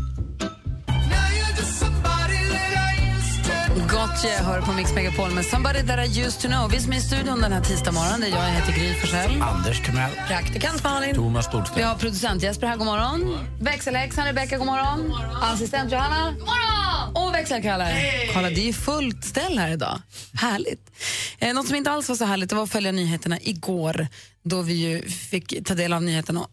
[3.75, 6.71] Gotcha hör på Mix Megapol med Somebody that I used to know.
[6.71, 8.93] Vi som är i studion den här tisdag morgonen, det är jag, jag heter Gry
[8.93, 9.41] Forssell.
[9.41, 10.11] Anders Timell.
[10.27, 11.15] Praktikant Malin.
[11.15, 11.77] Thomas Bodström.
[11.77, 13.37] Vi har producent Jesper här, god morgon.
[13.61, 15.13] Växelhäxan Rebecka, god morgon.
[15.41, 16.31] Assistent Johanna.
[16.31, 17.27] God morgon!
[17.27, 17.95] Och växelkalle.
[18.33, 20.01] Kolla, det är fullt ställ här idag.
[20.33, 20.91] Härligt.
[21.39, 24.07] Eh, något som inte alls var så härligt det var att följa nyheterna igår
[24.43, 26.47] då vi ju fick ta del av nyheterna.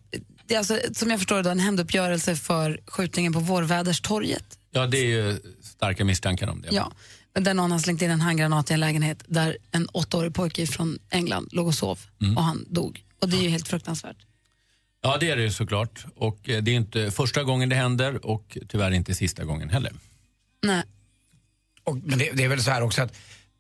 [0.47, 4.45] Det är alltså, som jag förstår det, då, en hämnduppgörelse för skjutningen på Vårväderstorget.
[4.71, 6.68] Ja, det är ju starka misstankar om det.
[6.73, 6.93] Ja,
[7.33, 10.99] där någon har slängt in en handgranat i en lägenhet där en åttaårig pojke från
[11.11, 11.99] England låg och sov
[12.37, 13.05] och han dog.
[13.21, 14.16] Och det är ju helt fruktansvärt.
[15.03, 16.05] Ja, det är det ju såklart.
[16.16, 19.93] Och eh, det är inte första gången det händer och tyvärr inte sista gången heller.
[20.62, 20.83] Nej.
[21.85, 23.16] Och, men det, det är väl så här också att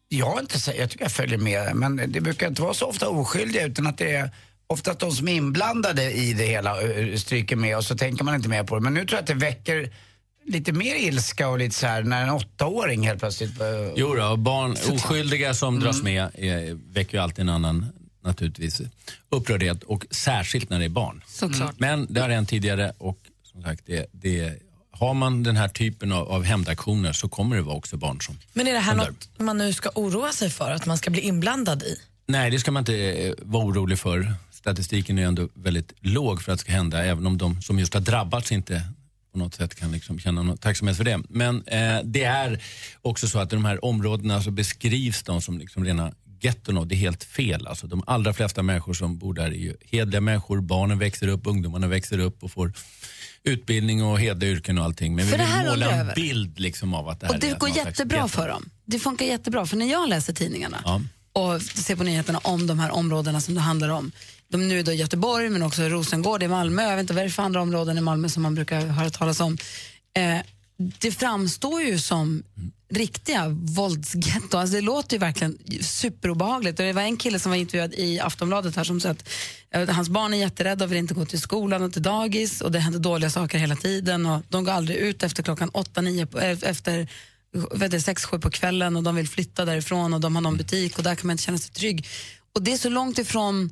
[0.08, 3.08] jag, inte, sä- jag tycker jag följer med, men det brukar inte vara så ofta
[3.08, 4.30] oskyldiga utan att det är
[4.66, 8.24] ofta att de som är inblandade i det hela ö, stryker med och så tänker
[8.24, 8.80] man inte mer på det.
[8.80, 9.92] Men nu tror jag att det väcker
[10.50, 13.60] lite mer ilska och lite så här när en åttaåring helt plötsligt...
[13.60, 17.86] ö, Jo då, barn, oskyldiga som dras med eh, väcker ju alltid en annan
[18.24, 18.80] naturligtvis
[19.28, 21.22] upprördhet och särskilt när det är barn.
[21.26, 21.74] Såklart.
[21.78, 23.18] Men det har hänt tidigare och
[23.52, 27.62] som sagt, det, det, har man den här typen av, av hämndaktioner så kommer det
[27.62, 30.70] vara också barn som Men är det här något man nu ska oroa sig för,
[30.70, 31.96] att man ska bli inblandad i?
[32.26, 34.34] Nej, det ska man inte eh, vara orolig för.
[34.52, 37.94] Statistiken är ändå väldigt låg för att det ska hända, även om de som just
[37.94, 38.82] har drabbats inte
[39.32, 41.20] på något sätt kan liksom känna någon tacksamhet för det.
[41.28, 42.62] Men eh, det är
[43.02, 46.86] också så att i de här områdena så beskrivs de som liksom rena getton och
[46.86, 47.66] det är helt fel.
[47.66, 50.60] Alltså, de allra flesta människor som bor där är ju hedliga människor.
[50.60, 52.72] Barnen växer upp, ungdomarna växer upp och får
[53.44, 55.14] utbildning och hedliga yrken och allting.
[55.16, 57.58] Men För vi vill måla en bild liksom av att det här Och det är
[57.58, 58.70] går jättebra för dem.
[58.84, 61.00] Det funkar jättebra, för när jag läser tidningarna Ja.
[61.32, 64.12] och ser på nyheterna om de här områdena som det handlar om.
[64.50, 66.82] De nu då i Göteborg, men också Rosengård i Malmö.
[66.82, 69.10] Jag vet inte vad det är för andra områden i Malmö som man brukar höra
[69.10, 69.58] talas om.
[70.16, 70.38] Eh,
[70.98, 72.42] det framstår ju som
[72.92, 74.58] riktiga våldsgetto.
[74.58, 76.80] Alltså det låter ju verkligen superobehagligt.
[76.80, 79.28] Och det var en kille som var intervjuad i Aftonbladet här som sa att
[79.74, 82.72] eh, hans barn är jätterädda och vill inte gå till skolan och till dagis och
[82.72, 86.26] det händer dåliga saker hela tiden och de går aldrig ut efter klockan åtta, nio,
[86.26, 87.08] på- eh, efter
[87.74, 90.98] vet sex, sju på kvällen och de vill flytta därifrån och de har någon butik
[90.98, 92.06] och där kan man inte känna sig trygg.
[92.54, 93.70] Och det är så långt ifrån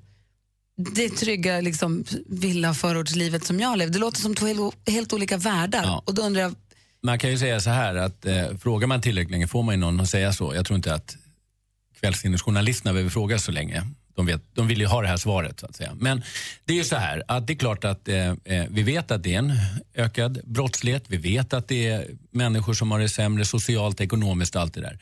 [0.78, 3.92] det trygga liksom, villa förortslivet som jag lever.
[3.92, 6.02] Det låter som två helt, helt olika världar.
[6.04, 6.54] Och då undrar jag,
[7.02, 9.80] Man kan ju säga så här att eh, frågar man tillräckligt länge får man ju
[9.80, 10.54] någon att säga så.
[10.54, 11.16] Jag tror inte att
[12.00, 13.82] kvällstidningsjournalisterna behöver fråga så länge.
[14.16, 15.96] De, vet, de vill ju ha det här svaret så att säga.
[16.00, 16.22] Men
[16.64, 19.22] det är ju så här att det är klart att eh, eh, vi vet att
[19.22, 19.52] det är en
[19.94, 21.04] ökad brottslighet.
[21.08, 24.80] Vi vet att det är människor som har det sämre socialt, ekonomiskt och allt det
[24.80, 24.98] där.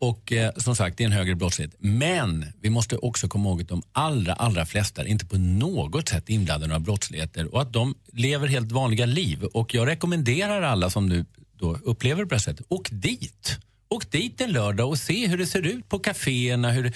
[0.00, 1.74] Och eh, som sagt, det är en högre brottslighet.
[1.78, 6.08] Men vi måste också komma ihåg att de allra, allra flesta är inte på något
[6.08, 9.44] sätt inblandade i några brottsligheter och att de lever helt vanliga liv.
[9.44, 11.24] Och jag rekommenderar alla som nu
[11.58, 13.58] då upplever det på det här sättet, åk dit.
[13.88, 16.92] Åk dit en lördag och se hur det ser ut på kaféerna, hur,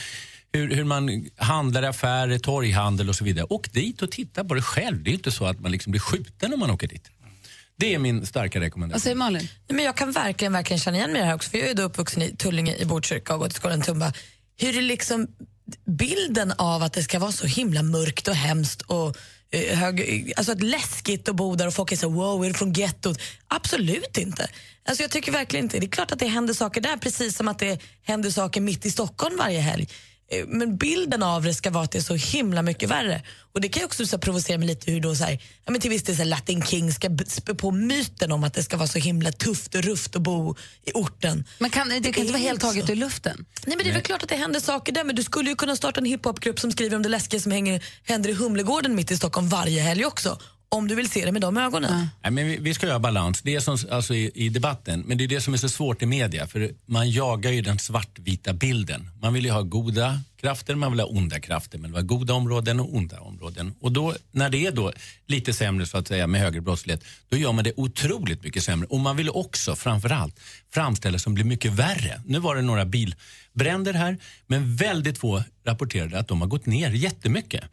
[0.53, 3.47] hur, hur man handlar i affärer, torghandel och så vidare.
[3.51, 5.03] Åk dit och titta på det själv.
[5.03, 7.11] Det är inte så att man liksom blir skjuten om man åker dit.
[7.81, 8.95] Det är min starka rekommendation.
[8.95, 9.49] vad säger Malin?
[9.69, 11.51] Nej, men jag kan verkligen, verkligen känna igen mig i det här också.
[11.51, 14.13] För jag är då uppvuxen i Tullinge i Botkyrka och gått i skolan i Tumba.
[14.59, 15.27] Hur det liksom
[15.87, 19.17] bilden av att det ska vara så himla mörkt och hemskt och
[19.51, 22.55] eh, hög, alltså att läskigt att bo där och folk är så wow, är du
[22.55, 23.21] från gettot?
[23.49, 24.49] Absolut inte.
[24.85, 25.79] Alltså jag tycker verkligen inte.
[25.79, 28.87] Det är klart att det händer saker där precis som att det händer saker mitt
[28.87, 29.89] i Stockholm varje helg.
[30.31, 33.23] Eh, Men bilden av det ska vara att det är så himla mycket värre.
[33.53, 35.73] Och Det kan ju också så här, provocera mig lite hur då så här, ja,
[35.73, 38.63] men till viss del så här, Latin King ska spä på myten om att det
[38.63, 41.45] ska vara så himla tufft och rufft att bo i orten.
[41.59, 43.45] Men kan, det kan inte vara helt taget ur luften?
[43.67, 45.57] Nej men det är väl klart att det händer saker där men du skulle ju
[45.57, 49.11] kunna starta en hiphopgrupp som skriver om det läskiga som hänger, händer i Humlegården mitt
[49.11, 50.39] i Stockholm varje helg också.
[50.73, 52.09] Om du vill se det med de ögonen.
[52.23, 53.43] Nej, men vi, vi ska göra balans.
[53.43, 56.03] Det är som, alltså i, i debatten, men det är det som är så svårt
[56.03, 56.47] i media.
[56.47, 59.11] För Man jagar ju den svartvita bilden.
[59.23, 61.79] Man vill ju ha goda krafter, man vill ha onda krafter.
[61.79, 63.75] Men det var goda områden och onda områden.
[63.81, 64.93] Och då, när det är då
[65.27, 68.87] lite sämre så att säga med högre brottslighet, då gör man det otroligt mycket sämre.
[68.87, 70.41] Och man vill också framförallt
[70.75, 72.23] framställa som blir mycket värre.
[72.27, 76.91] Nu var det några bilbränder här, men väldigt få rapporterade att de har gått ner
[76.91, 77.65] jättemycket.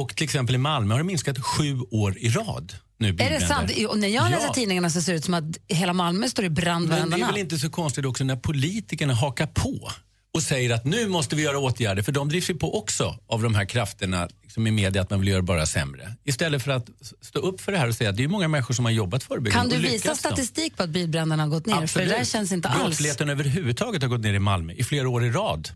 [0.00, 2.74] Och till exempel i Malmö har det minskat sju år i rad.
[2.98, 3.70] Nu Är det sant?
[3.88, 4.52] Och när jag läser Ja.
[4.52, 7.26] tidningarna så ser det ut som att hela Malmö står i brand Men det är
[7.26, 9.90] väl inte så konstigt också när politikerna hakar på
[10.34, 13.42] och säger att nu måste vi göra åtgärder, för de drivs ju på också av
[13.42, 16.14] de här krafterna liksom i media att man vill göra bara sämre.
[16.24, 16.90] Istället för att
[17.20, 19.22] stå upp för det här och säga att det är många människor som har jobbat
[19.22, 21.86] förebyggande Kan du visa statistik på att bilbränderna har gått ner?
[21.86, 22.82] För det där känns inte alls...
[22.82, 25.68] Brottsligheten överhuvudtaget har gått ner i Malmö i flera år i rad.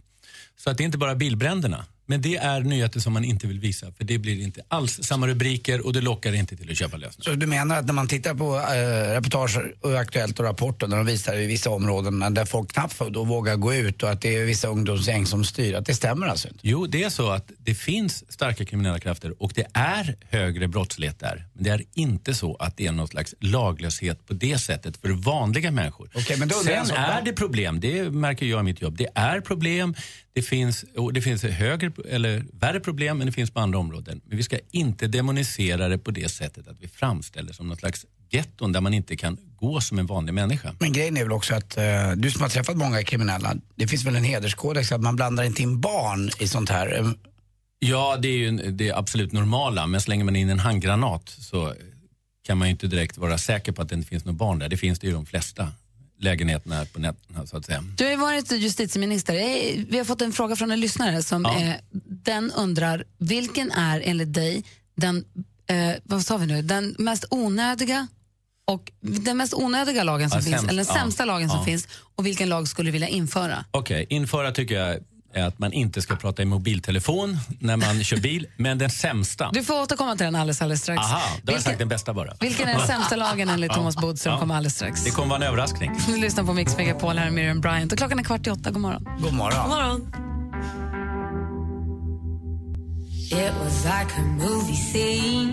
[0.56, 1.84] Så att det är inte bara bilbränderna.
[2.06, 5.26] Men det är nyheter som man inte vill visa för det blir inte alls samma
[5.26, 7.32] rubriker och det lockar inte till att köpa lösningar.
[7.32, 10.96] Så du menar att när man tittar på äh, reportager och Aktuellt och Rapporten när
[10.96, 14.36] de visar i vissa områden där folk knappt då vågar gå ut och att det
[14.36, 16.60] är vissa ungdomsgäng som styr, att det stämmer alltså inte?
[16.62, 21.20] Jo, det är så att det finns starka kriminella krafter och det är högre brottslighet
[21.20, 21.46] där.
[21.52, 25.08] Men det är inte så att det är någon slags laglöshet på det sättet för
[25.08, 26.10] vanliga människor.
[26.14, 28.96] Okej, men då Sen är det problem, det märker jag i mitt jobb.
[28.96, 29.94] Det är problem,
[30.32, 34.20] det finns, och det finns högre, eller värre problem men det finns på andra områden.
[34.24, 37.76] Men vi ska inte demonisera det på det sättet att vi framställer det som någon
[37.76, 40.74] slags getton där man inte kan gå som en vanlig människa.
[40.80, 44.04] Men grejen är väl också att eh, du som har träffat många kriminella, det finns
[44.04, 46.98] väl en hederskodex att man blandar inte in barn i sånt här.
[46.98, 47.10] Eh,
[47.78, 51.74] Ja, det är ju det absolut normala, men slänger man in en handgranat så
[52.46, 54.68] kan man ju inte direkt vara säker på att det inte finns några barn där.
[54.68, 55.72] Det finns det ju de flesta
[56.18, 57.84] lägenheterna på nätterna så att säga.
[57.96, 59.34] Du har ju varit justitieminister.
[59.90, 61.60] Vi har fått en fråga från en lyssnare som Ja.
[61.62, 61.74] eh,
[62.06, 64.64] den undrar, vilken är enligt dig
[64.96, 65.24] den,
[65.66, 68.06] eh, vad sa vi nu, den mest onödiga
[68.66, 71.00] och den mest onödiga lagen som Ja, finns, sämst, eller den ja.
[71.02, 71.64] sämsta lagen som Ja.
[71.64, 73.64] finns och vilken lag skulle du vilja införa?
[73.70, 74.98] Okej, införa tycker jag
[75.34, 79.50] är att man inte ska prata i mobiltelefon när man kör bil, men den sämsta.
[79.52, 80.98] Du får återkomma till den alldeles, alldeles strax.
[80.98, 82.32] Aha, då har jag vilken, sagt den bästa bara.
[82.40, 83.72] vilken är den sämsta lagen enligt.
[83.74, 84.40] Thomas Bodström Ja.
[84.40, 85.04] kommer alldeles strax.
[85.04, 85.90] Det kommer vara en överraskning.
[86.06, 88.70] Du lyssnar på Mix Megapol, här är Miriam Bryant och klockan är kvart i åtta.
[88.70, 89.04] God morgon.
[89.22, 89.60] God morgon.
[89.60, 90.12] God morgon.
[93.32, 95.52] It was like a movie scene.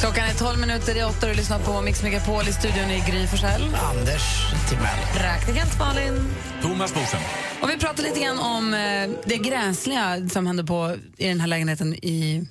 [0.00, 3.02] Klockan är 12 minuter i åtta och du lyssnar på Mix Megapol i studion i
[3.10, 3.62] Gry Forssell.
[3.62, 4.22] Anders
[4.68, 4.98] Timell.
[5.14, 6.14] Praktikant Malin.
[6.62, 7.22] Thomas Bodström.
[7.62, 11.46] Och vi pratar lite grann om eh, det gräsliga som hände på, i den här
[11.46, 12.46] lägenheten i,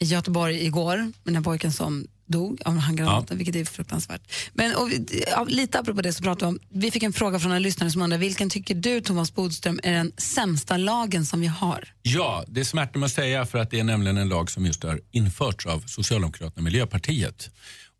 [0.00, 1.12] i Göteborg igår.
[1.24, 4.32] Den här pojken som dog av handgranaten, vilket är fruktansvärt.
[4.52, 4.90] Men och,
[5.30, 7.90] ja, lite apropå det så pratar vi om, vi fick en fråga från en lyssnare
[7.90, 11.88] som undrar, vilken tycker du Thomas Bodström är den sämsta lagen som vi har?
[12.02, 14.82] Ja, det smärtar mig att säga för att det är nämligen en lag som just
[14.82, 17.50] har införts av Socialdemokraterna och Miljöpartiet.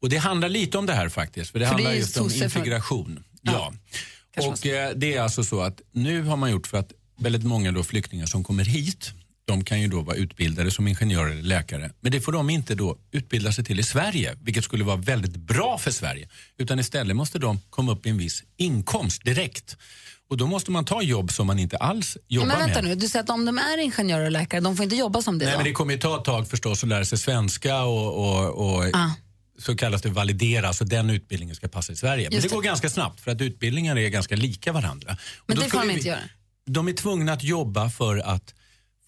[0.03, 2.16] Och det handlar lite om det här faktiskt, för det För det handlar ju just
[2.16, 3.24] om sosse för- integration.
[3.43, 3.72] Ja.
[4.37, 7.72] Och eh, det är alltså så att nu har man gjort för att väldigt många
[7.72, 9.12] då flyktingar som kommer hit,
[9.51, 11.90] de kan ju då vara utbildade som ingenjörer eller läkare.
[12.01, 15.36] Men det får de inte då utbilda sig till i Sverige, vilket skulle vara väldigt
[15.36, 16.28] bra för Sverige.
[16.59, 19.76] Utan istället måste de komma upp i en viss inkomst direkt.
[20.30, 22.88] Och då måste man ta jobb som man inte alls jobbar Men vänta med.
[22.90, 25.38] nu, du säger att om de är ingenjörer och läkare, de får inte jobba som
[25.38, 25.59] det Nej, då?
[25.59, 28.84] men det kommer ju ta ett tag förstås att lära sig svenska och, och, och
[28.94, 29.11] Ah.
[29.59, 32.24] så kallas det validera, så den utbildningen ska passa i Sverige.
[32.28, 32.55] Men Just det det.
[32.55, 35.16] går ganska snabbt för att utbildningar är ganska lika varandra.
[35.46, 36.18] Men det får de inte vi- göra.
[36.66, 38.55] De är tvungna att jobba för att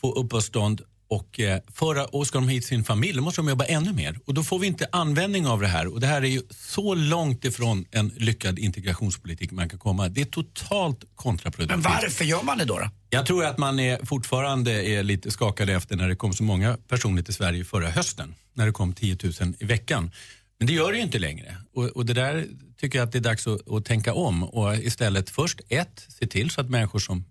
[0.03, 0.83] få uppehållstånd
[1.13, 4.19] och, eh, för, och ska de hit sin familj då måste de jobba ännu mer.
[4.27, 5.87] Och då får vi inte användning av det här.
[5.87, 10.09] Och det här är ju så långt ifrån en lyckad integrationspolitik man kan komma.
[10.09, 11.85] Det är totalt kontraproduktivt.
[11.85, 12.79] Men varför gör man det då?
[12.79, 12.91] då?
[13.11, 16.77] Jag tror att man är fortfarande är lite skakade efter när det kom så många
[16.89, 18.35] personer till Sverige förra hösten.
[18.55, 20.11] När det kom 10 000 i veckan.
[20.59, 21.57] Men det gör det ju inte längre.
[21.75, 22.47] Och, och det där
[22.81, 26.27] tycker jag att det är dags att, att tänka om och istället först ett, se
[26.27, 27.25] till så att människor som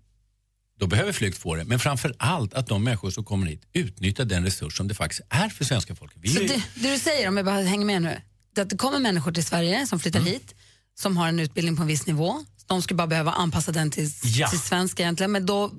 [0.82, 1.64] då behöver flykt får det.
[1.66, 5.22] Men framför allt att de människor som kommer hit utnyttjar den resurs som det faktiskt
[5.30, 6.18] är för svenska folket.
[6.22, 8.22] Vi Så är ju- det, det du säger, om jag bara hänger med nu,
[8.56, 10.32] det att det kommer människor till Sverige som flyttar Mm.
[10.34, 10.56] hit,
[11.00, 12.46] som har en utbildning på en viss nivå.
[12.68, 14.48] De skulle bara behöva anpassa den till, Ja.
[14.48, 15.72] till svenska egentligen, men då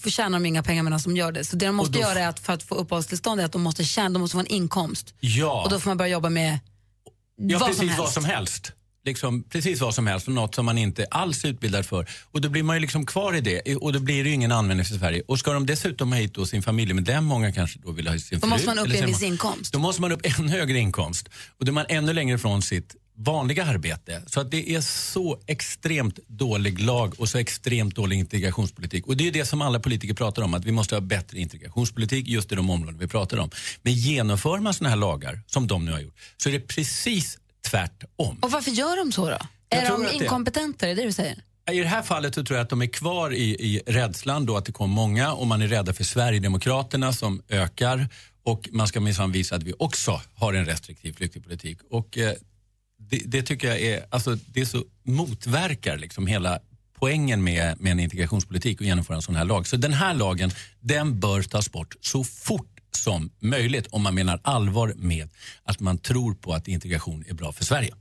[0.00, 1.44] förtjänar de inga pengar medan de gör det.
[1.44, 3.62] Så det de måste då- göra är att för att få uppehållstillstånd är att de
[3.62, 5.14] måste tjäna, de måste få en inkomst.
[5.20, 5.62] Ja.
[5.64, 6.58] Och då får man börja jobba med
[7.40, 8.72] Ja, vad precis som vad som helst.
[9.08, 12.06] Liksom, precis vad som helst, och något som man inte alls är utbildad för.
[12.32, 14.52] Och då blir man ju liksom kvar i det och då blir det ju ingen
[14.52, 15.22] användning för Sverige.
[15.26, 18.38] Och ska de dessutom ha hit då sin familjemedlem, många kanske då vill ha sin
[18.40, 19.72] Då måste man upp en viss inkomst.
[19.72, 21.28] Då måste man upp en högre inkomst.
[21.58, 24.22] Och då är man ännu längre ifrån sitt vanliga arbete.
[24.26, 29.06] Så att det är så extremt dålig lag och så extremt dålig integrationspolitik.
[29.06, 32.28] Och det är det som alla politiker pratar om, att vi måste ha bättre integrationspolitik
[32.28, 33.50] just i de områden vi pratar om.
[33.82, 37.38] Men genomför man såna här lagar, som de nu har gjort, så är det precis
[37.70, 38.38] tvärtom.
[38.42, 39.38] Och varför gör de så då?
[39.68, 41.42] Jag är de att det- inkompetenta, är det du säger?
[41.72, 44.56] I det här fallet så tror jag att de är kvar i, i rädslan då
[44.56, 48.08] att det kommer många och man är rädda för Sverigedemokraterna som ökar
[48.42, 51.78] och man ska minsann visa att vi också har en restriktiv flyktingpolitik.
[51.90, 52.32] Och eh,
[52.98, 56.58] det, det tycker jag är, alltså det så motverkar liksom hela
[56.98, 59.66] poängen med, med en integrationspolitik och genomföra en sån här lag.
[59.66, 60.50] Så den här lagen,
[60.80, 65.28] den bör tas bort så fort som möjligt om man menar allvar med
[65.64, 67.94] att man tror på att integration är bra för Sverige.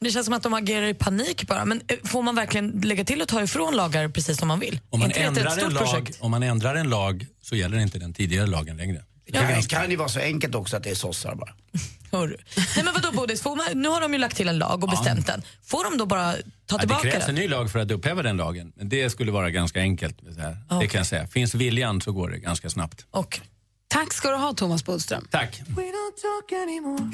[0.00, 1.64] Det känns som att de agerar i panik bara.
[1.64, 4.80] Men eh, får man verkligen lägga till och ta ifrån lagar precis som man vill?
[4.90, 6.18] Om man, det ändrar en lag, projekt?
[6.20, 9.04] om man ändrar en lag så gäller inte den tidigare lagen längre.
[9.24, 11.54] Ja, det kan ju vara så enkelt också att det är sossar bara.
[12.12, 12.36] Hör.
[12.76, 14.88] Nej men vadå Bodis, får man, nu har de ju lagt till en lag och
[14.88, 14.90] Ja.
[14.90, 15.42] bestämt den.
[15.64, 17.44] Får de då bara ta Ja, det tillbaka krävs en den?
[17.44, 18.72] ny lag för att upphäva den lagen.
[18.76, 20.16] Men det skulle vara ganska enkelt.
[20.38, 20.80] Här.
[20.80, 21.26] Det kan jag säga.
[21.26, 23.06] Finns viljan så går det ganska snabbt.
[23.10, 23.40] Och.
[23.88, 25.28] Tack ska du ha Thomas Bodström.
[25.30, 25.62] Tack.
[25.76, 27.10] We don't talk anymore.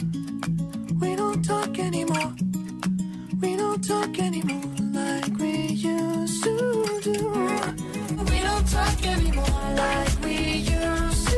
[1.00, 2.32] We don't talk anymore.
[3.42, 4.62] We don't talk anymore
[4.92, 6.50] like we used to
[7.04, 7.32] do.
[8.30, 11.36] We don't talk anymore like we used to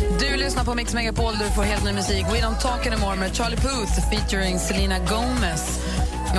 [0.00, 0.26] do.
[0.28, 2.26] Du lyssnar på Mix Megapol där du får helt ny musik.
[2.32, 5.78] We don't talk anymore med Charlie Puth featuring Selena Gomez.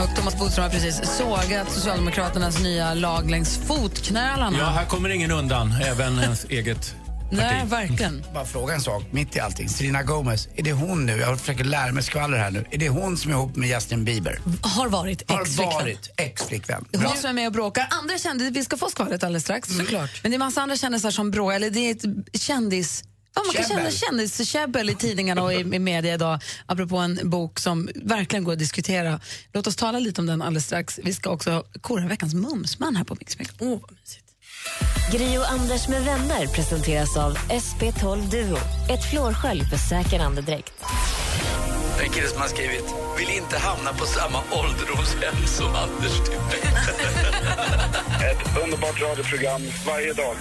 [0.04, 4.58] Och Thomas Bodström har precis sågat Socialdemokraternas nya lag längs fotknölarna.
[4.58, 5.72] Ja, här kommer ingen undan.
[5.82, 6.96] Även ens eget
[7.38, 8.24] Nej, verkligen.
[8.34, 9.70] Bara fråga en sak mitt i allting.
[9.70, 11.18] Selena Gomez, är det hon nu?
[11.18, 12.66] Jag försöker lära mig skvaller här nu.
[12.72, 14.40] Är det hon som är ihop med Justin Bieber?
[14.62, 15.74] Har varit Har ex-flickvän.
[15.74, 16.86] varit ex-flickvän.
[16.94, 17.88] Hon som är med och bråkar.
[17.92, 19.78] Andra kändisar, vi ska få skvallret alldeles strax.
[19.78, 20.20] Såklart.
[20.24, 21.56] Men det är massa andra kändisar som bråkar.
[21.56, 23.04] Eller det är ett kändis...
[23.36, 23.78] Ja, man kan Käbbel.
[23.78, 28.54] känna kändiskäbbel i tidningarna och i, i media idag apropå en bok som verkligen går
[28.54, 29.20] att diskutera.
[29.54, 31.00] Låt oss tala lite om den alldeles strax.
[31.04, 33.68] Vi ska också kora veckans mumsman här på Mix Megapol.
[33.68, 34.24] Oh, vad mysigt.
[35.12, 38.58] Gri och Anders med vänner presenteras av SP12 Duo.
[38.90, 40.74] Ett flårskölj för säker andedräkt.
[42.04, 42.86] En kille som har skrivit
[43.18, 46.78] vill inte hamna på samma ålderdomshem som Anders Timell.
[48.32, 50.36] Ett underbart radioprogram varje dag.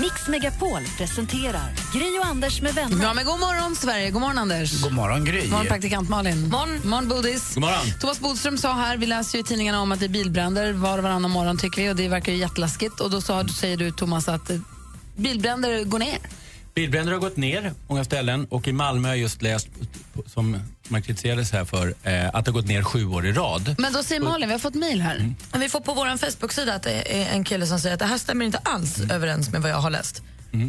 [0.00, 3.02] Mix Megapol presenterar Gri och Anders med vänner.
[3.04, 4.10] Ja, men god morgon, Sverige.
[4.10, 4.82] God morgon, Anders.
[4.82, 5.40] God morgon Gry.
[5.40, 6.48] God morgon, praktikant Malin.
[6.48, 6.80] Morgon.
[6.84, 7.54] morgon Bodis.
[7.54, 8.00] God morgon.
[8.00, 10.98] Thomas Bodström sa här, vi läser ju i tidningarna om att det är bilbränder var
[10.98, 13.00] och varannan morgon tycker vi och det verkar ju jätteläskigt.
[13.00, 14.58] Och då sa, säger du Thomas att eh,
[15.16, 16.18] bilbränder går ner.
[16.74, 19.68] Bilbränder har gått ner många ställen och i Malmö har jag just läst,
[20.26, 20.60] som
[20.90, 23.74] man kritiserades här för, eh, att det har gått ner sju år i rad.
[23.78, 25.34] Men då säger Malin, vi har fått mejl här.
[25.52, 28.06] Men Vi får på vår Facebook-sida att det är en kille som säger att det
[28.06, 30.18] här stämmer inte alls överens med vad jag har läst.
[30.18, 30.22] Och
[30.52, 30.62] vi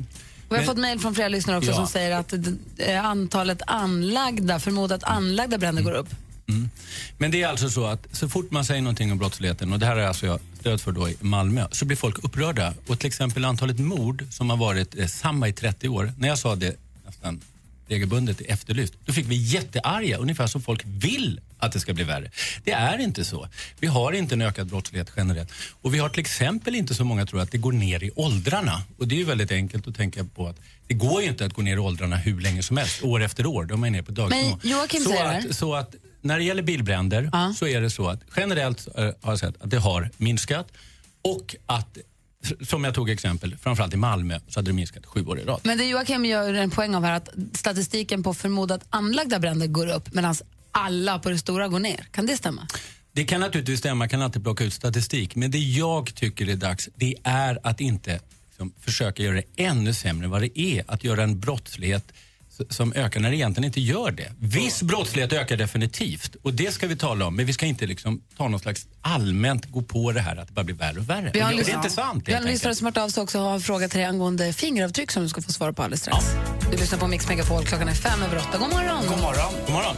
[0.50, 1.76] har Men- fått mejl från flera lyssnare också Ja.
[1.76, 2.34] som säger att
[2.78, 6.08] eh, antalet anlagda, förmodat anlagda bränder går upp.
[7.18, 9.86] Men det är alltså så att så fort man säger någonting om brottsligheten, och det
[9.86, 12.74] här är alltså jag stöd för då i Malmö, så blir folk upprörda.
[12.88, 16.38] Och till exempel antalet mord som har varit eh, samma i 30 år, när jag
[16.40, 17.42] sa det nästan
[17.88, 22.32] regelbundet Efterlyst, då fick vi jättearga, ungefär som folk vill att det ska bli värre.
[22.64, 23.48] Det är inte så.
[23.80, 25.52] Vi har inte en ökad brottslighet generellt.
[25.82, 28.82] Och vi har till exempel inte så många tror att det går ner i åldrarna.
[28.98, 31.54] Och det är ju väldigt enkelt att tänka på att det går ju inte att
[31.54, 33.66] gå ner i åldrarna hur länge som helst, år efter år.
[33.66, 34.60] De är nere på dagsnivå.
[34.62, 38.08] Men Joakim så säger att, så att när det gäller bilbränder så är det så
[38.08, 40.68] att generellt eh, har jag sett att det har minskat
[41.22, 41.98] och att,
[42.62, 45.62] som jag tog exempel, framförallt i Malmö så hade det minskat sju år i rad.
[45.64, 49.88] Men det Joakim gör en poäng av här att statistiken på förmodat anlagda bränder går
[49.88, 50.36] upp medan
[50.72, 52.08] alla på det stora går ner.
[52.12, 52.68] Kan det stämma?
[53.12, 55.36] Det kan naturligtvis stämma, kan alltid plocka ut statistik.
[55.36, 58.20] Men det jag tycker är dags, det är att inte
[58.50, 60.84] liksom, försöka göra det ännu sämre än vad det är.
[60.88, 62.14] Att göra en brottslighet
[62.70, 64.32] som ökar när det egentligen inte gör det.
[64.40, 67.36] Viss brottslighet ökar definitivt och det ska vi tala om.
[67.36, 70.54] Men vi ska inte liksom ta någon slags allmänt gå på det här att det
[70.54, 71.32] bara blir värre och värre.
[71.34, 73.10] Vi har en det är inte sant Vi har en lyssnare som har hört av
[73.10, 75.74] sig också och har en fråga till dig angående fingeravtryck som du ska få svara
[75.74, 76.26] på alldeles strax.
[76.72, 78.58] Du lyssnar på Mix Megapol, klockan är fem över åtta.
[78.58, 79.04] God morgon!
[79.08, 79.54] God morgon.
[79.66, 79.96] God morgon.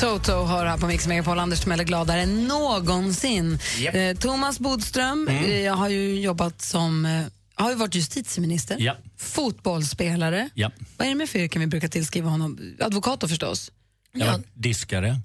[0.00, 1.38] Toto hör här på Mix Megapol.
[1.38, 3.58] Anders Timell är gladare än någonsin.
[3.78, 3.94] Japp.
[3.94, 5.66] Eh, Thomas Bodström Mm.
[5.66, 7.22] eh, har ju jobbat som eh,
[7.64, 8.96] har ju varit justitieminister, Ja.
[9.16, 10.48] fotbollsspelare.
[10.54, 10.70] Ja.
[10.96, 12.76] Vad är det med för yrken vi brukar tillskriva honom?
[12.80, 13.72] Advokat då förstås.
[14.12, 15.16] Jag var diskare,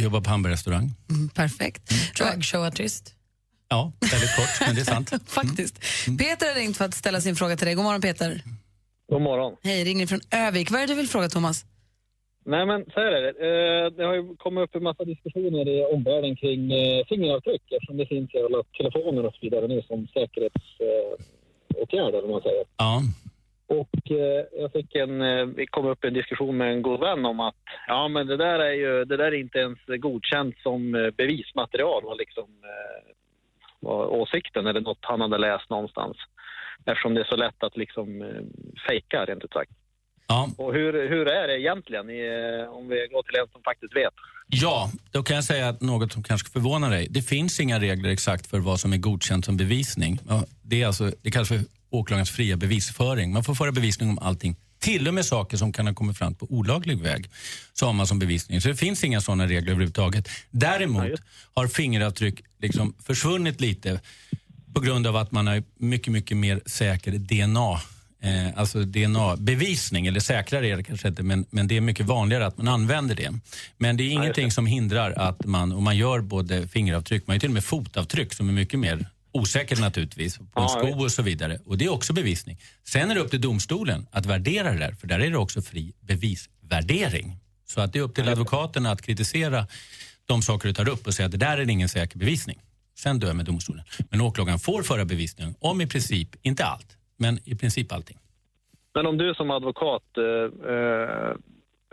[0.00, 0.90] jobbar på hamburgerrestaurang.
[1.10, 1.92] Mm, perfekt.
[2.18, 3.14] Dragshowartist.
[3.68, 5.12] Ja, väldigt kort, men det är sant.
[5.26, 5.80] Faktiskt.
[6.18, 7.74] Peter har ringt för att ställa sin fråga till dig.
[7.74, 8.42] God morgon Peter.
[9.10, 9.56] God morgon.
[9.62, 10.70] Hej, ringer från Övik.
[10.70, 11.64] Vad är det du vill fråga Thomas?
[12.46, 13.28] Nej, men så är det.
[13.48, 17.96] Eh, Det har ju kommit upp en massa diskussioner i omvärlden kring eh, fingeravtryck eftersom
[17.96, 19.98] det finns i alla telefoner och så vidare nu som
[21.70, 22.64] säkerhetsåtgärder, om man säger.
[22.76, 23.02] Ja.
[23.66, 27.00] Och eh, jag fick en, eh, vi kom upp i en diskussion med en god
[27.00, 27.54] vän om att
[27.86, 32.04] ja, men det där är ju, det där är inte ens godkänt som eh, bevismaterial
[32.04, 33.14] var liksom eh,
[33.80, 36.16] var åsikten eller något han hade läst någonstans.
[36.84, 38.42] Eftersom det är så lätt att liksom eh,
[38.88, 39.70] fejka rent ut sagt.
[40.30, 40.50] Ja.
[40.56, 43.96] Och hur, hur är det egentligen i, eh, om vi går till en som faktiskt
[43.96, 44.14] vet?
[44.46, 47.06] Ja, då kan jag säga att något som kanske förvånar dig.
[47.10, 50.18] Det finns inga regler exakt för vad som är godkänt som bevisning.
[50.62, 51.60] Det, är alltså, det kallas för
[51.90, 53.32] åklagarens fria bevisföring.
[53.32, 54.56] Man får föra bevisning om allting.
[54.78, 57.30] Till och med saker som kan ha kommit fram på olaglig väg.
[57.72, 58.60] Så har man som bevisning.
[58.60, 60.28] Så det finns inga sådana regler överhuvudtaget.
[60.50, 61.20] Däremot
[61.54, 64.00] har fingeravtryck liksom försvunnit lite
[64.74, 67.80] på grund av att man har mycket, mycket mer säker DNA
[68.22, 72.46] Eh, alltså DNA-bevisning, eller säkrare är det kanske inte, men, men det är mycket vanligare
[72.46, 73.32] att man använder det.
[73.78, 77.40] Men det är ingenting som hindrar att man, och man gör både fingeravtryck, man gör
[77.40, 81.12] till och med fotavtryck som är mycket mer osäkert naturligtvis, på en Ja, sko och
[81.12, 81.58] så vidare.
[81.66, 82.58] Och det är också bevisning.
[82.84, 85.62] Sen är det upp till domstolen att värdera det där, för där är det också
[85.62, 87.36] fri bevisvärdering.
[87.66, 89.66] Så att det är upp till advokaten att kritisera
[90.26, 92.58] de saker du tar upp och säga att det där är ingen säker bevisning.
[92.98, 93.84] Sen dömer domstolen.
[94.10, 98.18] Men åklagaren får föra bevisning om i princip, inte allt, men i princip allting.
[98.94, 100.24] Men om du som advokat, eh,
[100.74, 101.30] eh,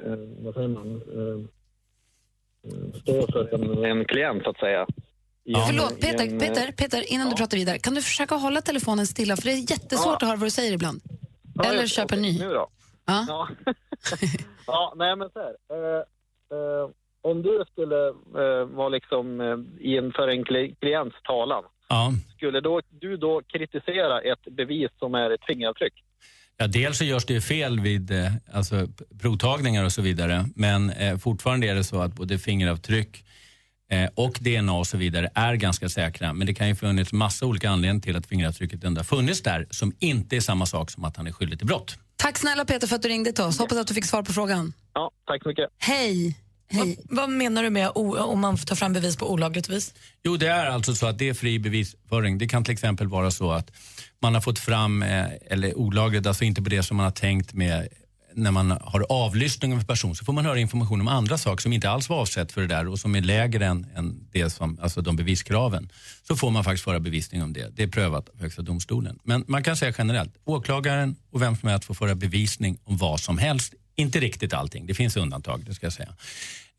[0.03, 1.43] eh, vad säger man, eh,
[2.71, 4.81] eh, står för en, en klient så att säga.
[4.81, 4.87] en-
[5.67, 9.07] Förlåt, Peter, en, eh, Peter, Peter, innan du pratar vidare, kan du försöka hålla telefonen
[9.07, 9.35] stilla?
[9.35, 11.01] För det är jättesvårt att höra vad du säger ibland.
[11.55, 11.87] Ja, Eller det.
[11.87, 12.39] köp en Okej, ny.
[12.39, 12.67] Nu då?
[13.05, 13.25] Ja.
[13.27, 13.47] Ja,
[14.67, 15.55] ja nej men så här.
[15.75, 16.03] Eh,
[16.57, 16.89] eh,
[17.21, 18.07] om du skulle
[18.43, 22.13] eh, vara liksom eh, inför en kli- klients talan, Ja.
[22.35, 25.93] skulle då, du då kritisera ett bevis som är ett fingeravtryck?
[26.57, 28.87] Ja, dels så görs det ju fel vid eh, alltså,
[29.21, 30.45] provtagningar och så vidare.
[30.55, 33.23] Men eh, fortfarande är det så att både fingeravtryck
[33.91, 36.33] eh, och DNA och så vidare är ganska säkra.
[36.33, 39.67] Men det kan ju funnits massa olika anledningar till att fingeravtrycket ändå har funnits där
[39.69, 41.97] som inte är samma sak som att han är skyldig till brott.
[42.15, 43.59] Tack snälla Peter för att du ringde till oss.
[43.59, 44.73] Hoppas att du fick svar på frågan.
[44.93, 45.69] Ja, tack så mycket.
[45.77, 46.37] Hej.
[46.71, 49.93] Vad, vad menar du med o, om man tar fram bevis på olagligt vis?
[50.23, 52.37] Jo, det är alltså så att det är fri bevisföring.
[52.37, 53.71] Det kan till exempel vara så att
[54.21, 57.53] man har fått fram, eh, eller olagligt, alltså inte på det som man har tänkt
[57.53, 57.87] med
[58.37, 61.61] när man har avlyssning av en person så får man höra information om andra saker
[61.61, 64.49] som inte alls var avsett för det där och som är lägre än, än det
[64.49, 65.91] som, alltså de beviskraven.
[66.27, 67.75] Så får man faktiskt föra bevisning om det.
[67.75, 69.19] Det är prövat av Högsta domstolen.
[69.23, 73.19] Men man kan säga generellt, åklagaren och vem som helst får föra bevisning om vad
[73.19, 73.73] som helst.
[73.97, 76.09] Inte riktigt allting, det finns undantag, det ska jag säga.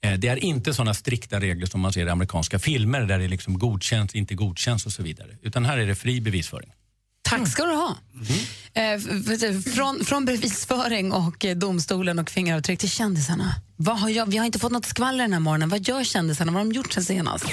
[0.05, 3.25] Eh, Det är inte sådana strikta regler som man ser i amerikanska filmer där det
[3.25, 5.29] är liksom godkänns, inte godkänns och så vidare.
[5.43, 6.73] Utan här är det fri bevisföring.
[7.23, 7.97] Tack ska du ha.
[8.75, 9.05] Eh, f-
[9.43, 13.55] f- från, från bevisföring och eh, domstolen och fingeravtryck till kändisarna.
[13.77, 15.69] Vad har jag, vi har inte fått något skvaller den här morgonen.
[15.69, 16.53] Vad gör kändisarna?
[16.53, 17.45] Vad har de gjort sen senast?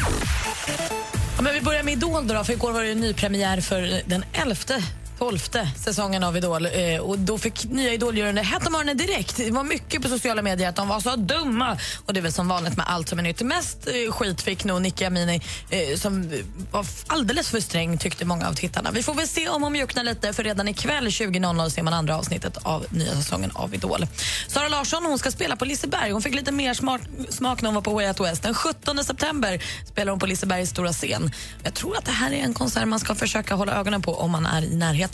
[1.38, 4.24] Ja, men vi börjar med Idol då, för igår var det ju nypremiär för den
[4.34, 4.84] elfte
[5.20, 5.39] 12
[5.76, 6.66] säsongen av Idol.
[6.66, 9.38] Eh, och då fick nya Idol-juryn det hett om öronen direkt.
[9.38, 11.78] Det var mycket på sociala medier att de var så dumma.
[12.05, 13.41] Och det är väl som vanligt med allt som är nytt.
[13.41, 16.32] Mest eh, skit fick nog Nicky Amini eh, som
[16.72, 18.91] var alldeles för sträng tyckte många av tittarna.
[18.91, 22.18] Vi får väl se om hon mjuknar lite för redan ikväll 20.00 ser man andra
[22.18, 24.07] avsnittet av nya säsongen av Idol.
[24.47, 26.11] Sara Larsson hon ska spela på Liseberg.
[26.11, 28.43] Hon fick lite mer smart, smak när hon var på Way Out West.
[28.43, 31.32] Den 17 september spelar hon på Lisebergs stora scen.
[31.63, 34.32] Jag tror att det här är en konsert man ska försöka hålla ögonen på om
[34.32, 35.05] man är i närheten.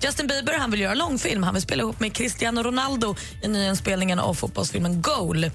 [0.00, 1.42] Justin Bieber han vill göra långfilm.
[1.42, 5.50] Han vill spela ihop med Cristiano Ronaldo i nyinspelningen av fotbollsfilmen Goal.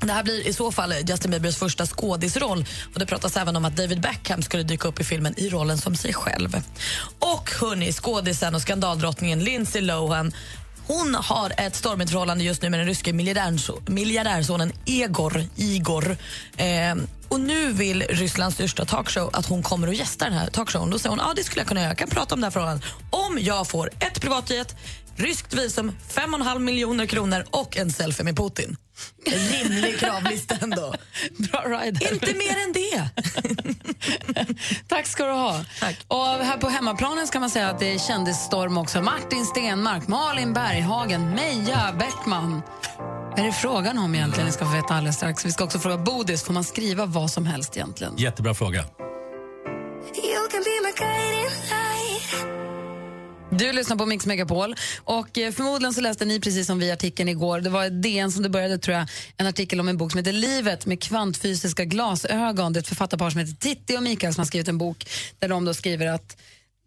[0.00, 2.66] Det här blir i så fall Justin Biebers första skådisroll.
[2.94, 5.78] Och det pratas även om att David Beckham skulle dyka upp i filmen i rollen
[5.78, 6.62] som sig själv.
[7.18, 10.32] Och hörni, skådisen och skandaldrottningen Lindsay Lohan
[10.86, 13.12] hon har ett stormigt förhållande just nu med den ryske
[13.86, 15.44] miljardärsonen Egor.
[15.56, 16.16] Igor.
[16.56, 16.94] Eh,
[17.28, 20.90] och nu vill Rysslands största talkshow att hon kommer och gästar den här talkshowen.
[20.90, 22.50] Då säger hon, ja det skulle jag kunna göra, jag kan prata om det här
[22.50, 22.86] förhållandet.
[23.10, 24.76] Om jag får ett privatjet,
[25.16, 28.76] ryskt visum, 5,5 miljoner kronor och en selfie med Putin.
[29.24, 30.94] En rimlig kravlista ändå.
[31.38, 32.12] Bra rider.
[32.12, 33.08] Inte mer än det.
[34.88, 35.64] Tack ska du ha.
[36.08, 39.02] Och här på hemmaplanen ska man säga att det är kändisstorm också.
[39.02, 42.62] Martin Stenmark, Malin Berghagen, Meja Beckman.
[43.30, 44.46] Vad är det frågan om egentligen?
[44.46, 45.44] Ni ska få veta alldeles strax.
[45.44, 48.16] Vi ska också fråga Bodis, får man skriva vad som helst egentligen?
[48.16, 48.84] Jättebra fråga.
[53.58, 54.74] Du lyssnar på Mix Megapol
[55.04, 57.60] och eh, förmodligen så läste ni precis som vi artikeln igår.
[57.60, 60.32] Det var DN som det började tror jag, en artikel om en bok som heter
[60.32, 62.72] Livet med kvantfysiska glasögon.
[62.72, 65.06] Det är ett författarpar som heter Titti och Mikael som har skrivit en bok
[65.38, 66.36] där de då skriver att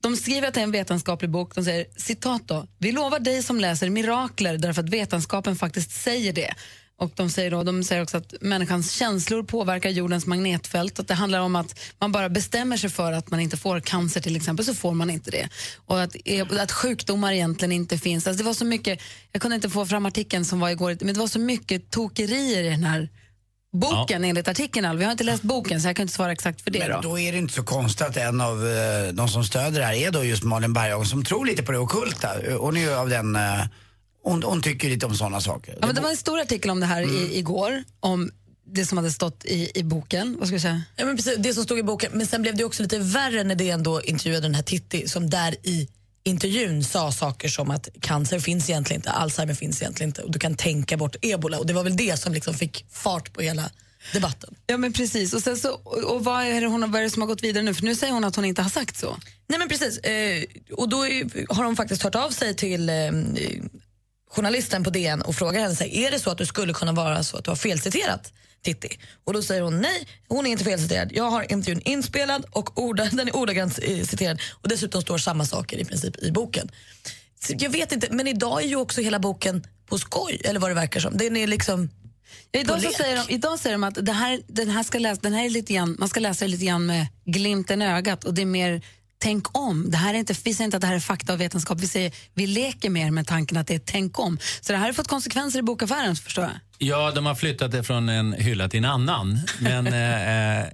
[0.02, 1.56] de skriver att det är en vetenskaplig bok.
[1.56, 6.34] De säger citat då, vi lovar dig som läser mirakler därför att vetenskapen faktiskt säger
[6.34, 6.54] det.
[7.00, 11.00] Och de säger, då, de säger också att människans känslor påverkar jordens magnetfält.
[11.00, 14.22] Att det handlar om att man bara bestämmer sig för att man inte får cancer
[14.22, 15.50] till exempel, så får man inte det.
[15.86, 16.16] Och att,
[16.60, 18.28] att sjukdomar egentligen inte finns.
[18.28, 21.14] Alltså det var så mycket, jag kunde inte få fram artikeln som var igår, men
[21.14, 23.10] det var så mycket tokerier i den här
[23.74, 24.98] boken enligt artikeln.
[24.98, 26.80] Vi har inte läst boken så jag kan inte svara exakt för det.
[26.80, 27.02] Men då.
[27.02, 29.94] då är det inte så konstigt att en av eh, de som stöder det här
[29.94, 32.30] är då just Malin Berghagen som tror lite på det ockulta.
[32.60, 33.42] Hon är ju av den, eh,
[34.30, 35.78] hon, hon tycker lite om sådana saker.
[35.82, 38.32] Ja, men det var en stor artikel om det här i, igår, om
[38.66, 40.36] det som hade stått i, i boken.
[40.40, 40.82] Vad ska jag säga?
[40.96, 42.12] Ja, men precis, det som stod i boken.
[42.14, 45.30] Men sen blev det också lite värre när det ändå intervjuade den här Titti som
[45.30, 45.88] där i
[46.24, 50.40] intervjun sa saker som att cancer finns egentligen inte, Alzheimer finns egentligen inte och du
[50.40, 51.60] kan tänka bort ebola.
[51.60, 53.72] Och det var väl det som liksom fick fart på hela
[54.14, 54.56] debatten.
[54.68, 55.34] Ja men precis.
[55.34, 55.74] Och, sen så,
[56.06, 57.74] och vad, är det hon, vad är det som har gått vidare nu?
[57.74, 59.18] För nu säger hon att hon inte har sagt så.
[59.48, 59.98] Nej men precis.
[59.98, 62.96] Eh, och då är, har de faktiskt hört av sig till eh,
[64.30, 66.92] journalisten på DN och frågar henne, så här, är det så att du skulle kunna
[66.92, 69.00] vara så att du har felciterat Titti?
[69.24, 71.10] Och då säger hon nej, hon är inte felciterad.
[71.12, 75.46] Jag har intervjun inspelad och orda, den är ordagrant eh, citerad och dessutom står samma
[75.46, 76.72] saker i princip i boken.
[77.40, 80.70] Så jag vet inte, men idag är ju också hela boken på skoj, eller vad
[80.70, 81.18] det verkar som.
[81.18, 81.90] Den är liksom
[82.52, 85.22] Ja, idag, så säger de, idag säger de att det här, den här ska läsa,
[85.22, 88.34] den här är lite grann, man ska läsa lite grann med glimten i ögat och
[88.34, 88.82] det är mer
[89.20, 89.92] tänk om.
[89.92, 91.88] Det här är inte, vi säger inte att det här är fakta och vetenskap, vi
[91.88, 94.40] säger vi leker mer med tanken att det är tänk om.
[94.62, 96.54] Så det här har fått konsekvenser i bokaffären förstår jag.
[96.78, 99.40] Ja, de har flyttat det från en hylla till en annan.
[99.60, 100.66] Men, eh, eh,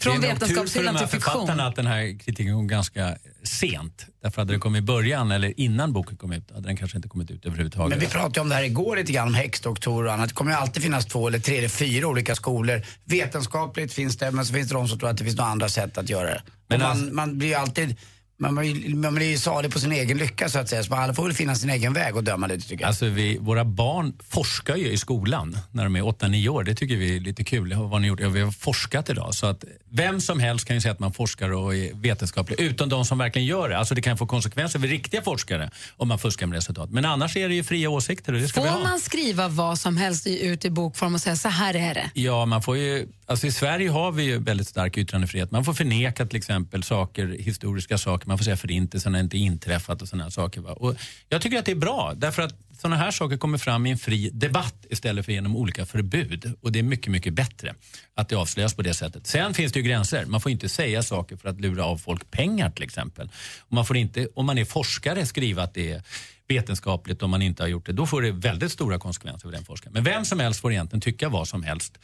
[0.00, 1.32] Från det är nog tur för vetenskapshyllan de här till fiktion.
[1.32, 3.16] författarna att den här kritiken kom ganska
[3.46, 4.06] sent.
[4.22, 7.08] Därför hade den kommit i början eller innan boken kom ut hade den kanske inte
[7.08, 7.90] kommit ut överhuvudtaget.
[7.90, 10.28] Men vi pratade om det här igår lite grann, om häxdoktorer och annat.
[10.28, 12.82] Det kommer ju alltid finnas två eller tre eller fyra olika skolor.
[13.04, 15.68] Vetenskapligt finns det, men så finns det de som tror att det finns några andra
[15.68, 16.42] sätt att göra det.
[16.68, 17.96] Men man, alltså- man blir alltid,
[18.36, 20.82] man blir, man blir ju salig på sin egen lycka så att säga.
[20.82, 22.88] Så alla får väl finna sin egen väg och döma lite tycker jag.
[22.88, 26.64] Alltså vi, våra barn forskar ju i skolan när de är 8-9 år.
[26.64, 27.74] Det tycker vi är lite kul.
[27.74, 28.20] Vad har ni gjort?
[28.20, 29.34] Ja, vi har forskat idag.
[29.34, 32.88] Så att vem som helst kan ju säga att man forskar och är vetenskaplig, utom
[32.88, 33.78] de som verkligen gör det.
[33.78, 36.90] Alltså det kan få konsekvenser för riktiga forskare om man fuskar med resultat.
[36.90, 39.78] Men annars är det ju fria åsikter och det ska vi Får man skriva vad
[39.78, 42.10] som helst ut i bokform och säga så här är det?
[42.14, 45.50] Ja, man får ju, alltså I Sverige har vi ju väldigt stark yttrandefrihet.
[45.50, 48.23] Man får förneka till exempel saker, historiska saker.
[48.26, 50.60] Man får säga förintelsen har inte inträffat och sådana saker.
[50.60, 50.72] Va?
[50.72, 50.96] Och
[51.28, 53.98] jag tycker att det är bra därför att sådana här saker kommer fram i en
[53.98, 56.54] fri debatt istället för genom olika förbud.
[56.60, 57.74] Och det är mycket, mycket bättre
[58.14, 59.26] att det avslöjas på det sättet.
[59.26, 60.26] Sen finns det ju gränser.
[60.26, 63.30] Man får inte säga saker för att lura av folk pengar till exempel.
[63.60, 66.02] Och man får inte, om man är forskare, skriva att det är
[66.48, 67.92] vetenskapligt om man inte har gjort det.
[67.92, 69.92] Då får det väldigt stora konsekvenser för den forskaren.
[69.92, 71.98] Men vem som helst får egentligen tycka vad som helst.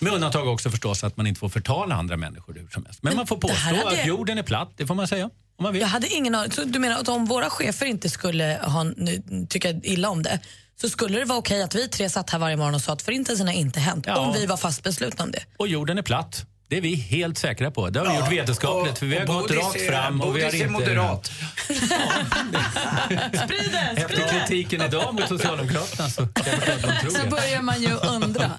[0.00, 3.02] Med undantag också förstås att man inte får förtala andra människor hur som helst.
[3.02, 5.30] Men, man får påstå hade- att jorden är platt, det får man säga.
[5.58, 6.52] Jag hade ingen aning.
[6.52, 10.40] Så du menar att om våra chefer inte skulle ha, nu, tycka illa om det
[10.80, 13.02] så skulle det vara okej att vi tre satt här varje morgon och sa att
[13.02, 14.18] förintelsen har inte hänt Ja.
[14.18, 15.42] om vi var fast beslutna om det.
[15.56, 16.44] Och jorden är platt.
[16.68, 17.90] Det är vi helt säkra på.
[17.90, 20.20] Det har vi Ja, gjort vetenskapligt och- för vi har gått Bodis rakt är- fram.
[20.20, 21.26] Och vi har är inte, moderat.
[23.44, 24.02] Sprid det!
[24.02, 26.28] Efter kritiken idag mot Socialdemokraterna så
[27.10, 28.50] Så börjar man ju undra.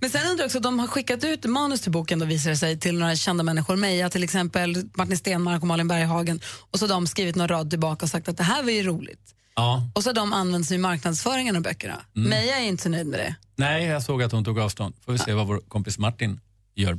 [0.00, 2.56] Men sen undrar jag också, de har skickat ut manus till boken då visar det
[2.56, 6.40] sig till några kända människor, Meja till exempel, Martin Stenmark och Malin Berghagen.
[6.70, 8.82] Och så har de skrivit någon rad tillbaka och sagt att det här var ju
[8.82, 9.20] roligt.
[9.56, 9.88] Ja.
[9.94, 11.94] Och så har de använt sig i marknadsföringen av böckerna.
[12.16, 12.28] Mm.
[12.30, 13.34] Meja är inte så nöjd med det.
[13.56, 14.94] Nej, jag såg att hon tog avstånd.
[15.04, 16.40] Får vi se vad vår kompis Martin
[16.76, 16.98] gör.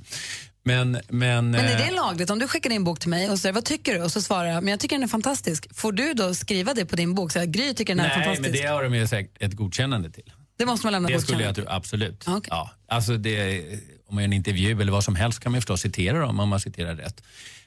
[0.63, 2.29] Men, men, Men är det eh, lagligt?
[2.29, 4.01] Om du skickar in en bok till mig och säger vad tycker du?
[4.01, 5.75] Och så svarar jag, men jag tycker den är fantastisk.
[5.75, 7.31] Får du då skriva det på din bok?
[7.31, 8.61] Så här, Gry tycker den är Nej, men fantastisk.
[8.61, 10.33] det har de ju säkert ett godkännande till.
[10.57, 12.25] Det måste man lämna Det skulle jag tro, absolut.
[12.49, 13.61] Ja, alltså det,
[14.07, 16.49] om man gör en intervju eller vad som helst kan man förstås citera dem om
[16.49, 17.23] man citerar rätt.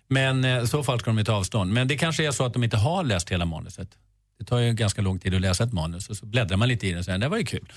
[0.09, 1.73] Men eh, i så fall ska de ju ta avstånd.
[1.73, 3.89] Men det kanske är så att de inte har läst hela manuset.
[4.39, 6.87] Det tar ju ganska lång tid att läsa ett manus och så bläddrar man lite
[6.87, 7.73] i det och säger det var ju kul.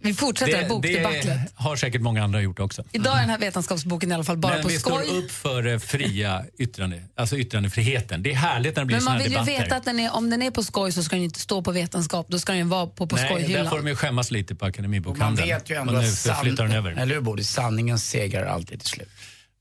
[0.00, 1.22] Vi fortsätter det, bokdebaclet.
[1.24, 2.84] det har säkert många andra gjort också.
[2.92, 5.04] Idag är den här vetenskapsboken i alla fall bara Men på vi skoj.
[5.06, 8.22] står upp för eh, fria yttrande, alltså yttrandefriheten.
[8.22, 9.52] Det är härligt när det blir Men man vill ju debatter.
[9.62, 11.62] veta att den är, om den är på skoj så ska den ju inte stå
[11.62, 13.70] på vetenskap, då ska den ju vara på, på Nej, där skojhyllan.
[13.70, 15.48] får de ju skämmas lite på Och man Akademibokhandeln.
[15.48, 16.90] vet ju ändå att san- flyttar den över.
[16.92, 17.50] Eller hur Bodis?
[17.50, 19.08] Sanningen segrar alltid till slut.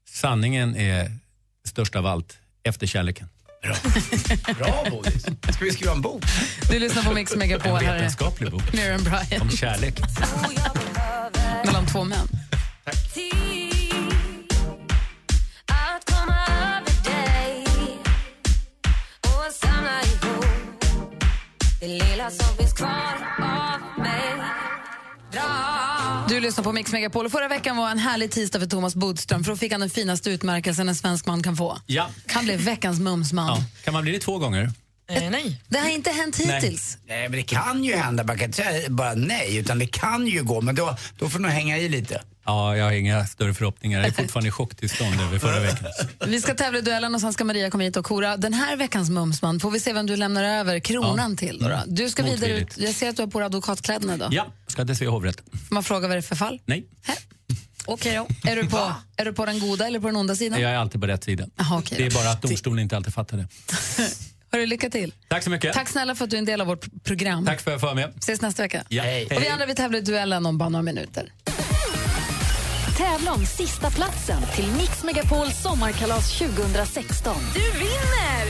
[0.10, 1.12] Sanningen är
[1.68, 3.30] störst av allt, efter kärleken.
[4.58, 5.24] Bra Bodis.
[5.24, 6.24] Ska vi skriva en bok?
[6.70, 7.72] Du lyssnar på Mix Megapol.
[7.72, 9.42] En vetenskaplig bok Miriam Bryant.
[9.42, 10.00] om kärlek.
[11.66, 12.28] Mellan två män.
[19.22, 20.02] Och samla
[21.82, 23.49] lilla som finns kvar
[26.30, 29.44] Du lyssnar på Mix Megapol och förra veckan var en härlig tisdag för Thomas Bodström
[29.44, 31.78] för då fick han den finaste utmärkelsen en svensk man kan få.
[31.86, 32.10] Ja.
[32.28, 33.48] Han blev veckans mumsman.
[33.48, 33.64] ja.
[33.84, 34.72] Kan man bli det två gånger?
[35.10, 35.62] Eh, nej.
[35.68, 36.56] Det har inte hänt Nej.
[36.56, 36.98] hittills.
[37.08, 38.24] Nej, men det kan ju hända.
[38.24, 40.62] Man kan inte säga bara nej, utan det kan ju gå.
[40.62, 42.22] Men då, då får du nog hänga i lite.
[42.50, 44.00] Ja, jag har inga större förhoppningar.
[44.00, 45.88] Jag är fortfarande i chocktillstånd över förra veckan.
[46.28, 48.76] Vi ska tävla i duellen och sen ska Maria komma hit och kora den här
[48.76, 49.60] veckans mumsman.
[49.60, 51.38] Får vi se vem du lämnar över kronan Ja.
[51.38, 51.60] till.
[51.60, 51.80] Då.
[51.88, 52.78] Du ska vidare ut.
[52.78, 54.34] Jag ser att du har på dig advokatkläderna idag.
[54.34, 55.42] Ja, ska till Svea hovrätt.
[55.68, 56.60] Får man fråga vad det är för fall?
[56.66, 56.86] Nej,
[57.86, 58.50] Okej då.
[58.52, 60.62] Är du, på, är du på den goda eller på den onda sidan?
[60.62, 61.46] jag är alltid på rätt sida.
[61.56, 63.48] Jaha, okej det är bara att domstolen inte alltid fattar det.
[64.52, 65.14] Hörru, lycka till.
[65.28, 65.74] Tack så mycket.
[65.74, 67.46] Tack snälla för att du är en del av vårt program.
[67.46, 68.14] Tack för att jag får vara med.
[68.18, 68.84] Ses nästa vecka.
[68.90, 69.04] Ja.
[69.04, 69.26] Hej.
[69.26, 71.32] Och vi andra vi tävlar i duellen om bara några minuter.
[73.00, 77.36] Tävla om sista platsen till Mix Megapols sommarkalas 2016.
[77.54, 78.46] Du vinner!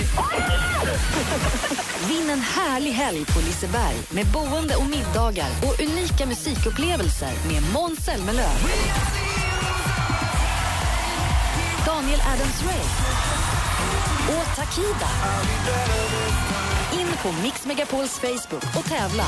[2.10, 8.00] Vinn en härlig helg på Liseberg med boende och middagar och unika musikupplevelser med Måns
[8.06, 8.58] Zelmerlöw.
[11.86, 12.86] Daniel Adams-Ray
[14.28, 15.10] och Takida.
[16.94, 19.26] In på Mix Megapols Facebook och tävla.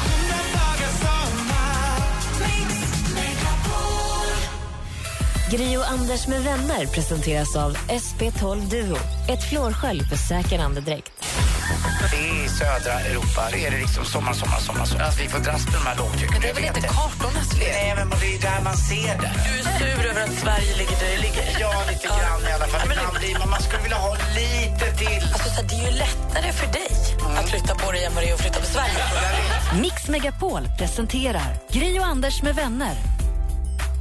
[5.51, 8.97] Gri och Anders med vänner presenteras av SP12 Duo.
[9.29, 11.11] Ett flårskölj för säker andedräkt.
[12.13, 14.85] I södra Europa det är det liksom sommar, sommar, sommar.
[14.85, 15.05] sommar.
[15.05, 16.31] Alltså, vi får dras med de här lågtrycken.
[16.31, 17.73] Men det är väl inte kartornas fel?
[17.73, 19.31] Nej, men det är där man ser det.
[19.45, 21.43] Du är sur över att Sverige ligger där det ligger.
[21.59, 22.81] Ja, lite grann i alla fall.
[22.85, 25.23] Ibland blir man, man skulle vilja ha lite till.
[25.33, 26.91] Alltså, så det är ju lättare för dig
[27.39, 29.01] att flytta på dig än vad det är att flytta på Sverige.
[29.81, 32.95] Mix Megapol presenterar Gri och Anders med vänner.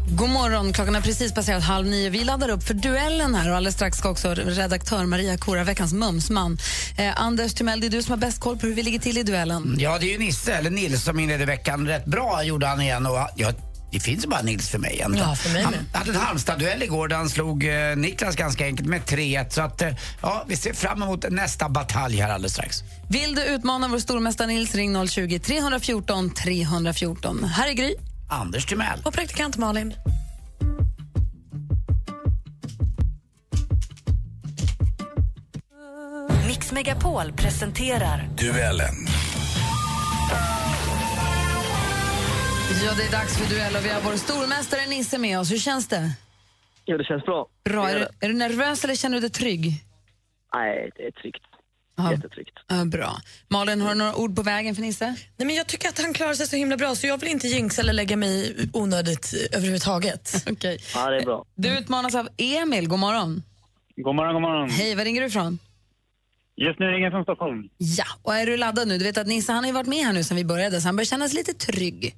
[0.08, 2.10] God morgon, klockan har precis passerat halv nio.
[2.10, 5.92] Vi laddar upp för duellen här och alldeles strax ska också redaktör Maria kora veckans
[5.92, 6.58] mumsman.
[6.98, 9.18] Eh, Anders Timell, det är du som har bäst koll på hur vi ligger till
[9.18, 9.76] i duellen.
[9.78, 13.06] Ja, det är ju Nisse, eller Nils, som inledde veckan rätt bra, gjorde han igen.
[13.06, 13.52] Och, ja,
[13.92, 15.28] det finns bara Nils för mig egentligen.
[15.28, 18.88] Ja, för mig han hade en Halmstad-duell igår där han slog eh, Niklas ganska enkelt
[18.88, 19.50] med 3-1.
[19.50, 19.88] Så att, eh,
[20.22, 22.82] ja, vi ser fram emot nästa batalj här alldeles strax.
[23.08, 27.44] Vill du utmana vår stormästare Nils, ring 020-314 314.
[27.44, 27.94] Här är Gry.
[28.30, 28.98] Anders Timell.
[29.04, 29.94] Och praktikant Malin.
[36.46, 38.94] Mix Megapol presenterar Duellen.
[42.84, 45.52] Ja, det är dags för duell och vi har vår stormästare Nisse med oss.
[45.52, 46.10] Hur känns det?
[46.86, 47.46] Jo, det känns bra.
[47.64, 47.88] Bra.
[47.90, 48.26] Är du, det.
[48.26, 49.84] är du nervös eller känner du dig trygg?
[50.54, 51.42] Nej, det är tryggt.
[51.96, 52.12] Ja.
[52.12, 52.58] Jättetryggt.
[52.68, 53.16] Ja, bra.
[53.48, 55.06] Malin, har du några ord på vägen för Nisse?
[55.36, 57.48] Nej, men jag tycker att han klarar sig så himla bra så jag vill inte
[57.48, 60.44] jinxa eller lägga mig i onödigt överhuvudtaget.
[60.50, 60.78] Okej.
[60.94, 61.44] Ja, det är bra.
[61.54, 62.88] Du utmanas av Emil.
[62.88, 63.42] God morgon.
[63.96, 64.70] God morgon, god morgon.
[64.70, 65.58] Hej, var ringer du ifrån?
[66.56, 67.68] Just nu ringer jag från Stockholm.
[67.78, 68.98] Ja, och är du laddad nu?
[68.98, 70.88] Du vet att Nisse han har ju varit med här nu sen vi började så
[70.88, 72.14] han börjar känna sig lite trygg.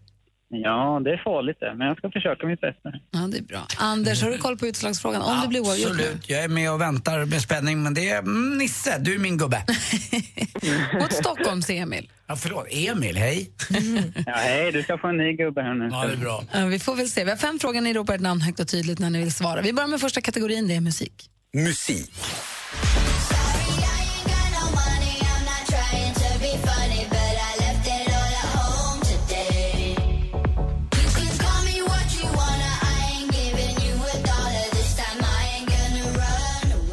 [0.54, 2.92] Ja, det är farligt det, men jag ska försöka mitt bästa.
[3.10, 3.66] Ja, det är bra.
[3.78, 5.22] Anders, har du koll på utslagsfrågan?
[5.22, 5.90] Om det blir oavgjort?
[5.90, 7.82] Absolut, jag är med och väntar med spänning.
[7.82, 9.62] Men det är mm, Nisse, du är min gubbe.
[11.00, 12.10] Mot Stockholms Emil.
[12.26, 13.50] Ja, förlåt, Emil, hej.
[14.26, 15.88] Ja, hej, du ska få en ny gubbe här nu.
[15.92, 16.44] Ja, det är bra.
[16.52, 17.24] Ja, vi får väl se.
[17.24, 17.80] Vi har fem frågor.
[17.80, 19.60] Ni ropar ett namn högt och tydligt när ni vill svara.
[19.60, 21.30] Vi börjar med första kategorin, det är musik.
[21.54, 22.10] Musik.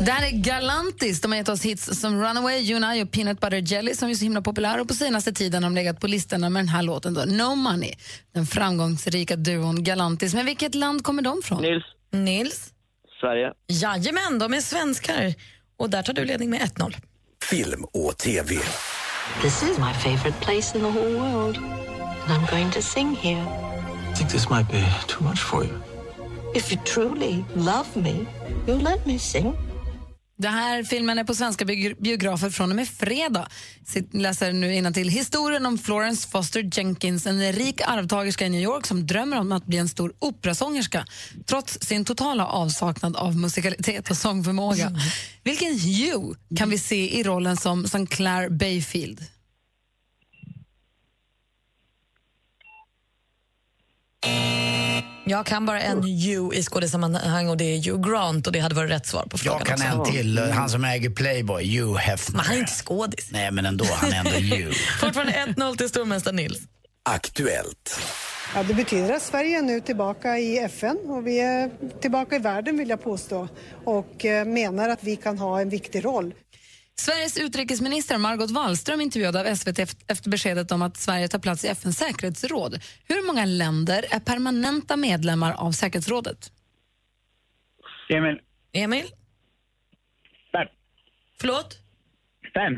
[0.10, 1.22] Det här är Galantis.
[1.22, 4.10] De har gett oss hits som Runaway, You and I och Peanut Butter Jelly som
[4.10, 6.70] är så himla populära och på senaste tiden har de legat på listorna med den
[6.70, 7.94] här låten då, No Money.
[8.34, 10.34] Den framgångsrika duon Galantis.
[10.34, 11.62] Men vilket land kommer de från?
[11.62, 12.74] Nils, Nils?
[13.22, 13.54] Sverige.
[13.68, 15.34] Jajamän, de är svenskar.
[15.78, 16.96] Och där tar du ledning med 1-0.
[17.44, 18.56] Film och TV.
[19.42, 21.58] This is my favorite place in the whole world.
[21.58, 23.46] And I'm going to sing here.
[24.12, 25.80] I think this might be too much for you.
[26.56, 28.26] If you truly love me,
[28.68, 29.69] you'll let me sing.
[30.42, 33.48] Den här filmen är på svenska bi- biografer från och med fredag.
[33.86, 38.86] Sitt, läser nu till Historien om Florence Foster Jenkins, en rik arvtagerska i New York
[38.86, 41.06] som drömmer om att bli en stor operasångerska
[41.46, 44.92] trots sin totala avsaknad av musikalitet och sångförmåga.
[45.44, 48.06] Vilken Hugh kan vi se i rollen som St.
[48.06, 49.22] Clair Bayfield?
[55.30, 58.76] Jag kan bara en Hugh i skådespelsammanhang och det är Hugh Grant och det hade
[58.76, 60.12] varit rätt svar på frågan Jag kan också.
[60.12, 62.36] en till, eh, han som äger Playboy, Hugh Hefner.
[62.38, 63.30] Men han är inte skådis.
[63.32, 64.72] Nej, men ändå, han är ändå Hugh.
[65.02, 66.60] Fortfarande 1-0 till stormästare Nils.
[67.10, 68.00] Aktuellt.
[68.56, 71.70] Ja, det betyder att Sverige är nu tillbaka i FN och vi är
[72.02, 73.48] tillbaka i världen vill jag påstå
[73.86, 76.34] och eh, menar att vi kan ha en viktig roll.
[77.00, 81.66] Sveriges utrikesminister Margot Wallström intervjuade av SVT eft- efter beskedet om att Sverige tar plats
[81.66, 82.80] i FNs säkerhetsråd.
[83.08, 86.52] Hur många länder är permanenta medlemmar av säkerhetsrådet?
[88.10, 88.40] Emil.
[88.74, 89.06] Emil?
[90.52, 90.68] Fem.
[91.40, 91.78] Förlåt?
[92.54, 92.74] Fem.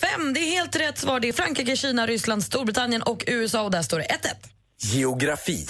[0.00, 1.20] Fem, det är helt rätt svar.
[1.20, 4.08] Det är Frankrike, Kina, Ryssland, Storbritannien och USA och där står det 1-1.
[4.94, 5.66] Geografi.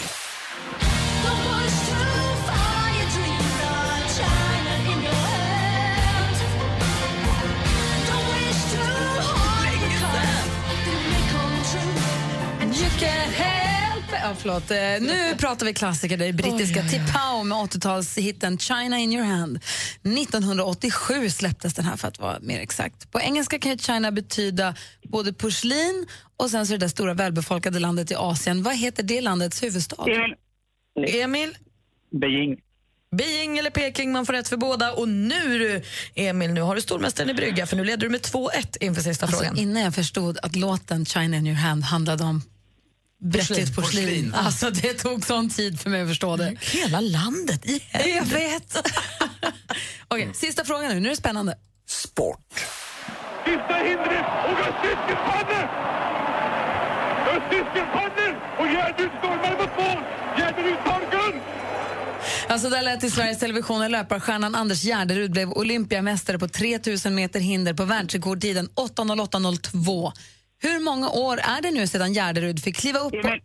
[14.39, 14.71] Förlåt.
[14.71, 16.17] Eh, Nu pratar vi klassiker.
[16.17, 19.59] Det är brittiska Tipau med 80-talshitten China in your hand.
[20.03, 23.11] 1987 släpptes den här för att vara mer exakt.
[23.13, 24.75] På engelska kan China betyda
[25.09, 26.07] både porslin
[26.37, 28.63] och sen så det där stora välbefolkade landet i Asien.
[28.63, 30.05] Vad heter det landets huvudstad?
[30.07, 30.35] Emil.
[31.21, 31.57] Emil?
[32.21, 32.57] Beijing.
[33.17, 34.93] Beijing eller Peking, man får rätt för båda.
[34.93, 35.83] Och nu du,
[36.15, 38.49] Emil, nu har du stormästaren i brygga för nu leder du med 2-1
[38.81, 39.59] inför sista Alltså, frågan.
[39.59, 42.43] innan jag förstod att låten China in your hand handlade om
[43.23, 44.05] bräckligt porslin.
[44.05, 44.35] Porslin.
[44.47, 46.57] Alltså, det tog sån tid för mig att förstå det.
[46.61, 47.83] Hela landet i
[48.17, 48.77] Jag vet.
[50.09, 51.01] Okej, sista frågan nu.
[51.01, 51.59] Nu är det spännande.
[51.89, 52.39] Sport.
[53.45, 55.65] Sista hindret och Östtyskland faller!
[57.37, 60.05] Östtyskland faller och Gärderud stormar mot mål!
[60.39, 61.43] Gärderud tar guld!
[62.49, 67.75] Alltså där lät i Sveriges Television löparstjärnan Anders Gärderud blev olympiamästare på 3000 meter hinder
[67.75, 70.13] på världsrekordtiden 8.08.02.
[70.59, 73.39] Hur många år är det nu sedan Gärderud fick kliva upp på...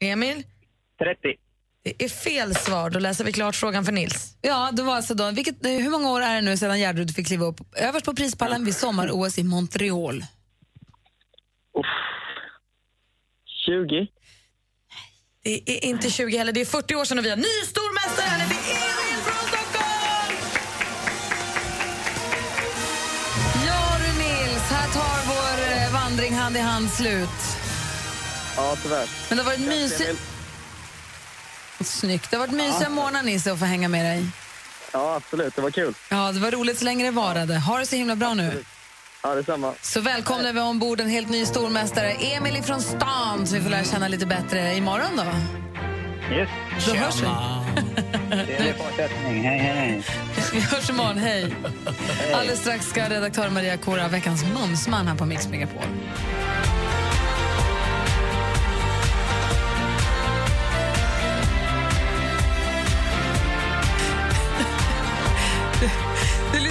[0.00, 0.42] Emil?
[0.98, 1.34] 30.
[1.82, 2.90] Det är fel svar.
[2.90, 4.36] Då läser vi klart frågan för Nils.
[4.40, 7.26] Ja, det var alltså då, vilket, hur många år är det nu sedan Gärderud fick
[7.26, 10.24] kliva upp överst på prispallen vid sommar-OS i Montreal?
[13.66, 14.06] 20.
[15.42, 18.48] Det är inte 20 heller, det är 40 år sedan och vi har ny stormästare.
[18.48, 19.05] Det är
[26.56, 27.28] i hand slut.
[28.56, 29.08] Ja, tyvärr.
[29.28, 30.20] Men det har varit mysigt.
[31.80, 32.30] Snyggt.
[32.30, 34.26] Det har varit mysiga morgnar Nisse att få hänga med dig.
[34.92, 35.56] Ja, absolut.
[35.56, 35.94] Det var kul.
[36.10, 37.58] Ja, det var roligt så länge det varade.
[37.58, 38.64] Ha det så himla bra nu.
[39.22, 39.72] Ja, detsamma.
[39.82, 43.84] Så välkomnar vi ombord en helt ny stormästare, Emil från stan, som vi får lära
[43.84, 45.24] känna lite bättre imorgon då.
[46.32, 46.48] Yes.
[46.88, 47.26] Då hörs vi.
[48.30, 49.42] Det är fortsättning.
[49.44, 50.02] Hej, hej.
[50.52, 51.54] Vi hörs imorgon, hej.
[52.34, 55.82] Alldeles strax ska redaktör Maria Kora, veckans mumsman här på Mix Megapol.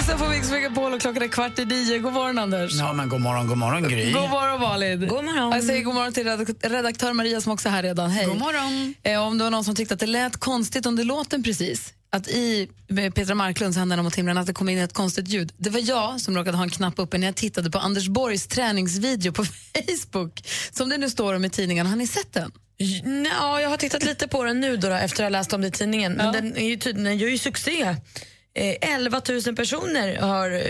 [0.08, 1.98] Lyssnar på Mix Megapol och klockan är kvart i nio.
[1.98, 2.72] God morgon, Anders.
[2.74, 4.12] Ja, men god morgon, god morgon Gry.
[4.12, 5.00] God morgon, Malin.
[5.00, 5.52] God morgon.
[5.52, 8.10] Jag säger god morgon till redak- redaktör Maria som också är här redan.
[8.10, 8.26] Hej.
[8.26, 8.94] God morgon.
[9.02, 12.28] Eh, om det var någon som tyckte att det lät konstigt under låten precis, att
[12.28, 15.52] i med Petra Marklunds Händerna mot himlen att det kom in ett konstigt ljud.
[15.56, 18.46] Det var jag som råkade ha en knapp uppe när jag tittade på Anders Borgs
[18.46, 19.44] träningsvideo på
[20.04, 20.42] Facebook.
[20.72, 21.86] Som det nu står om i tidningen.
[21.86, 22.52] Har ni sett den?
[23.40, 25.60] Ja, jag har tittat lite på den nu då, då efter att ha läst om
[25.60, 26.12] det i tidningen.
[26.12, 27.96] Men den, är ju den gör ju succé.
[28.56, 30.60] Eh, 11 000 personer har eh,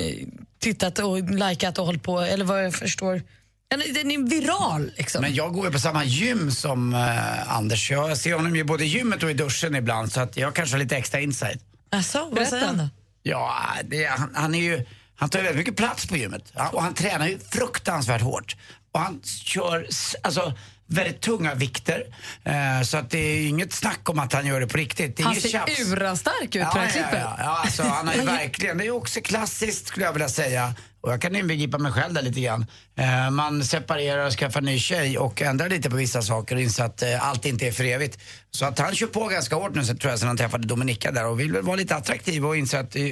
[0.00, 0.26] eh,
[0.58, 3.22] tittat och likat och hållit på, eller vad jag förstår.
[3.68, 5.20] Den, är viral liksom.
[5.20, 7.90] Men jag går ju på samma gym som eh, Anders.
[7.90, 10.74] Jag ser honom ju både i gymmet och i duschen ibland så att jag kanske
[10.74, 11.62] har lite extra insight.
[11.90, 12.88] Alltså, vad säger han då?
[13.22, 14.84] Ja, det, han, han är ju...
[15.14, 18.56] Han tar ju väldigt mycket plats på gymmet Ja, och han tränar ju fruktansvärt hårt.
[18.92, 19.86] Och han kör
[20.22, 20.52] alltså,
[20.92, 22.04] väldigt tunga vikter.
[22.44, 25.16] Eh, så att det är inget snack om att han gör det på riktigt.
[25.16, 25.80] Det är Han ser tjafs.
[25.92, 27.18] urastark ut på det här ja, klippet.
[27.22, 27.60] ja, ja.
[27.64, 30.74] alltså, han har ju verkligen, det är också klassiskt skulle jag vilja säga.
[31.00, 32.66] Och jag kan inbegripa mig själv där lite grann.
[32.98, 36.84] Eh, man separerar och skaffar ny tjej och ändrar lite på vissa saker och inser
[36.84, 38.18] att eh, allt inte är för evigt.
[38.50, 41.26] Så att han kör på ganska hårt nu tror jag sen han träffade Dominika där
[41.26, 43.02] och vill väl vara lite attraktiv och inser att eh,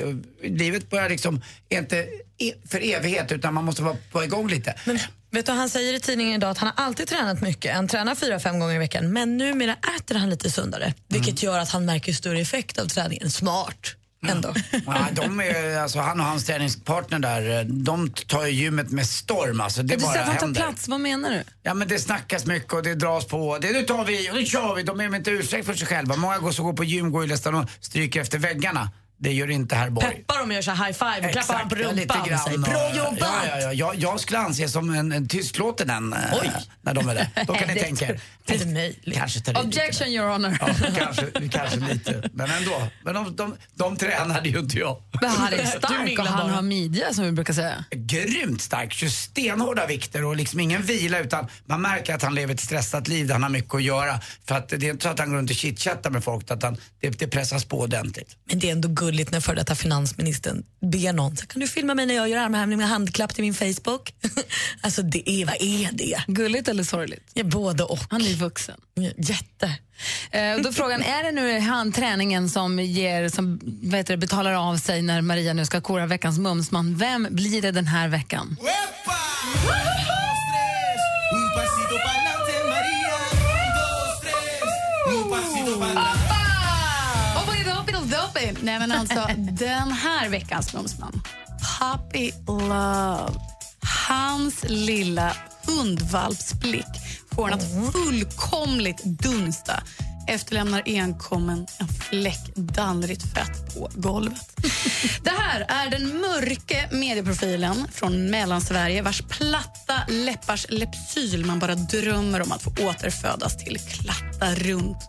[0.43, 1.97] livet börjar liksom inte
[2.39, 4.75] e- för evighet utan man måste vara på igång lite.
[4.85, 4.99] Men
[5.31, 7.75] vet du, han säger i tidningen idag att han har alltid tränat mycket.
[7.75, 9.13] Han tränar fyra, fem gånger i veckan.
[9.13, 10.95] Men numera äter han lite sundare.
[11.09, 13.31] Vilket gör att han märker större effekt av träningen.
[13.31, 13.97] Smart
[14.29, 14.55] ändå.
[14.87, 19.61] Ja, de är, alltså, han och hans träningspartner där, de tar ju gymmet med storm
[19.61, 19.83] alltså.
[19.83, 21.43] Det du bara säger att han tar plats, vad menar du?
[21.63, 23.59] Ja men det snackas mycket och det dras på.
[23.59, 24.83] Det nu tar vi och nu kör vi.
[24.83, 26.17] De är inte ursäkt för sig själva.
[26.17, 28.91] Många går som går på gym går ju nästan och stryker efter väggarna.
[29.23, 30.07] Det gör inte herr Borg.
[30.07, 32.59] Peppar dem och gör så här high five och klappar honom på rumpan och säger
[32.59, 33.19] bra jobbat.
[33.21, 33.73] Ja, ja, ja.
[33.73, 36.19] Jag, jag skulle anses som en, en tystlåten den, eh,
[36.83, 37.29] när de är där.
[37.47, 38.21] Då kan ni tänka er.
[38.47, 39.15] är inte möjligt.
[39.15, 39.67] Kanske tar lite.
[39.67, 40.59] Objection, your honor.
[40.61, 40.69] Ja,
[40.99, 42.31] kanske, kanske lite.
[42.33, 42.89] Men ändå.
[43.05, 45.03] Men de, de, de tränade ju inte jag.
[45.21, 47.85] Men han är stark och han har midja som vi brukar säga.
[47.91, 52.61] Grymt stark, stenhårda vikter och liksom ingen vila utan man märker att han lever ett
[52.61, 54.21] stressat liv där han har mycket att göra.
[54.49, 56.77] För att det är inte så att han går runt och chitchattar med folk utan
[57.01, 58.37] det, det pressas på ordentligt.
[58.45, 61.69] Men det är ändå gulligt gulligt när före detta finansministern ber någon, så kan du
[61.69, 64.15] filma mig när jag gör armhävning med handklapp till min Facebook?
[64.81, 66.23] alltså det är, vad är det?
[66.27, 67.31] Gulligt eller sorgligt?
[67.35, 67.99] Ja, både och.
[68.11, 68.81] Han är vuxen.
[69.17, 69.79] Jätte.
[70.31, 73.61] Eh, då frågan, är det nu han träningen som, ger, som
[73.93, 76.97] heter det, betalar av sig när Maria nu ska kora veckans mumsman?
[76.97, 78.57] Vem blir det den här veckan?
[85.13, 86.30] Un
[88.11, 88.57] Hoppidi-doppidi-doppi.
[88.63, 91.23] Nej, men alltså, den här veckans mumsman,
[91.81, 93.41] Puppy Love.
[94.09, 96.87] Hans lilla hundvalpsblick
[97.35, 99.83] får en att fullkomligt dunsta
[100.29, 104.57] efterlämnar enkommen en fläck dallrigt fett på golvet.
[105.23, 112.43] Det här är den mörke medieprofilen från Mellansverige vars platta läppars lepsyl man bara drömmer
[112.43, 115.09] om att få återfödas till klatta runt.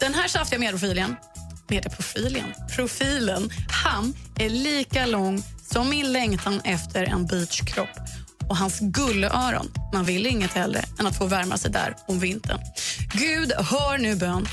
[0.00, 1.16] Den här saftiga medieprofilen
[1.70, 3.50] medieprofilen, profilen,
[3.84, 5.42] han är lika lång
[5.72, 7.88] som min längtan efter en beachkropp.
[8.48, 12.60] Och hans gullöron, man vill inget hellre än att få värma sig där om vintern.
[13.14, 14.46] Gud, hör nu bön.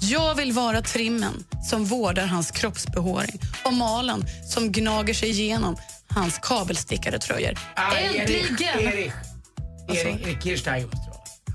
[0.00, 5.76] Jag vill vara trimmen som vårdar hans kroppsbehåring och malen som gnager sig igenom
[6.08, 7.58] hans kabelstickade tröjor.
[7.76, 8.80] Ah, Äntligen!
[8.80, 9.12] Erik, Erik
[9.88, 11.03] måste det vara.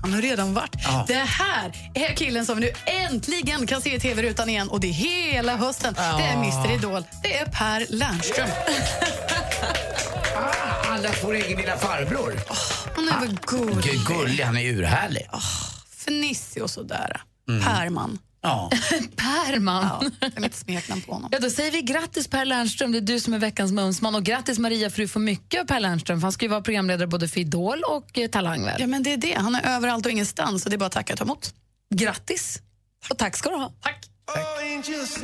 [0.02, 0.76] Han har redan varit.
[0.84, 1.04] Ja.
[1.08, 4.88] Det här är killen som vi nu äntligen kan se i tv-rutan igen och det
[4.88, 5.94] är hela hösten.
[5.94, 7.04] Det är Mr Idol.
[7.22, 8.48] Det är Per Lernström.
[10.36, 12.40] Ah, allas vår egen lilla farbror.
[12.96, 14.00] Han är väl gullig.
[14.06, 15.28] Gullig, han är urhärlig.
[15.96, 17.20] Fnissig och sådär.
[17.48, 17.64] Mm.
[17.64, 18.18] Perman.
[18.42, 18.70] Ja.
[19.16, 19.82] Perman.
[19.82, 21.28] Ja, det är mitt smeknamn på honom.
[21.32, 24.14] Ja, då säger vi grattis Per Lernström, det är du som är veckans mumsman.
[24.14, 26.20] Och grattis Maria för du får mycket av Per Lernström.
[26.20, 28.80] För han ska ju vara programledare både för Idol och eh, Talang väl?
[28.80, 29.34] Ja, men det är det.
[29.38, 31.54] Han är överallt och ingenstans och det är bara att tacka och ta emot.
[31.94, 32.58] Grattis!
[33.10, 33.72] Och tack ska du ha.
[33.80, 34.06] Tack.
[34.62, 35.18] Angels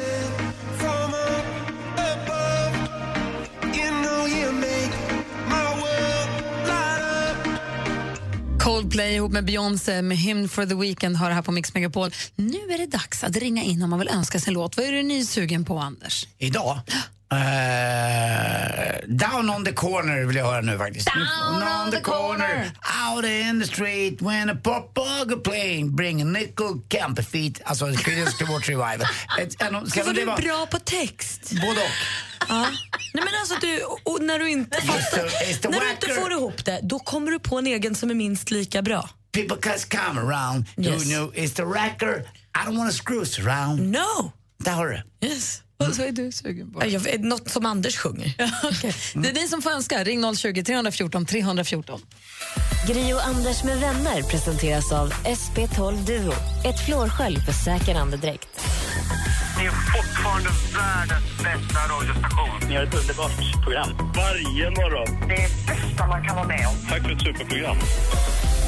[8.66, 12.10] Coldplay ihop med Beyoncé med Hymn for the Weekend hör här på Mix Megapol.
[12.36, 14.76] Nu är det dags att ringa in om man vill önska sig en låt.
[14.76, 16.28] Vad är du nysugen på, Anders?
[16.38, 16.80] Idag?
[17.32, 21.06] Eh, down on the corner vill jag höra nu faktiskt.
[21.14, 22.70] Down on the corner.
[23.12, 27.60] Out in the street when a pop bug plane bring a nickel camper feet.
[27.64, 29.06] Alltså Creedence Clearwater Revival.
[29.40, 31.50] Ett- en ska du är bra på text.
[31.50, 31.90] Både och.
[32.48, 32.60] Ja.
[33.14, 36.32] Nej, men alltså, du, och när du inte, fattar, it's the när du inte får
[36.32, 39.08] ihop det, då kommer du på en egen som är minst lika bra.
[39.32, 40.64] People cause come around.
[40.78, 41.06] Yes.
[41.06, 42.18] You know, it's the racker.
[42.54, 43.80] I don't wanna screws around.
[43.92, 44.32] No!
[44.58, 45.26] Där har du det.
[45.26, 45.62] Yes.
[45.98, 46.86] Vad är du sugen på?
[46.86, 48.34] Jag vet, något som Anders sjunger.
[48.64, 48.94] Okej.
[49.14, 50.04] Det är ni som får önska.
[50.04, 52.00] Ring 020 314 314.
[52.86, 56.32] Gri och Anders med vänner presenteras av SP12 Duo.
[56.64, 58.48] Ett flårskölj för säker andedräkt.
[59.58, 62.68] Ni är fortfarande världens bästa radiostation.
[62.68, 63.88] Ni har ett underbart program.
[64.16, 65.28] Varje morgon.
[65.28, 66.88] Det är bästa man kan vara med om.
[66.88, 67.76] Tack för ett superprogram.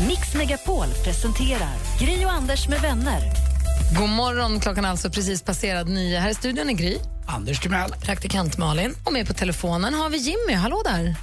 [0.09, 3.48] Mix Megapol presenterar Gri och Anders med vänner.
[3.97, 6.19] God morgon, klockan är alltså precis passerat nio.
[6.19, 6.98] Här i studion är Gry.
[7.27, 7.90] Anders Timell.
[8.05, 8.94] Praktikant Malin.
[9.06, 10.52] Och med på telefonen har vi Jimmy.
[10.55, 11.15] Hallå där.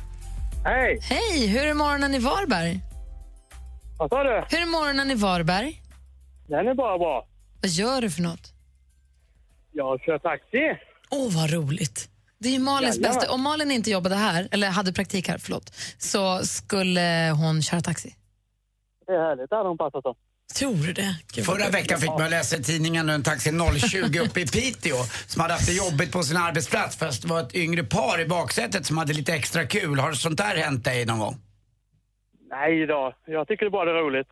[0.66, 1.00] Hej!
[1.02, 2.80] Hej, hur är morgonen i Varberg?
[4.00, 4.44] Vad sa du?
[4.50, 5.82] Hur är morgonen i Varberg?
[6.48, 7.28] Den är bara bra.
[7.62, 8.54] Vad gör du för något?
[9.72, 10.78] Jag kör taxi.
[11.10, 12.10] Åh, vad roligt.
[12.40, 13.16] Det är ju Malins Jajamän.
[13.20, 13.34] bästa.
[13.34, 18.16] Om Malin inte jobbade här, eller hade praktik här, förlåt, så skulle hon köra taxi.
[19.08, 19.50] Det är härligt.
[19.50, 20.16] Det hade hon passat om.
[20.54, 21.16] Tror du det?
[21.34, 23.52] Gud, Förra veckan fick man läsa i tidningen en taxi
[23.90, 24.96] 020 uppe i Piteå
[25.28, 28.26] som hade haft det jobbigt på sin arbetsplats fast det var ett yngre par i
[28.26, 30.00] baksätet som hade lite extra kul.
[30.00, 31.38] Har sånt där hänt dig någon gång?
[32.50, 33.14] Nej då.
[33.26, 34.28] Jag tycker det bara är roligt.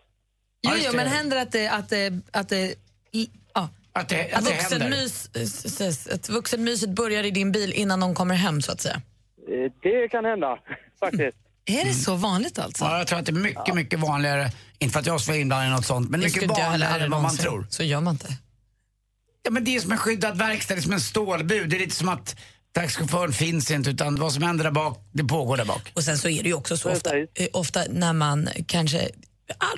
[0.61, 1.67] Jo, jo, men händer att det...
[1.67, 2.75] Att det, att det
[3.11, 3.69] i- ja.
[3.93, 4.89] Att det, att det händer?
[4.89, 9.01] Vuxenmys, att vuxenmyset börjar i din bil innan någon kommer hem, så att säga.
[9.47, 10.59] Eh, Det kan hända,
[10.99, 11.37] faktiskt.
[11.65, 12.83] Är det så vanligt alltså?
[12.85, 14.51] Ja, jag tror att det är mycket, mycket vanligare.
[14.79, 17.21] Inte för att jag ska vara inblandad i något sånt, men mycket vanligare än vad
[17.21, 17.67] man tror.
[17.69, 18.33] Så gör man inte.
[19.43, 21.69] Ja, men det är som en skyddad verkstad, det är som en stålbud.
[21.69, 22.35] Det är lite som att
[22.75, 25.91] taxichauffören finns inte, utan vad som händer där bak, det pågår där bak.
[25.93, 29.09] Och sen så är det ju också så ofta, eh, ofta när man kanske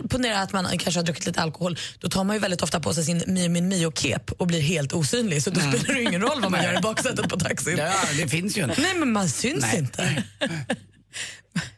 [0.09, 2.93] Ponera att man kanske har druckit lite alkohol, då tar man ju väldigt ofta på
[2.93, 5.43] sig sin Mio Min Mio-kep och blir helt osynlig.
[5.43, 5.71] Så då Mm.
[5.73, 7.77] spelar det ju ingen roll vad man gör i baksätet på taxin.
[7.77, 8.81] Ja, det finns ju inte.
[8.81, 9.77] Nej, men man syns Nej.
[9.77, 10.23] inte.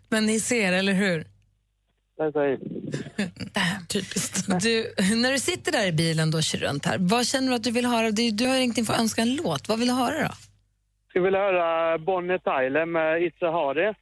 [0.10, 1.26] Men ni ser, eller hur?
[3.90, 4.62] Typiskt.
[4.62, 7.56] Du, när du sitter där i bilen då och kör runt här, vad känner du
[7.56, 8.12] att du vill höra?
[8.12, 9.68] Du, du har ringt in för att önska en låt.
[9.68, 10.34] Vad vill du höra då?
[11.10, 13.94] Skulle vilja höra Bonnie Tyler med It's a Hardy.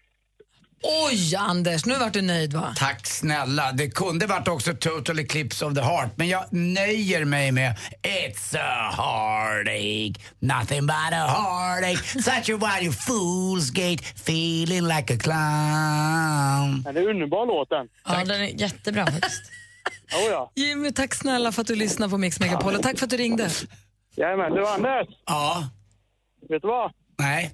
[0.83, 2.73] Oj, Anders, nu vart du nöjd va?
[2.77, 3.71] Tack snälla.
[3.71, 8.57] Det kunde varit också Total Eclipse of the Heart, men jag nöjer mig med It's
[8.59, 16.83] a heartache, nothing but a heartache, such a you fool's gate, feeling like a clown.
[16.83, 17.87] Den är underbar låten.
[18.05, 19.41] Ja, den är jättebra faktiskt.
[20.13, 20.51] Oh, ja.
[20.55, 23.17] Jimmy, tack snälla för att du lyssnade på Mix Megapol och tack för att du
[23.17, 23.49] ringde.
[24.15, 25.07] Jajamän, du Anders.
[25.25, 25.69] Ja.
[26.49, 26.91] Vet du vad?
[27.17, 27.53] Nej.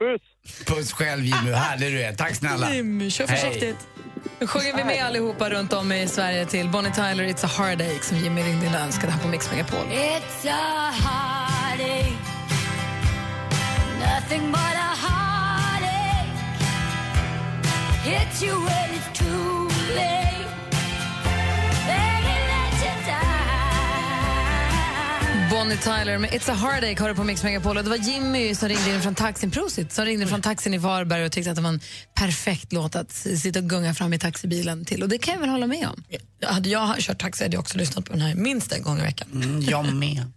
[0.00, 0.22] Puss.
[0.66, 2.12] Puss själv Jimmy, härlig du är.
[2.12, 2.74] Tack snälla.
[2.74, 3.36] Jimmy, kör Hej.
[3.38, 3.76] försiktigt.
[4.40, 8.02] Nu sjunger vi med allihopa runt om i Sverige till Bonnie Tyler, It's a heartache
[8.02, 9.78] som Jimmy ringde in och önskade här på Mix Megapol.
[9.78, 12.12] It's a heartache,
[14.00, 16.26] nothing but a heartache.
[18.04, 20.31] Hits you when it's too late.
[25.62, 27.76] Bonnie Tyler med It's a heartache har du på Mix Megapol.
[27.76, 30.78] Och det var Jimmy som ringde in från taxin, Prosit, som ringde från taxin i
[30.78, 31.80] Varberg och tyckte att det var en
[32.14, 35.02] perfekt låt att sitta och gunga fram i taxibilen till.
[35.02, 36.04] Och det kan jag väl hålla med om.
[36.46, 39.02] Hade jag kört taxi hade jag också lyssnat på den här minst en gång i
[39.02, 39.28] veckan.
[39.34, 40.24] Mm, jag med.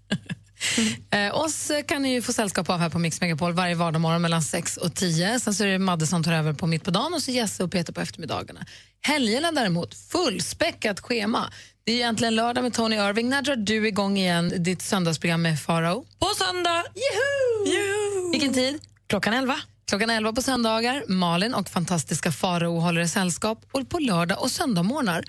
[1.10, 4.42] Eh, oss kan ni ju få sällskap av här på Mix Megapol varje vardagsmorgon mellan
[4.42, 5.40] 6 och 10.
[5.40, 7.64] Sen så är det Madde som tar över på mitt på dagen och så Jesse
[7.64, 8.66] och Peter på eftermiddagarna.
[9.02, 11.52] Helgerna däremot, fullspäckat schema.
[11.88, 13.30] Det är egentligen lördag med Tony Irving.
[13.30, 16.06] När drar du igång igen ditt söndagsprogram med Farao?
[16.20, 16.84] På söndag!
[16.96, 18.32] Juhu!
[18.32, 18.80] Vilken tid?
[19.08, 19.56] Klockan 11.
[19.88, 21.04] Klockan 11 på söndagar.
[21.08, 23.66] Malin och fantastiska Farao håller er sällskap.
[23.72, 25.24] Och på lördag och söndagmorgnar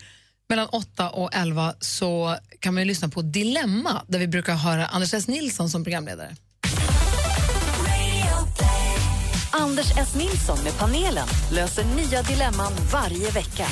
[0.48, 4.86] mellan 8 och 11 så kan man ju lyssna på Dilemma där vi brukar höra
[4.86, 5.28] Anders S.
[5.28, 6.36] Nilsson som programledare.
[9.52, 10.14] Anders S.
[10.14, 13.66] Nilsson med panelen löser nya dilemman varje vecka.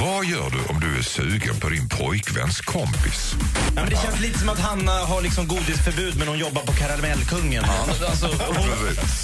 [0.00, 3.34] Vad gör du om du är sugen på din pojkväns kompis?
[3.76, 6.72] Ja, men det känns lite som att Hanna har liksom godisförbud men hon jobbar på
[6.72, 7.64] Karamellkungen.
[7.64, 8.28] Alltså,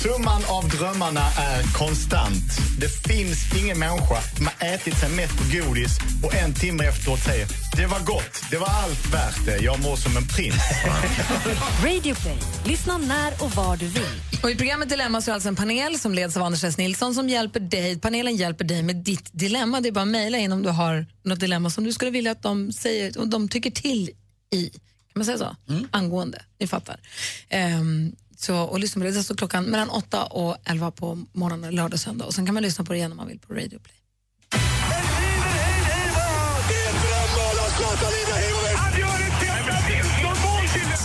[0.02, 2.58] Summan av drömmarna är konstant.
[2.78, 7.20] Det finns ingen människa som har ätit sig mätt på godis och en timme efteråt
[7.20, 7.46] säger
[7.76, 10.54] det var gott, det var allt värt det, jag mår som en prins.
[11.84, 12.38] Radio Play.
[12.64, 14.20] Lyssna när och var du vill.
[14.42, 16.78] Och I programmet Dilemma så är alltså en panel som leds av Anders S.
[16.78, 17.98] Nilsson som hjälper dig.
[17.98, 19.80] Panelen hjälper dig med ditt dilemma.
[19.80, 22.30] Det är bara att mejla in om du har något dilemma som du skulle vilja
[22.30, 24.10] att de säger och de tycker till
[24.50, 24.70] i.
[24.70, 24.80] Kan
[25.14, 25.56] man säga så?
[25.90, 26.42] Angående.
[26.58, 27.00] Ni fattar.
[27.48, 29.12] Ehm, så, och lyssna på det.
[29.12, 32.24] Det står klockan mellan 8 och 11 på morgonen, lördag och söndag.
[32.24, 33.96] Och sen kan man lyssna på det igen om man vill på Radio Play.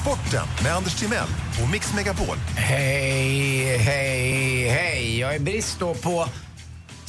[0.01, 1.27] Sporten med Anders Timell
[1.63, 2.37] och Mix Megapol.
[2.55, 5.19] Hej, hej, hej.
[5.19, 6.27] Jag är brist då på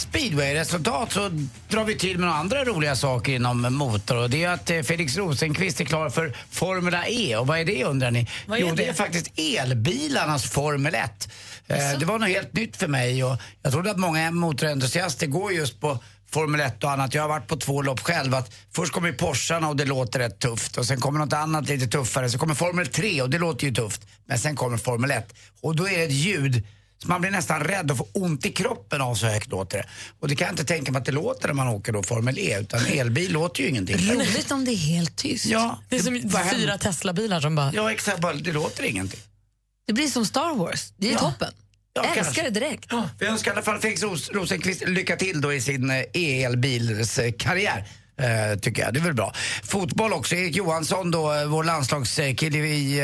[0.03, 1.31] speedway-resultat så
[1.69, 4.17] drar vi till med några andra roliga saker inom motor.
[4.17, 7.37] Och det är att eh, Felix Rosenqvist är klar för Formula E.
[7.37, 8.29] Och vad är det undrar ni?
[8.47, 8.89] Vad är jo, det det?
[8.89, 11.29] är faktiskt elbilarnas Formel 1.
[11.67, 15.53] Eh, det var något helt nytt för mig och jag trodde att många motorentusiaster går
[15.53, 15.99] just på
[16.31, 17.15] Formel 1 och annat.
[17.15, 18.35] Jag har varit på två lopp själv.
[18.35, 21.87] Att först kommer Porscharna och det låter rätt tufft och sen kommer något annat lite
[21.87, 22.31] tuffare.
[22.31, 24.07] Så kommer Formel 3 och det låter ju tufft.
[24.27, 26.67] Men sen kommer Formel 1 och då är det ett ljud
[27.03, 29.85] så man blir nästan rädd och får ont i kroppen av så högt låter det.
[30.21, 32.39] Och det kan jag inte tänka mig att det låter när man åker då Formel
[32.39, 33.97] E utan elbil låter ju ingenting.
[33.97, 35.47] Roligt om det är helt tyst.
[35.47, 36.45] Ja, Det är som händer?
[36.55, 37.73] fyra Tesla-bilar som bara...
[37.75, 39.21] Ja exakt, det låter ingenting.
[39.87, 40.93] Det blir som Star Wars.
[40.97, 41.19] Det är Ja.
[41.19, 41.53] toppen.
[41.95, 42.43] Ja, Älskar kanske.
[42.43, 42.93] det direkt.
[43.19, 46.05] Vi önskar i alla fall Felix Ros- Rosenqvist lycka till då i sin eh,
[46.45, 47.85] elbilskarriär.
[48.19, 49.35] Eh, tycker jag, det är väl bra.
[49.63, 53.01] Fotboll också, Erik Johansson då, eh, vår landslagskille i,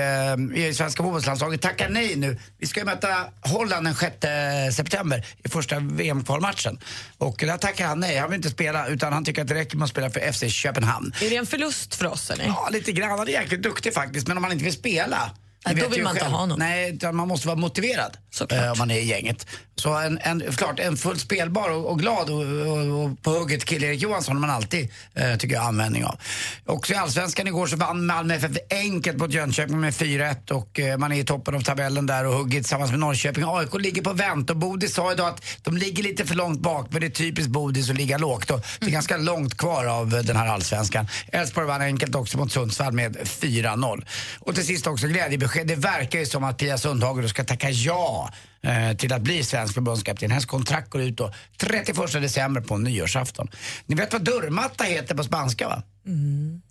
[0.54, 2.38] eh, i svenska fotbollslandslaget tackar nej nu.
[2.58, 3.08] Vi ska ju möta
[3.40, 6.78] Holland den 6 september i första VM-kvalmatchen.
[7.18, 9.76] Och där tackar han nej, han vill inte spela utan han tycker att det räcker
[9.76, 11.12] med att spela för FC Köpenhamn.
[11.20, 12.44] Är det en förlust för oss eller?
[12.44, 13.10] Ja, lite grann.
[13.10, 15.30] Han är jäkligt duktig faktiskt, men om man inte vill spela
[15.66, 16.32] Nej, då vill man inte själv.
[16.32, 16.58] ha honom.
[16.58, 18.16] Nej, utan man måste vara motiverad
[18.50, 19.46] eh, om man är i gänget.
[19.76, 23.64] Så en, en, klart, en fullt spelbar och, och glad och, och, och på hugget
[23.64, 26.20] kille Erik Johansson har man alltid, eh, tycker jag, användning av.
[26.66, 30.98] Också i Allsvenskan igår så vann Malmö FF enkelt mot Jönköping med 4-1 och eh,
[30.98, 33.44] man är i toppen av tabellen där och hugger tillsammans med Norrköping.
[33.46, 36.86] AIK ligger på vänt och Bodis sa idag att de ligger lite för långt bak
[36.90, 40.08] men det är typiskt Bodis att ligga lågt och det är ganska långt kvar av
[40.08, 41.08] den här Allsvenskan.
[41.32, 44.06] Elfsborg vann enkelt också mot Sundsvall med 4-0.
[44.38, 45.47] Och till sist också glädjebesked.
[45.64, 48.30] Det verkar ju som att Pia Sundhage då ska tacka ja
[48.62, 50.30] eh, till att bli svensk förbundskapten.
[50.30, 53.50] Hennes kontrakt går ut då 31 december på nyårsafton.
[53.86, 55.82] Ni vet vad dörrmatta heter på spanska va?
[56.06, 56.62] Mm,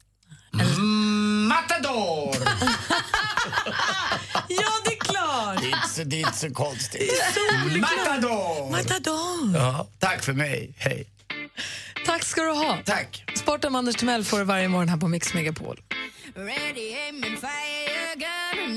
[1.48, 2.36] matador!
[4.50, 5.62] Ja, det är klart!
[5.62, 7.12] Det är inte så, det är inte så konstigt.
[7.34, 7.98] Solklart.
[7.98, 8.72] Matador!
[8.72, 9.56] Matador!
[9.56, 10.74] Ja, tack för mig.
[10.78, 11.08] Hej.
[12.06, 12.78] Tack ska du ha.
[12.86, 13.24] Tack.
[13.36, 15.80] Sporten med Anders Timell får du varje morgon här på Mix Megapol.
[16.36, 18.16] Ready, aim, and fire,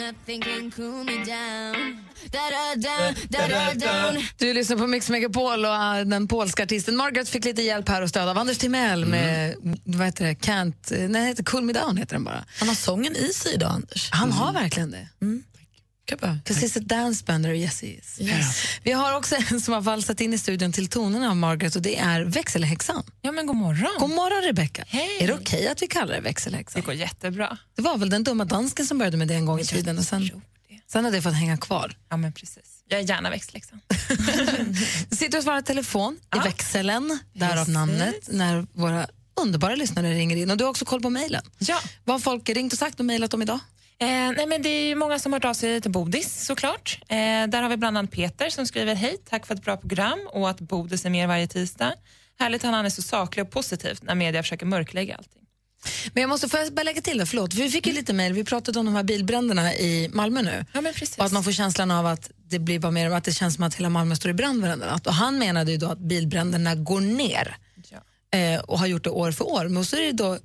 [0.06, 1.96] Nothing can cool me down.
[4.38, 8.02] Du lyssnar på Mix Megapol och äh, den polska artisten Margaret fick lite hjälp här
[8.02, 9.54] och stöd av Anders Timell med,
[9.84, 12.44] vad heter det, Can't, nej, heter Cool Me Down heter den bara.
[12.58, 14.10] Han har sången i sig idag, Anders.
[14.12, 15.08] Han har verkligen det.
[16.16, 18.18] Because he's a dance band, or yes he is.
[18.82, 21.82] Vi har också en som har valsat in i studion till tonerna av Margaret och
[21.82, 23.02] det är växelhäxan.
[23.22, 23.90] Ja, men god morgon.
[23.98, 24.84] God morgon Rebecca.
[24.86, 25.18] Hej.
[25.20, 26.80] Är det okej att vi kallar det växelhäxan?
[26.80, 27.58] Det går jättebra.
[27.76, 30.04] Det var väl den dumma dansken som började med det en gång i tiden och
[30.04, 30.30] sen,
[30.92, 31.96] sen har det fått hänga kvar.
[32.10, 32.84] Ja, men precis.
[32.88, 33.80] Jag är gärna växtläxan.
[35.10, 37.74] Du sitter och svarar telefon i växeln, därav Precis.
[37.74, 39.06] namnet, när våra
[39.40, 40.50] underbara lyssnare ringer in.
[40.50, 41.42] Och du har också koll på mejlen.
[41.58, 41.80] Ja.
[42.04, 43.60] Vad har folk ringt och sagt och mejlat om idag?
[44.02, 46.98] Eh, nej, men det är ju många som har hört av sig till Bodis såklart.
[47.08, 47.16] Eh,
[47.48, 50.50] där har vi bland annat Peter som skriver hej, tack för ett bra program och
[50.50, 51.94] att Bodis är med varje tisdag.
[52.38, 55.42] Härligt att han är så saklig och positiv när media försöker mörklägga allting.
[56.12, 57.54] Men jag måste få bara lägga till det, förlåt.
[57.54, 60.64] För vi fick ju lite mejl, vi pratade om de här bilbränderna i Malmö nu.
[60.72, 61.18] Ja, men precis.
[61.18, 63.64] Och att man får känslan av att det blir bara mer, att det känns som
[63.64, 65.06] att hela Malmö står i brand varenda natt.
[65.06, 67.56] Och han menade ju då att bilbränderna går ner.
[68.32, 69.68] Eh, och har gjort det år för år.
[69.68, 70.38] Men så är det då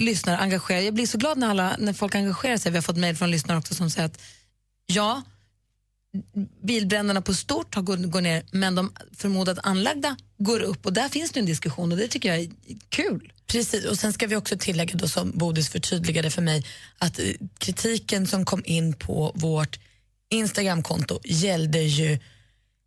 [0.00, 2.72] lyssnare engagerar Jag blir så glad när, alla, när folk engagerar sig.
[2.72, 4.20] Vi har fått mejl från lyssnare också som säger att
[4.86, 5.22] ja,
[6.62, 11.08] bilbränderna på stort har gått, går ner men de förmodat anlagda går upp och där
[11.08, 12.50] finns det en diskussion och det tycker jag är
[12.88, 13.32] kul.
[13.46, 16.66] Precis, och sen ska vi också tillägga då som Bodis förtydligade för mig
[16.98, 17.24] att eh,
[17.58, 19.78] kritiken som kom in på vårt
[20.30, 22.18] Instagramkonto gällde ju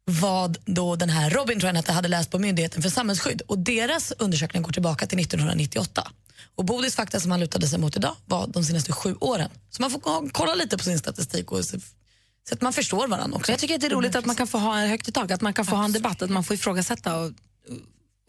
[0.06, 4.11] vad då den här Robin tror jag hade läst på Myndigheten för samhällsskydd och deras
[4.11, 6.11] undersökning går tillbaka till 1998.
[6.55, 9.49] Och Bodis fakta som han lutade sig mot idag var de senaste sju åren.
[9.69, 11.79] Så man får ko- kolla lite på sin statistik och så,
[12.49, 13.51] så att man förstår varandra också.
[13.51, 15.31] Jag tycker att det är roligt att man kan få ha en högt i tak,
[15.31, 17.31] att man kan få ha en debatt, att man får ifrågasätta och,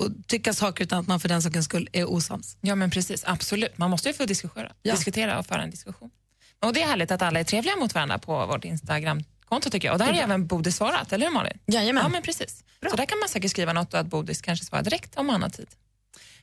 [0.03, 2.57] och tycka saker utan att man för den sakens skull är osams.
[2.61, 3.23] Ja, men precis.
[3.27, 3.79] Absolut.
[3.79, 6.11] Man måste ju få diskutera, diskutera och föra en diskussion.
[6.63, 9.93] Och det är härligt att alla är trevliga mot varandra på vårt Instagramkonto tycker jag.
[9.93, 11.59] Och där har ju även Bodis svarat, eller hur Malin?
[11.67, 12.03] Jajamän.
[12.03, 12.65] Ja, men precis.
[12.91, 15.43] Så där kan man säkert skriva något och att Bodis kanske svarar direkt om han
[15.43, 15.67] har tid.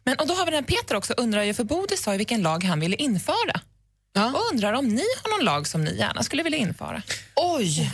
[0.04, 2.42] Men, och då har vi den Peter också, undrar ju, för Bodis sa ju vilken
[2.42, 3.62] lag han ville införa.
[4.34, 7.02] Och undrar om ni har någon lag som ni gärna skulle vilja införa.
[7.36, 7.92] Oj!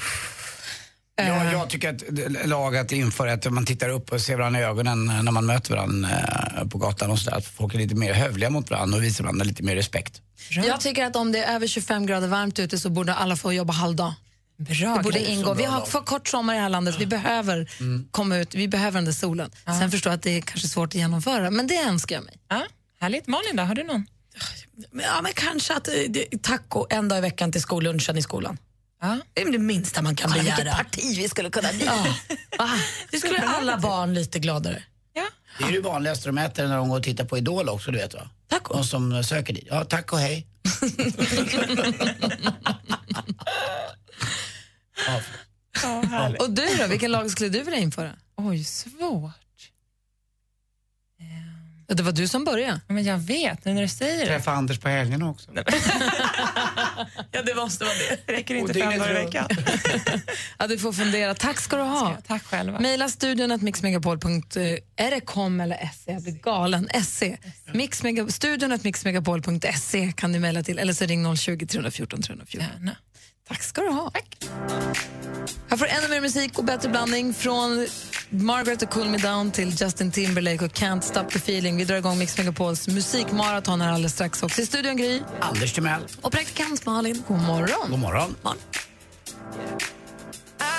[1.15, 2.03] Ja, jag tycker att
[2.47, 5.75] lag att införa att man tittar upp och ser varandra i ögonen när man möter
[5.75, 6.09] varandra
[6.57, 7.37] eh, på gatan och sådär.
[7.37, 10.21] Att folk är lite mer hövliga mot varandra och visar varandra lite mer respekt.
[10.49, 13.53] Jag tycker att om det är över 25 grader varmt ute så borde alla få
[13.53, 14.13] jobba halvdag.
[14.57, 15.53] Bra det borde ingå.
[15.53, 16.95] Vi har för kort sommar i det här landet.
[16.99, 17.69] Vi behöver
[18.11, 19.51] komma ut, vi behöver den där solen.
[19.65, 22.33] Sen förstår jag att det är kanske svårt att genomföra, men det önskar jag mig.
[22.49, 22.63] Ja,
[22.99, 23.27] härligt.
[23.27, 24.05] Malin då, har du någon?
[24.91, 28.57] Ja, men kanske att eh, det- taco en dag i veckan till skollunchen i skolan.
[29.33, 30.55] Det är det minsta man kan Kolla begära.
[30.57, 31.85] vilket parti vi skulle kunna bli.
[31.85, 32.05] Ja.
[32.59, 32.69] Ah,
[33.11, 34.83] Det skulle göra alla barn lite gladare.
[35.59, 37.91] Det är ju det vanligaste de äter när de går och tittar på Idol också,
[37.91, 38.29] du vet va?
[38.49, 38.73] Taco.
[38.73, 39.67] De som söker dit.
[39.69, 40.19] Ja, tack och
[46.07, 46.35] hej.
[46.39, 48.11] Och du då, vilken lag skulle du vilja införa?
[48.35, 49.31] Oj, svårt.
[51.89, 52.81] Ja, Det var du som började.
[52.87, 54.25] Men jag vet, nu när du säger det.
[54.25, 55.51] Träffa Anders på helgerna också.
[57.31, 58.19] Ja, det måste vara det.
[58.25, 59.47] Det räcker inte fem dagar i veckan.
[60.59, 61.33] Ja, du får fundera.
[61.35, 62.17] Tack ska du ha.
[62.27, 62.79] Tack själva.
[62.79, 64.79] Mejla studion att mixmegapol.se.
[64.95, 66.11] Är det kom eller se?
[66.11, 66.89] Jag blir galen.
[67.03, 67.37] Se.
[67.73, 72.69] Mixmega, studion att mixmegapol.se kan du mejla till eller så ring 020 314 314.
[72.73, 72.95] Gärna.
[73.47, 74.09] Tack ska du ha.
[74.09, 74.37] Tack.
[75.69, 77.87] Här får du ännu mer musik och bättre blandning från
[78.29, 81.77] Margaret och Cool Me Down till Justin Timberlake och Can't Stop The Feeling.
[81.77, 84.61] Vi drar igång Mix Megapols musikmaraton här alldeles strax också.
[84.61, 86.01] I studion Gry Anders Timell.
[86.21, 87.23] och praktikant Malin.
[87.27, 87.89] God morgon.
[87.91, 88.35] God morgon.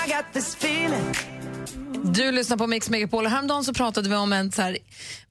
[0.05, 1.13] I got this feeling.
[2.03, 4.77] Du lyssnar på Mix Megapol och häromdagen så pratade vi om en så här,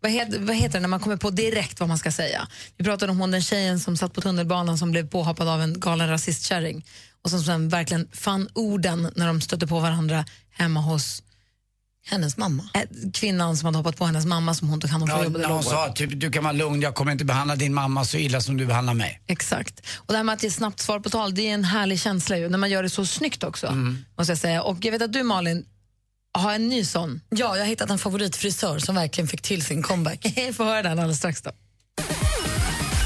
[0.01, 2.49] vad, heter, vad heter det när man kommer på direkt vad man ska säga.
[2.77, 5.81] Vi pratade om hon den tjejen som satt på tunnelbanan som blev påhoppad av en
[5.81, 6.85] galen rasistkärring
[7.29, 11.23] och som sen verkligen fann orden när de stötte på varandra hemma hos
[12.07, 12.69] hennes mamma.
[13.15, 15.63] Kvinnan som hade hoppat på hennes mamma som hon tog hand om från Ja, hon
[15.63, 18.57] sa typ, du kan vara lugn, jag kommer inte behandla din mamma så illa som
[18.57, 19.21] du behandlar mig.
[19.27, 19.87] Exakt.
[19.97, 22.39] Och det här med att ge snabbt svar på tal, det är en härlig känsla
[22.39, 23.67] ju, när man gör det så snyggt också.
[23.67, 24.05] Mm.
[24.19, 24.63] Måste jag säga.
[24.63, 25.65] Och jag vet att du Malin
[26.33, 27.21] har en ny sån.
[27.29, 30.27] Ja, jag har hittat en favoritfrisör som verkligen fick till sin comeback.
[30.55, 31.51] Får höra den alldeles strax då.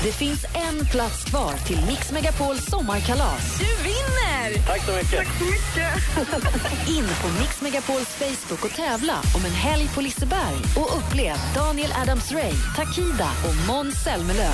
[0.04, 3.58] Det finns en plats kvar till Mix Megapols sommarkalas.
[3.58, 4.66] Du vinner!
[4.66, 5.10] Tack så mycket.
[5.10, 6.88] Tack så mycket.
[6.88, 11.90] In på Mix Megapols Facebook och tävla om en helg på Liseberg och upplev Daniel
[11.90, 14.52] Adams-Ray, Takida och Måns Zelmerlöw.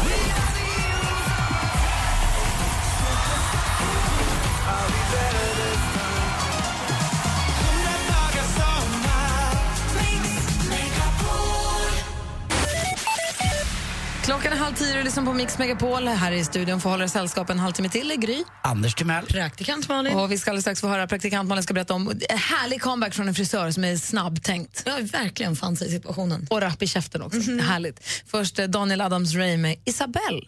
[14.29, 16.09] Klockan är halv 10 du lyssnar på Mix Megapol.
[16.09, 18.11] Här i studion får hålla sällskap en halvtimme till.
[18.11, 18.45] är Gry.
[18.63, 19.27] Anders Timell.
[19.27, 20.17] Praktikant Malin.
[20.17, 23.15] Och vi ska alldeles strax få höra praktikant Malin ska berätta om en härlig comeback
[23.15, 24.83] från en frisör som är snabbtänkt.
[24.87, 26.47] Ja, verkligen fann sig i situationen.
[26.51, 27.41] Och rapp i käften också.
[27.41, 28.23] Härligt.
[28.27, 30.41] Först eh, Daniel Adams-Ray med Isabelle.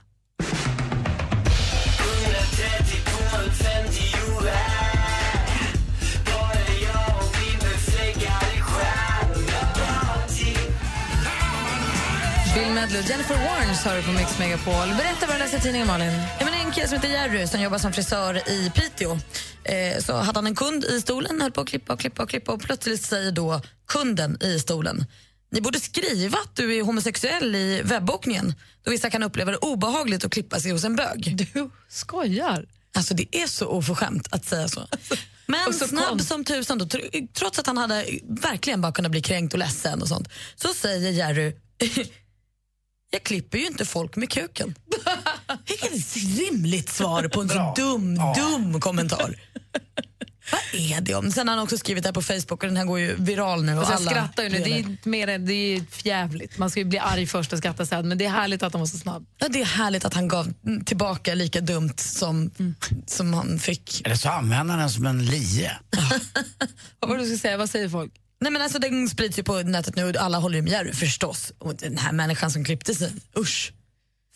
[12.81, 14.75] Medley och Jennifer Warnes hör du på Mix Megapol.
[14.75, 16.13] Berätta vad du läste i tidningen, Malin.
[16.39, 19.19] Ja, men en kille som heter Jerry som jobbar som frisör i Piteå.
[19.65, 22.31] Eh, så hade han en kund i stolen, höll på att klippa och klippa och
[22.31, 25.05] klippa och plötsligt säger då kunden i stolen
[25.53, 28.55] ni borde skriva att du är homosexuell i webbokningen
[28.85, 31.49] då vissa kan uppleva det obehagligt att klippa sig hos en bög.
[31.55, 32.67] Du skojar?
[32.97, 34.89] Alltså det är så oförskämt att säga så.
[35.47, 38.93] Men Och så snabb kon- som tusan, då, tr- trots att han hade verkligen bara
[38.93, 41.55] kunnat bli kränkt och ledsen och sånt, så säger Jerry
[43.11, 44.75] jag klipper ju inte folk med kuken.
[45.67, 49.37] Vilket rimligt svar på en så dum, dum kommentar.
[50.53, 51.33] Vad är det om?
[51.33, 53.65] Sen har han också skrivit det här på Facebook och den här går ju viral
[53.65, 53.73] nu.
[53.73, 54.59] Och Alltså jag alla skrattar ju nu.
[54.59, 56.59] Det är, mer, det är fjävligt.
[56.59, 58.09] Man ska ju bli arg först och skratta sen.
[58.09, 59.27] Men det är härligt att han var så snabb.
[59.39, 60.53] Ja, det är härligt att han gav
[60.87, 62.51] tillbaka lika dumt som,
[63.07, 64.07] som han fick.
[64.07, 65.79] Eller så använder han den som en lie.
[67.01, 67.57] Vad var det du skulle säga?
[67.57, 68.13] Vad säger folk?
[68.41, 70.93] Nej, men alltså, den sprids ju på nätet nu och alla håller ju med Jerry
[70.93, 71.53] förstås.
[71.59, 73.73] Och den här människan som klippte sig, usch.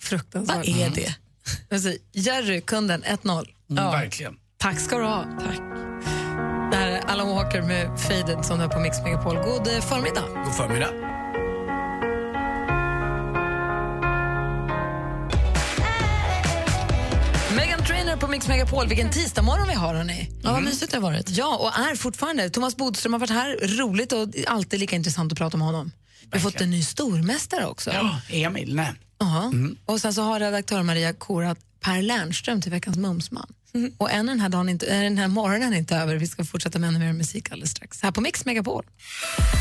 [0.01, 0.57] Fruktansvärt.
[0.57, 1.15] Vad är det?
[1.71, 3.47] Alltså, Jerry, kunden, 1-0.
[3.71, 4.35] Mm, Verkligen.
[4.59, 5.25] Tack ska du ha.
[5.41, 5.59] Tack.
[6.71, 9.37] Det här är Alan Walker med Faded som du har på Mix Megapol.
[9.37, 10.25] God eh, förmiddag.
[10.45, 11.14] God förmiddag.
[18.15, 18.89] Trainor på Mix Megapol.
[18.89, 20.31] Vilken tisdagmorgon vi har, hörni.
[20.43, 21.31] Ja, vad mysigt det har varit.
[21.31, 22.51] Ja, och är fortfarande.
[22.51, 23.77] Thomas Bodström har varit här.
[23.79, 25.93] Roligt och alltid lika intressant att prata med honom.
[26.23, 27.91] Vi har fått en ny stormästare också.
[27.93, 28.93] Ja, Emil, nej.
[29.19, 29.53] Ja.
[29.87, 33.53] Och sen så har redaktör Maria korat Per Lernström till veckans Mumsman.
[33.99, 36.17] Och än den här, dagen inte, den här morgonen är inte över.
[36.17, 38.03] Vi ska fortsätta med ännu mer musik alldeles strax.
[38.03, 38.85] Här på Mix Megapol.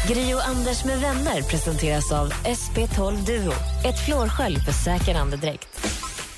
[0.07, 3.53] Gri och Anders med vänner presenteras av SP12 Duo.
[3.85, 5.67] Ett flårskölj för säker andedräkt.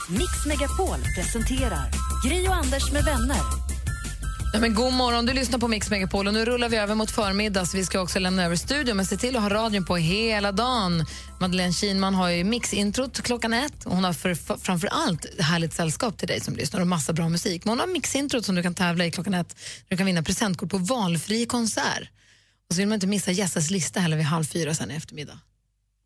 [0.10, 1.92] Mix Megapol presenterar
[2.26, 3.42] Gri och Anders med vänner.
[4.54, 7.12] Ja, men god morgon, du lyssnar på Mix Megapol och nu rullar vi över mot
[7.12, 9.96] förmiddag så vi ska också lämna över studion men se till att ha radion på
[9.96, 11.06] hela dagen.
[11.40, 15.74] Madeleine Kinman har ju mixintrot klockan ett och hon har för, för, framför allt härligt
[15.74, 17.66] sällskap till dig som lyssnar och massa bra musik.
[17.66, 19.56] Men hon har mixintrot som du kan tävla i klockan ett.
[19.88, 22.10] Du kan vinna presentkort på valfri konsert.
[22.70, 25.40] Och så vill man inte missa Jessas lista heller vid halv fyra sen i eftermiddag.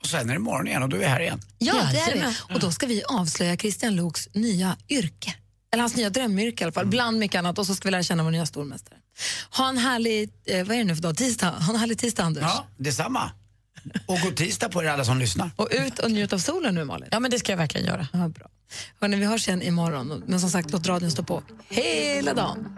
[0.02, 1.42] Och sen är det morgon igen och då är vi här igen.
[1.58, 2.36] Ja, det är det.
[2.54, 5.36] Och då ska vi avslöja Christian Loks nya yrke.
[5.72, 7.60] Eller hans nya drömyrke i alla fall, bland mycket annat.
[7.60, 8.98] Och så ska vi lära känna vår nya stormästare.
[9.58, 11.18] Ha en härlig, eh, vad är det nu för dag?
[11.18, 11.50] Tisdag.
[11.50, 12.44] Ha en härlig tisdag, Anders.
[12.44, 13.32] Ja, detsamma.
[14.06, 15.52] Och god tisdag på er alla som lyssnar.
[15.56, 17.10] Och ut och njut av solen nu, Malin.
[17.12, 18.08] Ja, men det ska jag verkligen göra.
[18.14, 18.48] Ja, bra.
[19.00, 20.24] Hörrni, vi hörs igen imorgon.
[20.28, 22.78] Men som sagt, låt radion stå på hela dagen.